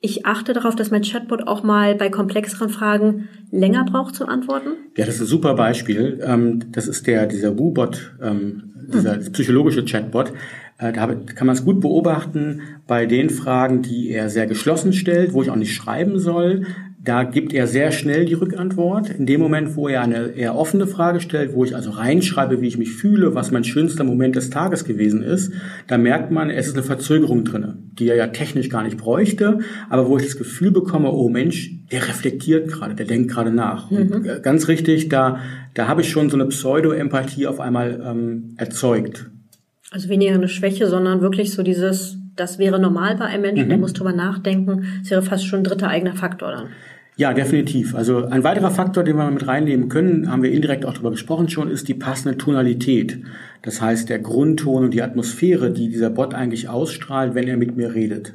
ich 0.00 0.26
achte 0.26 0.52
darauf, 0.52 0.76
dass 0.76 0.90
mein 0.90 1.02
Chatbot 1.02 1.46
auch 1.46 1.62
mal 1.62 1.94
bei 1.94 2.10
komplexeren 2.10 2.68
Fragen 2.68 3.28
länger 3.50 3.84
braucht 3.84 4.14
zu 4.14 4.26
antworten? 4.26 4.70
Ja, 4.96 5.06
das 5.06 5.14
ist 5.14 5.22
ein 5.22 5.26
super 5.26 5.54
Beispiel. 5.54 6.20
Ähm, 6.22 6.72
das 6.72 6.88
ist 6.88 7.06
der, 7.06 7.26
dieser 7.26 7.58
WooBot, 7.58 8.14
ähm, 8.22 8.74
dieser 8.92 9.16
hm. 9.16 9.32
psychologische 9.32 9.84
Chatbot. 9.84 10.32
Äh, 10.76 10.92
da 10.92 11.06
kann 11.06 11.46
man 11.46 11.56
es 11.56 11.64
gut 11.64 11.80
beobachten 11.80 12.60
bei 12.86 13.06
den 13.06 13.30
Fragen, 13.30 13.80
die 13.80 14.10
er 14.10 14.28
sehr 14.28 14.46
geschlossen 14.46 14.92
stellt, 14.92 15.32
wo 15.32 15.42
ich 15.42 15.50
auch 15.50 15.56
nicht 15.56 15.74
schreiben 15.74 16.18
soll. 16.18 16.66
Da 17.04 17.24
gibt 17.24 17.52
er 17.52 17.66
sehr 17.66 17.92
schnell 17.92 18.24
die 18.24 18.32
Rückantwort. 18.32 19.10
In 19.10 19.26
dem 19.26 19.38
Moment, 19.38 19.76
wo 19.76 19.88
er 19.88 20.00
eine 20.00 20.28
eher 20.28 20.56
offene 20.56 20.86
Frage 20.86 21.20
stellt, 21.20 21.52
wo 21.52 21.62
ich 21.62 21.76
also 21.76 21.90
reinschreibe, 21.90 22.62
wie 22.62 22.66
ich 22.66 22.78
mich 22.78 22.92
fühle, 22.92 23.34
was 23.34 23.50
mein 23.50 23.62
schönster 23.62 24.04
Moment 24.04 24.36
des 24.36 24.48
Tages 24.48 24.86
gewesen 24.86 25.22
ist, 25.22 25.52
da 25.86 25.98
merkt 25.98 26.30
man, 26.30 26.48
es 26.48 26.68
ist 26.68 26.76
eine 26.76 26.82
Verzögerung 26.82 27.44
drinne, 27.44 27.76
die 27.98 28.08
er 28.08 28.16
ja 28.16 28.28
technisch 28.28 28.70
gar 28.70 28.82
nicht 28.82 28.96
bräuchte, 28.96 29.58
aber 29.90 30.08
wo 30.08 30.16
ich 30.16 30.24
das 30.24 30.38
Gefühl 30.38 30.70
bekomme, 30.70 31.12
oh 31.12 31.28
Mensch, 31.28 31.72
der 31.92 32.08
reflektiert 32.08 32.68
gerade, 32.68 32.94
der 32.94 33.04
denkt 33.04 33.30
gerade 33.30 33.50
nach. 33.50 33.90
Mhm. 33.90 33.98
Und 33.98 34.26
äh, 34.26 34.40
ganz 34.40 34.68
richtig, 34.68 35.10
da, 35.10 35.40
da 35.74 35.88
habe 35.88 36.00
ich 36.00 36.08
schon 36.08 36.30
so 36.30 36.38
eine 36.38 36.46
Pseudo-Empathie 36.46 37.46
auf 37.46 37.60
einmal 37.60 38.02
ähm, 38.02 38.54
erzeugt. 38.56 39.30
Also 39.90 40.08
weniger 40.08 40.32
eine 40.32 40.48
Schwäche, 40.48 40.86
sondern 40.86 41.20
wirklich 41.20 41.52
so 41.52 41.62
dieses, 41.62 42.16
das 42.34 42.58
wäre 42.58 42.80
normal 42.80 43.16
bei 43.16 43.26
einem 43.26 43.42
Menschen, 43.42 43.66
mhm. 43.66 43.68
der 43.68 43.78
muss 43.78 43.92
drüber 43.92 44.12
nachdenken. 44.12 44.86
Das 45.02 45.10
wäre 45.10 45.22
fast 45.22 45.46
schon 45.46 45.60
ein 45.60 45.64
dritter 45.64 45.88
eigener 45.88 46.14
Faktor 46.14 46.50
dann. 46.50 46.68
Ja, 47.16 47.32
definitiv. 47.32 47.94
Also 47.94 48.24
ein 48.24 48.42
weiterer 48.42 48.72
Faktor, 48.72 49.04
den 49.04 49.16
wir 49.16 49.30
mit 49.30 49.46
reinnehmen 49.46 49.88
können, 49.88 50.30
haben 50.30 50.42
wir 50.42 50.50
indirekt 50.50 50.84
auch 50.84 50.94
darüber 50.94 51.12
gesprochen 51.12 51.48
schon, 51.48 51.70
ist 51.70 51.86
die 51.86 51.94
passende 51.94 52.36
Tonalität. 52.36 53.20
Das 53.62 53.80
heißt, 53.80 54.08
der 54.08 54.18
Grundton 54.18 54.84
und 54.84 54.94
die 54.94 55.02
Atmosphäre, 55.02 55.70
die 55.70 55.88
dieser 55.88 56.10
Bot 56.10 56.34
eigentlich 56.34 56.68
ausstrahlt, 56.68 57.36
wenn 57.36 57.46
er 57.46 57.56
mit 57.56 57.76
mir 57.76 57.94
redet. 57.94 58.34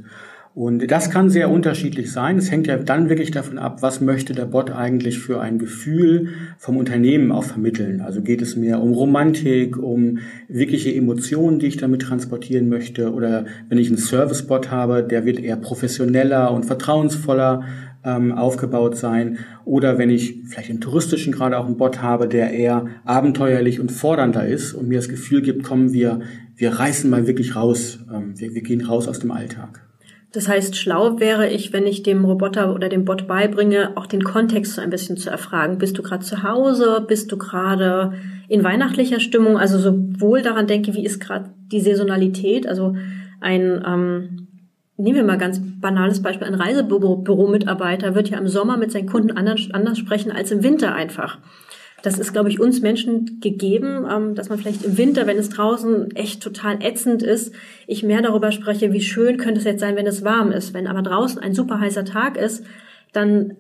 Und 0.56 0.90
das 0.92 1.12
kann 1.12 1.30
sehr 1.30 1.50
unterschiedlich 1.50 2.12
sein. 2.12 2.38
Es 2.38 2.52
hängt 2.52 2.68
ja 2.68 2.78
dann 2.78 3.08
wirklich 3.08 3.32
davon 3.32 3.58
ab, 3.58 3.82
was 3.82 4.02
möchte 4.02 4.34
der 4.34 4.46
Bot 4.46 4.72
eigentlich 4.72 5.20
für 5.20 5.40
ein 5.40 5.60
Gefühl 5.60 6.30
vom 6.58 6.78
Unternehmen 6.78 7.32
auch 7.32 7.44
vermitteln. 7.44 8.02
Also 8.02 8.22
geht 8.22 8.42
es 8.42 8.56
mehr 8.56 8.82
um 8.82 8.94
Romantik, 8.94 9.78
um 9.78 10.20
wirkliche 10.48 10.94
Emotionen, 10.94 11.60
die 11.60 11.68
ich 11.68 11.78
damit 11.78 12.02
transportieren 12.02 12.68
möchte. 12.68 13.14
Oder 13.14 13.46
wenn 13.70 13.78
ich 13.78 13.88
einen 13.88 13.98
Servicebot 13.98 14.72
habe, 14.72 15.04
der 15.04 15.26
wird 15.26 15.40
eher 15.40 15.56
professioneller 15.56 16.52
und 16.52 16.66
vertrauensvoller 16.66 17.64
ähm, 18.04 18.32
aufgebaut 18.32 18.96
sein. 18.96 19.40
Oder 19.66 19.98
wenn 19.98 20.10
ich 20.10 20.44
vielleicht 20.48 20.70
im 20.70 20.82
touristischen 20.82 21.34
gerade 21.34 21.58
auch 21.58 21.66
einen 21.66 21.78
Bot 21.78 22.02
habe, 22.02 22.28
der 22.28 22.52
eher 22.52 22.88
abenteuerlich 23.06 23.80
und 23.80 23.92
fordernder 23.92 24.46
ist 24.46 24.74
und 24.74 24.88
mir 24.88 24.98
das 24.98 25.10
Gefühl 25.10 25.42
gibt, 25.42 25.64
kommen 25.64 25.94
wir, 25.94 26.22
wir 26.56 26.72
reißen 26.72 27.10
mal 27.10 27.28
wirklich 27.28 27.56
raus, 27.56 28.00
ähm, 28.14 28.40
wir, 28.40 28.54
wir 28.54 28.62
gehen 28.62 28.86
raus 28.86 29.08
aus 29.08 29.20
dem 29.20 29.32
Alltag. 29.32 29.86
Das 30.32 30.48
heißt, 30.48 30.76
schlau 30.76 31.20
wäre 31.20 31.50
ich, 31.50 31.74
wenn 31.74 31.88
ich 31.88 32.04
dem 32.04 32.24
Roboter 32.24 32.76
oder 32.76 32.88
dem 32.88 33.04
Bot 33.04 33.28
beibringe, 33.28 33.98
auch 33.98 34.06
den 34.06 34.24
Kontext 34.24 34.74
so 34.74 34.82
ein 34.82 34.92
bisschen 34.92 35.18
zu 35.18 35.32
erfragen. 35.32 35.80
Bist 35.80 35.98
du 35.98 36.04
gerade 36.04 36.24
zu 36.24 36.44
Hause? 36.44 37.04
Bist 37.08 37.32
du 37.32 37.38
gerade 37.38 38.14
in 38.48 38.64
weihnachtlicher 38.64 39.20
Stimmung? 39.20 39.58
Also 39.58 39.80
sowohl 39.80 40.44
daran 40.44 40.68
denke, 40.68 40.94
wie 40.94 41.04
ist 41.04 41.20
gerade 41.20 41.50
die 41.72 41.82
Saisonalität? 41.82 42.68
Also 42.68 42.96
ein 43.42 43.84
ähm, 43.88 44.49
Nehmen 45.00 45.16
wir 45.16 45.24
mal 45.24 45.38
ganz 45.38 45.62
banales 45.80 46.22
Beispiel. 46.22 46.46
Ein 46.46 46.56
Reisebüro-Mitarbeiter 46.56 48.16
wird 48.16 48.30
ja 48.30 48.38
im 48.38 48.50
Sommer 48.50 48.76
mit 48.76 48.92
seinen 48.92 49.08
Kunden 49.08 49.32
anders, 49.32 49.70
anders 49.72 49.98
sprechen 49.98 50.30
als 50.30 50.52
im 50.52 50.62
Winter 50.62 50.94
einfach. 50.94 51.38
Das 52.04 52.20
ist, 52.20 52.34
glaube 52.34 52.50
ich, 52.50 52.60
uns 52.60 52.82
Menschen 52.82 53.40
gegeben, 53.40 54.06
ähm, 54.12 54.36
dass 54.36 54.50
man 54.50 54.60
vielleicht 54.60 54.84
im 54.84 54.98
Winter, 54.98 55.26
wenn 55.26 55.38
es 55.38 55.50
draußen 55.50 56.14
echt 56.18 56.44
total 56.44 56.84
ätzend 56.84 57.24
ist, 57.24 57.54
ich 57.88 58.04
mehr 58.04 58.22
darüber 58.22 58.52
spreche, 58.52 58.92
wie 58.92 59.00
schön 59.00 59.38
könnte 59.38 59.60
es 59.60 59.66
jetzt 59.66 59.80
sein, 59.80 59.96
wenn 59.96 60.06
es 60.06 60.26
warm 60.26 60.52
ist. 60.52 60.74
Wenn 60.74 60.86
aber 60.86 61.02
draußen 61.02 61.42
ein 61.42 61.54
super 61.54 61.80
heißer 61.80 62.04
Tag 62.04 62.36
ist, 62.36 62.66
dann 63.14 63.56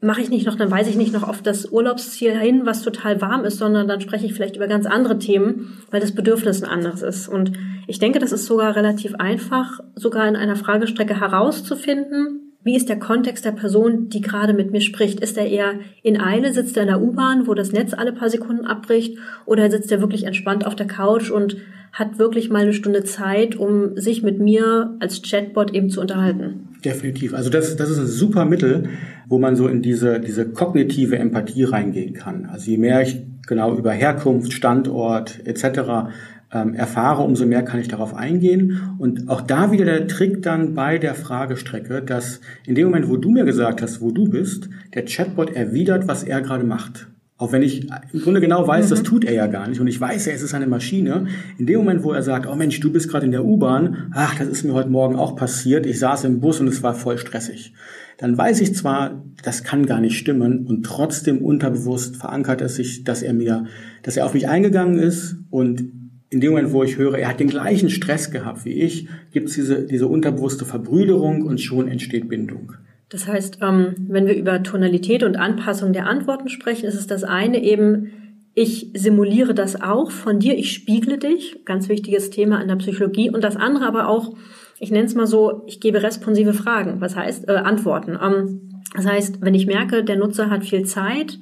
mache 0.00 0.22
ich 0.22 0.30
nicht 0.30 0.46
noch, 0.46 0.56
dann 0.56 0.72
weise 0.72 0.90
ich 0.90 0.96
nicht 0.96 1.12
noch 1.12 1.28
auf 1.28 1.40
das 1.40 1.70
Urlaubsziel 1.70 2.36
hin, 2.36 2.62
was 2.64 2.82
total 2.82 3.20
warm 3.20 3.44
ist, 3.44 3.58
sondern 3.58 3.86
dann 3.86 4.00
spreche 4.00 4.26
ich 4.26 4.34
vielleicht 4.34 4.56
über 4.56 4.66
ganz 4.66 4.86
andere 4.86 5.20
Themen, 5.20 5.78
weil 5.92 6.00
das 6.00 6.16
Bedürfnis 6.16 6.64
ein 6.64 6.68
anderes 6.68 7.02
ist. 7.02 7.28
Und 7.28 7.52
ich 7.86 7.98
denke, 7.98 8.18
das 8.18 8.32
ist 8.32 8.46
sogar 8.46 8.76
relativ 8.76 9.14
einfach, 9.16 9.80
sogar 9.94 10.28
in 10.28 10.36
einer 10.36 10.56
Fragestrecke 10.56 11.18
herauszufinden, 11.18 12.50
wie 12.62 12.76
ist 12.76 12.90
der 12.90 12.98
Kontext 12.98 13.46
der 13.46 13.52
Person, 13.52 14.10
die 14.10 14.20
gerade 14.20 14.52
mit 14.52 14.70
mir 14.70 14.82
spricht? 14.82 15.20
Ist 15.20 15.38
er 15.38 15.46
eher 15.46 15.74
in 16.02 16.20
Eile, 16.20 16.52
sitzt 16.52 16.76
er 16.76 16.82
in 16.82 16.88
der 16.88 17.00
U-Bahn, 17.00 17.46
wo 17.46 17.54
das 17.54 17.72
Netz 17.72 17.94
alle 17.94 18.12
paar 18.12 18.28
Sekunden 18.28 18.66
abbricht, 18.66 19.16
oder 19.46 19.70
sitzt 19.70 19.90
er 19.90 20.02
wirklich 20.02 20.24
entspannt 20.24 20.66
auf 20.66 20.76
der 20.76 20.86
Couch 20.86 21.30
und 21.30 21.56
hat 21.92 22.18
wirklich 22.18 22.50
mal 22.50 22.62
eine 22.62 22.74
Stunde 22.74 23.02
Zeit, 23.04 23.56
um 23.56 23.96
sich 23.96 24.22
mit 24.22 24.38
mir 24.38 24.94
als 25.00 25.22
Chatbot 25.22 25.72
eben 25.72 25.88
zu 25.88 26.00
unterhalten? 26.00 26.68
Definitiv. 26.84 27.34
Also 27.34 27.50
das, 27.50 27.76
das 27.76 27.90
ist 27.90 27.98
ein 27.98 28.06
super 28.06 28.44
Mittel, 28.44 28.90
wo 29.26 29.38
man 29.38 29.56
so 29.56 29.66
in 29.66 29.82
diese, 29.82 30.20
diese 30.20 30.50
kognitive 30.50 31.18
Empathie 31.18 31.64
reingehen 31.64 32.14
kann. 32.14 32.46
Also 32.46 32.70
je 32.70 32.78
mehr 32.78 33.02
ich 33.02 33.22
genau 33.46 33.74
über 33.74 33.90
Herkunft, 33.90 34.52
Standort 34.52 35.40
etc. 35.44 36.10
Ähm, 36.52 36.74
erfahre, 36.74 37.22
umso 37.22 37.46
mehr 37.46 37.62
kann 37.62 37.78
ich 37.78 37.86
darauf 37.86 38.14
eingehen. 38.14 38.80
Und 38.98 39.28
auch 39.28 39.40
da 39.40 39.70
wieder 39.70 39.84
der 39.84 40.08
Trick 40.08 40.42
dann 40.42 40.74
bei 40.74 40.98
der 40.98 41.14
Fragestrecke, 41.14 42.02
dass 42.02 42.40
in 42.66 42.74
dem 42.74 42.88
Moment, 42.88 43.08
wo 43.08 43.16
du 43.16 43.30
mir 43.30 43.44
gesagt 43.44 43.82
hast, 43.82 44.00
wo 44.00 44.10
du 44.10 44.28
bist, 44.28 44.68
der 44.94 45.04
Chatbot 45.04 45.54
erwidert, 45.54 46.08
was 46.08 46.24
er 46.24 46.40
gerade 46.40 46.64
macht. 46.64 47.06
Auch 47.40 47.52
wenn 47.52 47.62
ich 47.62 47.88
im 48.12 48.20
Grunde 48.20 48.42
genau 48.42 48.68
weiß, 48.68 48.84
mhm. 48.84 48.90
das 48.90 49.02
tut 49.02 49.24
er 49.24 49.32
ja 49.32 49.46
gar 49.46 49.66
nicht. 49.66 49.80
Und 49.80 49.86
ich 49.86 49.98
weiß 49.98 50.26
ja, 50.26 50.32
es 50.34 50.42
ist 50.42 50.52
eine 50.52 50.66
Maschine. 50.66 51.26
In 51.56 51.64
dem 51.64 51.78
Moment, 51.78 52.02
wo 52.02 52.12
er 52.12 52.22
sagt, 52.22 52.46
oh 52.46 52.54
Mensch, 52.54 52.78
du 52.80 52.92
bist 52.92 53.08
gerade 53.08 53.24
in 53.24 53.32
der 53.32 53.46
U-Bahn, 53.46 54.12
ach, 54.12 54.36
das 54.38 54.48
ist 54.48 54.62
mir 54.62 54.74
heute 54.74 54.90
Morgen 54.90 55.16
auch 55.16 55.36
passiert. 55.36 55.86
Ich 55.86 55.98
saß 55.98 56.24
im 56.24 56.40
Bus 56.40 56.60
und 56.60 56.68
es 56.68 56.82
war 56.82 56.92
voll 56.92 57.16
stressig. 57.16 57.72
Dann 58.18 58.36
weiß 58.36 58.60
ich 58.60 58.74
zwar, 58.74 59.24
das 59.42 59.64
kann 59.64 59.86
gar 59.86 60.00
nicht 60.00 60.18
stimmen 60.18 60.66
und 60.66 60.84
trotzdem 60.84 61.38
unterbewusst 61.38 62.16
verankert 62.16 62.60
es 62.60 62.74
sich, 62.74 63.04
dass 63.04 63.22
er 63.22 63.32
mir, 63.32 63.64
dass 64.02 64.18
er 64.18 64.26
auf 64.26 64.34
mich 64.34 64.46
eingegangen 64.46 64.98
ist 64.98 65.36
und 65.48 65.99
in 66.30 66.40
dem 66.40 66.52
Moment, 66.52 66.72
wo 66.72 66.84
ich 66.84 66.96
höre, 66.96 67.18
er 67.18 67.28
hat 67.28 67.40
den 67.40 67.48
gleichen 67.48 67.90
Stress 67.90 68.30
gehabt 68.30 68.64
wie 68.64 68.72
ich, 68.72 69.08
gibt 69.32 69.48
es 69.48 69.56
diese, 69.56 69.84
diese 69.84 70.06
unterbewusste 70.06 70.64
Verbrüderung 70.64 71.42
und 71.42 71.60
schon 71.60 71.88
entsteht 71.88 72.28
Bindung. 72.28 72.72
Das 73.08 73.26
heißt, 73.26 73.58
ähm, 73.60 73.96
wenn 74.08 74.26
wir 74.26 74.36
über 74.36 74.62
Tonalität 74.62 75.24
und 75.24 75.36
Anpassung 75.36 75.92
der 75.92 76.06
Antworten 76.06 76.48
sprechen, 76.48 76.86
ist 76.86 76.94
es 76.94 77.08
das 77.08 77.24
eine 77.24 77.60
eben, 77.60 78.12
ich 78.54 78.90
simuliere 78.94 79.54
das 79.54 79.80
auch 79.80 80.12
von 80.12 80.38
dir, 80.38 80.56
ich 80.56 80.72
spiegle 80.72 81.18
dich, 81.18 81.64
ganz 81.64 81.88
wichtiges 81.88 82.30
Thema 82.30 82.60
in 82.62 82.68
der 82.68 82.76
Psychologie. 82.76 83.28
Und 83.28 83.42
das 83.42 83.56
andere 83.56 83.86
aber 83.86 84.08
auch, 84.08 84.36
ich 84.78 84.92
nenne 84.92 85.06
es 85.06 85.16
mal 85.16 85.26
so, 85.26 85.64
ich 85.66 85.80
gebe 85.80 86.02
responsive 86.04 86.54
Fragen, 86.54 87.00
was 87.00 87.16
heißt 87.16 87.48
äh, 87.48 87.52
Antworten. 87.52 88.16
Ähm, 88.22 88.82
das 88.94 89.06
heißt, 89.06 89.40
wenn 89.40 89.54
ich 89.54 89.66
merke, 89.66 90.04
der 90.04 90.16
Nutzer 90.16 90.48
hat 90.48 90.64
viel 90.64 90.84
Zeit, 90.84 91.40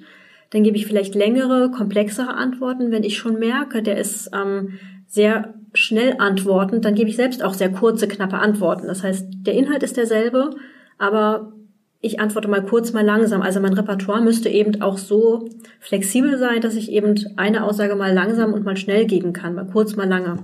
dann 0.51 0.63
gebe 0.63 0.77
ich 0.77 0.87
vielleicht 0.87 1.15
längere, 1.15 1.71
komplexere 1.71 2.35
Antworten. 2.35 2.91
Wenn 2.91 3.05
ich 3.05 3.19
schon 3.19 3.39
merke, 3.39 3.83
der 3.83 3.99
ist 3.99 4.31
ähm, 4.33 4.79
sehr 5.07 5.55
schnell 5.75 6.17
antwortend, 6.19 6.85
dann 6.85 6.95
gebe 6.95 7.11
ich 7.11 7.17
selbst 7.17 7.43
auch 7.43 7.55
sehr 7.55 7.71
kurze, 7.71 8.09
knappe 8.09 8.39
Antworten. 8.39 8.87
Das 8.87 9.03
heißt, 9.03 9.27
der 9.31 9.55
Inhalt 9.55 9.83
ist 9.83 9.97
derselbe, 9.97 10.51
aber 10.97 11.53
ich 12.01 12.21
antworte 12.21 12.49
mal 12.49 12.65
kurz, 12.65 12.93
mal 12.93 13.05
langsam. 13.05 13.43
Also 13.43 13.61
mein 13.61 13.73
Repertoire 13.73 14.23
müsste 14.23 14.49
eben 14.49 14.81
auch 14.81 14.99
so 14.99 15.49
flexibel 15.81 16.39
sein, 16.39 16.61
dass 16.61 16.77
ich 16.77 16.91
eben 16.93 17.15
eine 17.37 17.65
Aussage 17.65 17.97
mal 17.97 18.13
langsam 18.13 18.53
und 18.53 18.65
mal 18.65 18.77
schnell 18.77 19.07
geben 19.07 19.33
kann, 19.33 19.55
mal 19.55 19.67
kurz, 19.67 19.97
mal 19.97 20.09
lange. 20.09 20.39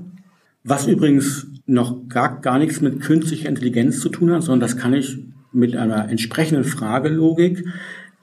Was 0.64 0.86
übrigens 0.86 1.46
noch 1.66 2.08
gar, 2.08 2.40
gar 2.40 2.58
nichts 2.58 2.80
mit 2.80 3.00
künstlicher 3.00 3.48
Intelligenz 3.48 4.00
zu 4.00 4.08
tun 4.08 4.32
hat, 4.32 4.42
sondern 4.42 4.60
das 4.60 4.76
kann 4.76 4.94
ich 4.94 5.18
mit 5.52 5.76
einer 5.76 6.08
entsprechenden 6.08 6.64
Fragelogik 6.64 7.64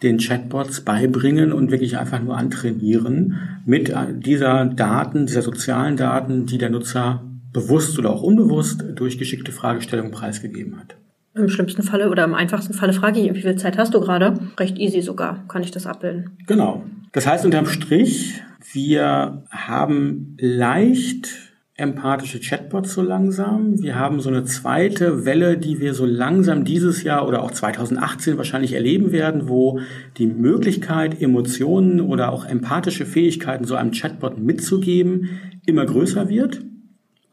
den 0.03 0.17
Chatbots 0.17 0.81
beibringen 0.81 1.53
und 1.53 1.71
wirklich 1.71 1.97
einfach 1.97 2.21
nur 2.21 2.37
antrainieren 2.37 3.37
mit 3.65 3.93
dieser 4.25 4.65
Daten, 4.65 5.27
dieser 5.27 5.41
sozialen 5.41 5.97
Daten, 5.97 6.45
die 6.45 6.57
der 6.57 6.69
Nutzer 6.69 7.23
bewusst 7.53 7.99
oder 7.99 8.09
auch 8.09 8.23
unbewusst 8.23 8.83
durch 8.95 9.17
geschickte 9.17 9.51
Fragestellungen 9.51 10.11
preisgegeben 10.11 10.79
hat. 10.79 10.95
Im 11.33 11.47
schlimmsten 11.47 11.83
Falle 11.83 12.09
oder 12.09 12.25
im 12.25 12.33
einfachsten 12.33 12.73
Falle 12.73 12.93
frage 12.93 13.19
ich, 13.19 13.33
wie 13.33 13.41
viel 13.41 13.55
Zeit 13.55 13.77
hast 13.77 13.93
du 13.93 14.01
gerade? 14.01 14.37
Recht 14.57 14.77
easy 14.77 15.01
sogar, 15.01 15.45
kann 15.47 15.63
ich 15.63 15.71
das 15.71 15.85
abbilden. 15.85 16.31
Genau. 16.47 16.83
Das 17.13 17.27
heißt 17.27 17.45
unterm 17.45 17.67
Strich, 17.67 18.41
wir 18.73 19.43
haben 19.49 20.35
leicht 20.39 21.50
empathische 21.81 22.39
Chatbots 22.39 22.93
so 22.93 23.01
langsam. 23.01 23.81
Wir 23.81 23.95
haben 23.95 24.21
so 24.21 24.29
eine 24.29 24.45
zweite 24.45 25.25
Welle, 25.25 25.57
die 25.57 25.81
wir 25.81 25.93
so 25.93 26.05
langsam 26.05 26.63
dieses 26.63 27.03
Jahr 27.03 27.27
oder 27.27 27.43
auch 27.43 27.51
2018 27.51 28.37
wahrscheinlich 28.37 28.73
erleben 28.73 29.11
werden, 29.11 29.49
wo 29.49 29.79
die 30.17 30.27
Möglichkeit, 30.27 31.21
Emotionen 31.21 31.99
oder 31.99 32.31
auch 32.31 32.45
empathische 32.45 33.05
Fähigkeiten 33.05 33.65
so 33.65 33.75
einem 33.75 33.91
Chatbot 33.91 34.37
mitzugeben, 34.37 35.41
immer 35.65 35.85
größer 35.85 36.29
wird. 36.29 36.61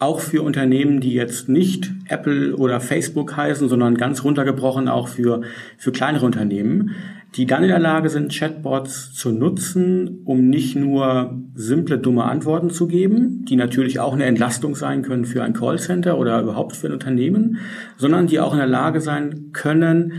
Auch 0.00 0.20
für 0.20 0.42
Unternehmen, 0.42 1.00
die 1.00 1.12
jetzt 1.12 1.48
nicht 1.48 1.92
Apple 2.08 2.56
oder 2.56 2.80
Facebook 2.80 3.36
heißen, 3.36 3.68
sondern 3.68 3.96
ganz 3.96 4.22
runtergebrochen 4.22 4.88
auch 4.88 5.08
für, 5.08 5.42
für 5.76 5.90
kleinere 5.90 6.24
Unternehmen 6.24 6.94
die 7.34 7.46
dann 7.46 7.62
in 7.62 7.68
der 7.68 7.78
Lage 7.78 8.08
sind, 8.08 8.32
Chatbots 8.32 9.12
zu 9.12 9.32
nutzen, 9.32 10.22
um 10.24 10.48
nicht 10.48 10.76
nur 10.76 11.38
simple, 11.54 11.98
dumme 11.98 12.24
Antworten 12.24 12.70
zu 12.70 12.88
geben, 12.88 13.44
die 13.44 13.56
natürlich 13.56 14.00
auch 14.00 14.14
eine 14.14 14.24
Entlastung 14.24 14.74
sein 14.74 15.02
können 15.02 15.24
für 15.24 15.42
ein 15.42 15.52
Callcenter 15.52 16.18
oder 16.18 16.40
überhaupt 16.40 16.76
für 16.76 16.86
ein 16.86 16.94
Unternehmen, 16.94 17.58
sondern 17.98 18.26
die 18.26 18.40
auch 18.40 18.52
in 18.52 18.58
der 18.58 18.66
Lage 18.66 19.00
sein 19.00 19.50
können, 19.52 20.12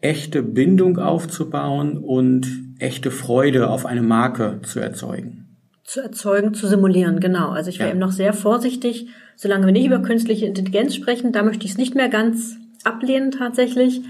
echte 0.00 0.42
Bindung 0.42 0.98
aufzubauen 0.98 1.98
und 1.98 2.46
echte 2.78 3.10
Freude 3.10 3.68
auf 3.68 3.84
eine 3.84 4.02
Marke 4.02 4.60
zu 4.62 4.80
erzeugen. 4.80 5.43
Zu 5.84 6.00
erzeugen, 6.00 6.54
zu 6.54 6.66
simulieren, 6.66 7.20
genau. 7.20 7.50
Also 7.50 7.68
ich 7.70 7.78
wäre 7.78 7.90
ja. 7.90 7.92
eben 7.92 8.00
noch 8.00 8.12
sehr 8.12 8.32
vorsichtig, 8.32 9.08
solange 9.36 9.66
wir 9.66 9.72
nicht 9.72 9.86
über 9.86 10.00
künstliche 10.00 10.46
Intelligenz 10.46 10.94
sprechen, 10.94 11.32
da 11.32 11.42
möchte 11.42 11.64
ich 11.66 11.72
es 11.72 11.78
nicht 11.78 11.94
mehr 11.94 12.08
ganz 12.08 12.56
ablehnen 12.84 13.30
tatsächlich. 13.30 14.00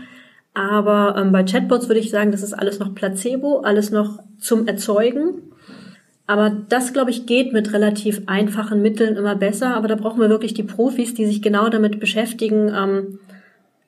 Aber 0.55 1.17
ähm, 1.19 1.33
bei 1.33 1.43
Chatbots 1.43 1.89
würde 1.89 2.01
ich 2.01 2.11
sagen, 2.11 2.31
das 2.31 2.43
ist 2.43 2.53
alles 2.53 2.79
noch 2.79 2.95
Placebo, 2.95 3.61
alles 3.61 3.91
noch 3.91 4.21
zum 4.39 4.69
Erzeugen. 4.69 5.43
Aber 6.27 6.51
das, 6.69 6.93
glaube 6.93 7.11
ich, 7.11 7.27
geht 7.27 7.53
mit 7.53 7.73
relativ 7.73 8.23
einfachen 8.27 8.81
Mitteln 8.81 9.17
immer 9.17 9.35
besser. 9.35 9.75
Aber 9.75 9.89
da 9.89 9.97
brauchen 9.97 10.21
wir 10.21 10.31
wirklich 10.31 10.55
die 10.55 10.63
Profis, 10.63 11.13
die 11.15 11.27
sich 11.27 11.43
genau 11.43 11.69
damit 11.69 12.01
beschäftigen, 12.01 12.73
ähm, 12.75 13.19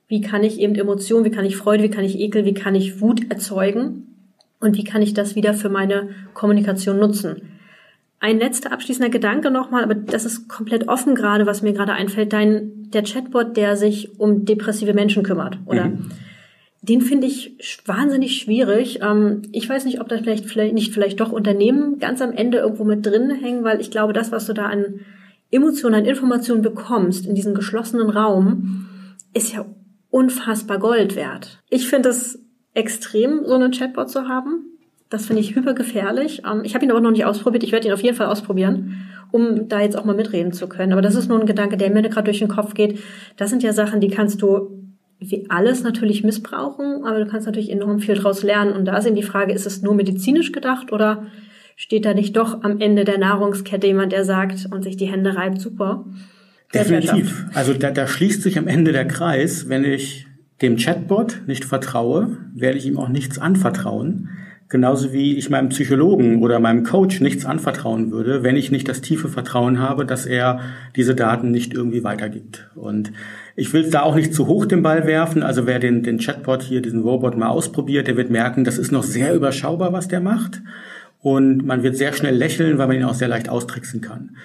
wie 0.08 0.20
kann 0.20 0.44
ich 0.44 0.60
eben 0.60 0.74
Emotionen, 0.74 1.24
wie 1.24 1.30
kann 1.30 1.44
ich 1.44 1.56
Freude, 1.56 1.82
wie 1.82 1.90
kann 1.90 2.04
ich 2.04 2.18
Ekel, 2.18 2.44
wie 2.44 2.54
kann 2.54 2.74
ich 2.74 3.00
Wut 3.00 3.30
erzeugen 3.30 4.06
und 4.60 4.76
wie 4.76 4.84
kann 4.84 5.02
ich 5.02 5.14
das 5.14 5.34
wieder 5.34 5.54
für 5.54 5.68
meine 5.68 6.10
Kommunikation 6.34 6.98
nutzen. 6.98 7.42
Ein 8.18 8.38
letzter 8.38 8.72
abschließender 8.72 9.10
Gedanke 9.10 9.50
nochmal, 9.50 9.84
aber 9.84 9.94
das 9.94 10.24
ist 10.24 10.48
komplett 10.48 10.88
offen 10.88 11.14
gerade, 11.14 11.46
was 11.46 11.62
mir 11.62 11.72
gerade 11.72 11.92
einfällt. 11.92 12.32
Dein, 12.32 12.90
der 12.90 13.02
Chatbot, 13.02 13.56
der 13.56 13.76
sich 13.76 14.18
um 14.18 14.44
depressive 14.44 14.94
Menschen 14.94 15.22
kümmert, 15.22 15.58
oder? 15.66 15.86
Mhm 15.86 16.10
den 16.88 17.00
finde 17.00 17.26
ich 17.26 17.56
wahnsinnig 17.84 18.38
schwierig. 18.38 19.00
Ähm, 19.02 19.42
ich 19.52 19.68
weiß 19.68 19.84
nicht, 19.84 20.00
ob 20.00 20.08
da 20.08 20.18
vielleicht, 20.18 20.46
vielleicht 20.46 20.74
nicht 20.74 20.94
vielleicht 20.94 21.20
doch 21.20 21.32
Unternehmen 21.32 21.98
ganz 21.98 22.22
am 22.22 22.32
Ende 22.32 22.58
irgendwo 22.58 22.84
mit 22.84 23.04
drin 23.04 23.30
hängen, 23.30 23.64
weil 23.64 23.80
ich 23.80 23.90
glaube, 23.90 24.12
das, 24.12 24.30
was 24.30 24.46
du 24.46 24.52
da 24.52 24.66
an 24.66 25.00
Emotionen, 25.50 25.96
an 25.96 26.04
Informationen 26.04 26.62
bekommst 26.62 27.26
in 27.26 27.34
diesem 27.34 27.54
geschlossenen 27.54 28.10
Raum, 28.10 28.86
ist 29.34 29.52
ja 29.52 29.64
unfassbar 30.10 30.78
Gold 30.78 31.16
wert. 31.16 31.60
Ich 31.70 31.88
finde 31.88 32.10
es 32.10 32.44
extrem, 32.72 33.44
so 33.44 33.54
einen 33.54 33.72
Chatbot 33.72 34.08
zu 34.08 34.28
haben. 34.28 34.75
Das 35.08 35.26
finde 35.26 35.40
ich 35.40 35.54
hypergefährlich. 35.54 36.42
Ähm, 36.50 36.62
ich 36.64 36.74
habe 36.74 36.84
ihn 36.84 36.90
aber 36.90 37.00
noch 37.00 37.10
nicht 37.10 37.24
ausprobiert. 37.24 37.62
Ich 37.62 37.72
werde 37.72 37.88
ihn 37.88 37.94
auf 37.94 38.02
jeden 38.02 38.16
Fall 38.16 38.26
ausprobieren, 38.26 39.06
um 39.30 39.68
da 39.68 39.80
jetzt 39.80 39.96
auch 39.96 40.04
mal 40.04 40.16
mitreden 40.16 40.52
zu 40.52 40.68
können. 40.68 40.92
Aber 40.92 41.02
das 41.02 41.14
ist 41.14 41.28
nur 41.28 41.38
ein 41.40 41.46
Gedanke, 41.46 41.76
der 41.76 41.90
mir 41.90 42.02
gerade 42.02 42.24
durch 42.24 42.40
den 42.40 42.48
Kopf 42.48 42.74
geht. 42.74 42.98
Das 43.36 43.50
sind 43.50 43.62
ja 43.62 43.72
Sachen, 43.72 44.00
die 44.00 44.08
kannst 44.08 44.42
du 44.42 44.86
wie 45.18 45.46
alles 45.48 45.82
natürlich 45.82 46.24
missbrauchen, 46.24 47.04
aber 47.04 47.20
du 47.20 47.26
kannst 47.26 47.46
natürlich 47.46 47.70
enorm 47.70 48.00
viel 48.00 48.16
daraus 48.16 48.42
lernen. 48.42 48.72
Und 48.72 48.84
da 48.84 48.98
ist 48.98 49.06
eben 49.06 49.16
die 49.16 49.22
Frage, 49.22 49.52
ist 49.52 49.66
es 49.66 49.82
nur 49.82 49.94
medizinisch 49.94 50.52
gedacht 50.52 50.92
oder 50.92 51.26
steht 51.74 52.04
da 52.04 52.14
nicht 52.14 52.36
doch 52.36 52.62
am 52.62 52.80
Ende 52.80 53.04
der 53.04 53.18
Nahrungskette 53.18 53.86
jemand, 53.86 54.12
der 54.12 54.24
sagt 54.24 54.66
und 54.70 54.82
sich 54.82 54.96
die 54.96 55.06
Hände 55.06 55.36
reibt, 55.36 55.60
super? 55.60 56.04
Definitiv. 56.74 57.46
Also 57.54 57.72
da, 57.74 57.90
da 57.90 58.06
schließt 58.06 58.42
sich 58.42 58.58
am 58.58 58.66
Ende 58.66 58.92
der 58.92 59.06
Kreis, 59.06 59.68
wenn 59.68 59.84
ich 59.84 60.26
dem 60.62 60.76
Chatbot 60.76 61.42
nicht 61.46 61.64
vertraue, 61.64 62.38
werde 62.54 62.78
ich 62.78 62.86
ihm 62.86 62.98
auch 62.98 63.08
nichts 63.08 63.38
anvertrauen. 63.38 64.30
Genauso 64.68 65.12
wie 65.12 65.36
ich 65.36 65.48
meinem 65.48 65.68
Psychologen 65.68 66.42
oder 66.42 66.58
meinem 66.58 66.82
Coach 66.82 67.20
nichts 67.20 67.44
anvertrauen 67.44 68.10
würde, 68.10 68.42
wenn 68.42 68.56
ich 68.56 68.72
nicht 68.72 68.88
das 68.88 69.00
tiefe 69.00 69.28
Vertrauen 69.28 69.78
habe, 69.78 70.04
dass 70.04 70.26
er 70.26 70.60
diese 70.96 71.14
Daten 71.14 71.52
nicht 71.52 71.72
irgendwie 71.72 72.02
weitergibt. 72.02 72.68
Und 72.74 73.12
ich 73.54 73.72
will 73.72 73.88
da 73.88 74.02
auch 74.02 74.16
nicht 74.16 74.34
zu 74.34 74.48
hoch 74.48 74.66
den 74.66 74.82
Ball 74.82 75.06
werfen. 75.06 75.44
Also 75.44 75.66
wer 75.68 75.78
den, 75.78 76.02
den 76.02 76.18
Chatbot 76.18 76.62
hier, 76.62 76.82
diesen 76.82 77.02
Robot 77.02 77.36
mal 77.36 77.48
ausprobiert, 77.48 78.08
der 78.08 78.16
wird 78.16 78.30
merken, 78.30 78.64
das 78.64 78.76
ist 78.76 78.90
noch 78.90 79.04
sehr 79.04 79.34
überschaubar, 79.36 79.92
was 79.92 80.08
der 80.08 80.20
macht. 80.20 80.60
Und 81.20 81.64
man 81.64 81.84
wird 81.84 81.96
sehr 81.96 82.12
schnell 82.12 82.34
lächeln, 82.34 82.78
weil 82.78 82.88
man 82.88 82.96
ihn 82.96 83.04
auch 83.04 83.14
sehr 83.14 83.28
leicht 83.28 83.48
austricksen 83.48 84.00
kann. 84.00 84.36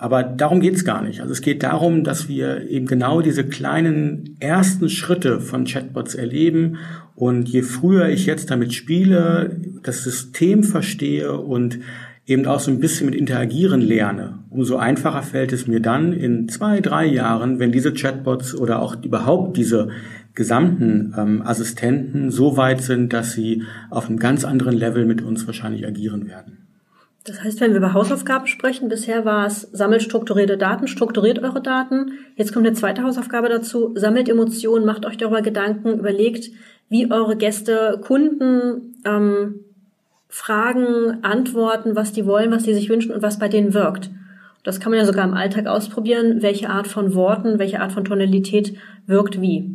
Aber 0.00 0.22
darum 0.22 0.60
geht's 0.60 0.86
gar 0.86 1.02
nicht. 1.02 1.20
Also 1.20 1.34
es 1.34 1.42
geht 1.42 1.62
darum, 1.62 2.04
dass 2.04 2.26
wir 2.26 2.70
eben 2.70 2.86
genau 2.86 3.20
diese 3.20 3.44
kleinen 3.44 4.34
ersten 4.40 4.88
Schritte 4.88 5.42
von 5.42 5.66
Chatbots 5.66 6.14
erleben. 6.14 6.78
Und 7.14 7.50
je 7.50 7.60
früher 7.60 8.08
ich 8.08 8.24
jetzt 8.24 8.50
damit 8.50 8.72
spiele, 8.72 9.60
das 9.82 10.02
System 10.02 10.64
verstehe 10.64 11.38
und 11.38 11.80
eben 12.24 12.46
auch 12.46 12.60
so 12.60 12.70
ein 12.70 12.80
bisschen 12.80 13.10
mit 13.10 13.14
interagieren 13.14 13.82
lerne, 13.82 14.38
umso 14.48 14.76
einfacher 14.76 15.22
fällt 15.22 15.52
es 15.52 15.66
mir 15.66 15.80
dann 15.80 16.14
in 16.14 16.48
zwei, 16.48 16.80
drei 16.80 17.04
Jahren, 17.04 17.58
wenn 17.58 17.70
diese 17.70 17.92
Chatbots 17.92 18.54
oder 18.54 18.80
auch 18.80 19.02
überhaupt 19.02 19.58
diese 19.58 19.88
gesamten 20.34 21.12
ähm, 21.18 21.42
Assistenten 21.42 22.30
so 22.30 22.56
weit 22.56 22.80
sind, 22.80 23.12
dass 23.12 23.32
sie 23.32 23.64
auf 23.90 24.08
einem 24.08 24.18
ganz 24.18 24.46
anderen 24.46 24.78
Level 24.78 25.04
mit 25.04 25.20
uns 25.20 25.46
wahrscheinlich 25.46 25.86
agieren 25.86 26.26
werden. 26.26 26.59
Das 27.24 27.42
heißt, 27.44 27.60
wenn 27.60 27.72
wir 27.72 27.78
über 27.78 27.92
Hausaufgaben 27.92 28.46
sprechen, 28.46 28.88
bisher 28.88 29.24
war 29.26 29.46
es, 29.46 29.62
sammelt 29.72 30.02
strukturierte 30.02 30.56
Daten, 30.56 30.88
strukturiert 30.88 31.40
eure 31.40 31.60
Daten. 31.60 32.12
Jetzt 32.36 32.52
kommt 32.52 32.66
eine 32.66 32.74
zweite 32.74 33.02
Hausaufgabe 33.02 33.50
dazu, 33.50 33.92
sammelt 33.94 34.28
Emotionen, 34.28 34.86
macht 34.86 35.04
euch 35.04 35.18
darüber 35.18 35.42
Gedanken, 35.42 35.98
überlegt, 35.98 36.50
wie 36.88 37.10
eure 37.10 37.36
Gäste, 37.36 38.00
Kunden 38.02 38.96
ähm, 39.04 39.56
fragen, 40.28 41.22
antworten, 41.22 41.94
was 41.94 42.12
die 42.12 42.24
wollen, 42.24 42.50
was 42.50 42.62
die 42.62 42.74
sich 42.74 42.88
wünschen 42.88 43.12
und 43.12 43.20
was 43.22 43.38
bei 43.38 43.48
denen 43.48 43.74
wirkt. 43.74 44.10
Das 44.64 44.80
kann 44.80 44.90
man 44.90 44.98
ja 44.98 45.06
sogar 45.06 45.24
im 45.24 45.34
Alltag 45.34 45.66
ausprobieren, 45.66 46.40
welche 46.40 46.70
Art 46.70 46.86
von 46.86 47.14
Worten, 47.14 47.58
welche 47.58 47.80
Art 47.80 47.92
von 47.92 48.04
Tonalität 48.04 48.74
wirkt 49.06 49.40
wie. 49.40 49.70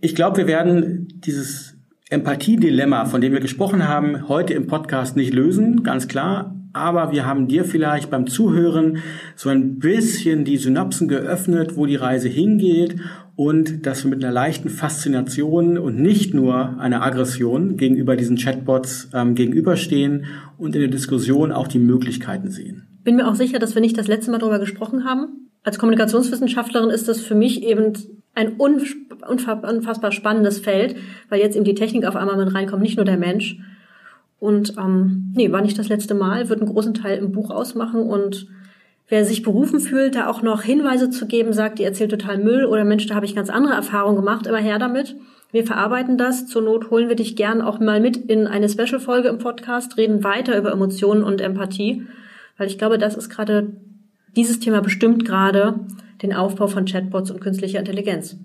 Ich 0.00 0.14
glaube, 0.14 0.38
wir 0.38 0.46
werden 0.46 1.08
dieses 1.24 1.76
Empathiedilemma, 2.10 3.04
von 3.04 3.20
dem 3.20 3.32
wir 3.32 3.40
gesprochen 3.40 3.86
haben, 3.86 4.28
heute 4.28 4.54
im 4.54 4.66
Podcast 4.66 5.16
nicht 5.16 5.32
lösen, 5.32 5.82
ganz 5.82 6.08
klar 6.08 6.57
aber 6.78 7.12
wir 7.12 7.26
haben 7.26 7.48
dir 7.48 7.64
vielleicht 7.64 8.10
beim 8.10 8.26
Zuhören 8.26 8.98
so 9.36 9.48
ein 9.48 9.78
bisschen 9.78 10.44
die 10.44 10.56
Synapsen 10.56 11.08
geöffnet, 11.08 11.76
wo 11.76 11.86
die 11.86 11.96
Reise 11.96 12.28
hingeht 12.28 12.96
und 13.36 13.86
dass 13.86 14.04
wir 14.04 14.10
mit 14.10 14.24
einer 14.24 14.32
leichten 14.32 14.68
Faszination 14.68 15.78
und 15.78 16.00
nicht 16.00 16.34
nur 16.34 16.78
einer 16.80 17.02
Aggression 17.02 17.76
gegenüber 17.76 18.16
diesen 18.16 18.36
Chatbots 18.36 19.10
ähm, 19.14 19.34
gegenüberstehen 19.34 20.24
und 20.56 20.74
in 20.74 20.80
der 20.80 20.90
Diskussion 20.90 21.52
auch 21.52 21.68
die 21.68 21.78
Möglichkeiten 21.78 22.50
sehen. 22.50 22.88
Bin 23.04 23.16
mir 23.16 23.28
auch 23.28 23.36
sicher, 23.36 23.58
dass 23.58 23.74
wir 23.74 23.80
nicht 23.80 23.96
das 23.96 24.08
letzte 24.08 24.30
Mal 24.30 24.38
darüber 24.38 24.58
gesprochen 24.58 25.04
haben. 25.04 25.48
Als 25.62 25.78
Kommunikationswissenschaftlerin 25.78 26.90
ist 26.90 27.08
das 27.08 27.20
für 27.20 27.34
mich 27.34 27.62
eben 27.62 27.92
ein 28.34 28.56
unfassbar 28.56 30.12
spannendes 30.12 30.58
Feld, 30.58 30.96
weil 31.28 31.40
jetzt 31.40 31.56
eben 31.56 31.64
die 31.64 31.74
Technik 31.74 32.06
auf 32.06 32.16
einmal 32.16 32.36
mit 32.36 32.54
reinkommt, 32.54 32.82
nicht 32.82 32.96
nur 32.96 33.04
der 33.04 33.18
Mensch. 33.18 33.58
Und 34.40 34.76
ähm, 34.78 35.32
nee, 35.34 35.50
war 35.50 35.62
nicht 35.62 35.78
das 35.78 35.88
letzte 35.88 36.14
Mal, 36.14 36.48
wird 36.48 36.60
einen 36.60 36.70
großen 36.70 36.94
Teil 36.94 37.18
im 37.18 37.32
Buch 37.32 37.50
ausmachen 37.50 38.02
und 38.02 38.46
wer 39.08 39.24
sich 39.24 39.42
berufen 39.42 39.80
fühlt, 39.80 40.14
da 40.14 40.28
auch 40.28 40.42
noch 40.42 40.62
Hinweise 40.62 41.10
zu 41.10 41.26
geben, 41.26 41.52
sagt, 41.52 41.80
ihr 41.80 41.86
erzählt 41.86 42.10
total 42.10 42.38
Müll 42.38 42.64
oder 42.66 42.84
Mensch, 42.84 43.06
da 43.06 43.14
habe 43.14 43.26
ich 43.26 43.34
ganz 43.34 43.50
andere 43.50 43.74
Erfahrungen 43.74 44.16
gemacht, 44.16 44.46
immer 44.46 44.58
her 44.58 44.78
damit. 44.78 45.16
Wir 45.50 45.64
verarbeiten 45.64 46.18
das. 46.18 46.46
Zur 46.46 46.62
Not 46.62 46.90
holen 46.90 47.08
wir 47.08 47.16
dich 47.16 47.34
gern 47.34 47.62
auch 47.62 47.80
mal 47.80 48.00
mit 48.00 48.16
in 48.16 48.46
eine 48.46 48.68
Special-Folge 48.68 49.28
im 49.28 49.38
Podcast, 49.38 49.96
reden 49.96 50.22
weiter 50.22 50.58
über 50.58 50.72
Emotionen 50.72 51.24
und 51.24 51.40
Empathie, 51.40 52.06
weil 52.58 52.66
ich 52.66 52.78
glaube, 52.78 52.98
das 52.98 53.16
ist 53.16 53.30
gerade, 53.30 53.72
dieses 54.36 54.60
Thema 54.60 54.82
bestimmt 54.82 55.24
gerade 55.24 55.80
den 56.22 56.34
Aufbau 56.34 56.66
von 56.66 56.84
Chatbots 56.84 57.30
und 57.30 57.40
künstlicher 57.40 57.78
Intelligenz. 57.78 58.36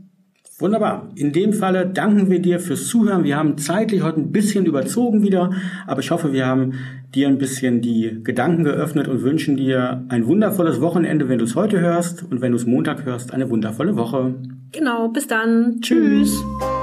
Wunderbar. 0.59 1.09
In 1.15 1.33
dem 1.33 1.51
Falle 1.51 1.87
danken 1.87 2.29
wir 2.29 2.39
dir 2.39 2.59
fürs 2.59 2.87
Zuhören. 2.87 3.23
Wir 3.23 3.37
haben 3.37 3.57
zeitlich 3.57 4.03
heute 4.03 4.19
ein 4.19 4.31
bisschen 4.31 4.65
überzogen 4.65 5.23
wieder, 5.23 5.51
aber 5.87 6.01
ich 6.01 6.11
hoffe, 6.11 6.31
wir 6.31 6.45
haben 6.45 6.73
dir 7.15 7.27
ein 7.27 7.37
bisschen 7.37 7.81
die 7.81 8.19
Gedanken 8.23 8.63
geöffnet 8.63 9.07
und 9.07 9.23
wünschen 9.23 9.57
dir 9.57 10.05
ein 10.09 10.27
wundervolles 10.27 10.79
Wochenende, 10.79 11.27
wenn 11.27 11.39
du 11.39 11.45
es 11.45 11.55
heute 11.55 11.79
hörst 11.79 12.23
und 12.29 12.41
wenn 12.41 12.51
du 12.51 12.57
es 12.57 12.65
Montag 12.65 13.05
hörst, 13.05 13.33
eine 13.33 13.49
wundervolle 13.49 13.95
Woche. 13.95 14.35
Genau, 14.71 15.09
bis 15.09 15.27
dann. 15.27 15.79
Tschüss. 15.81 16.31
Tschüss. 16.31 16.82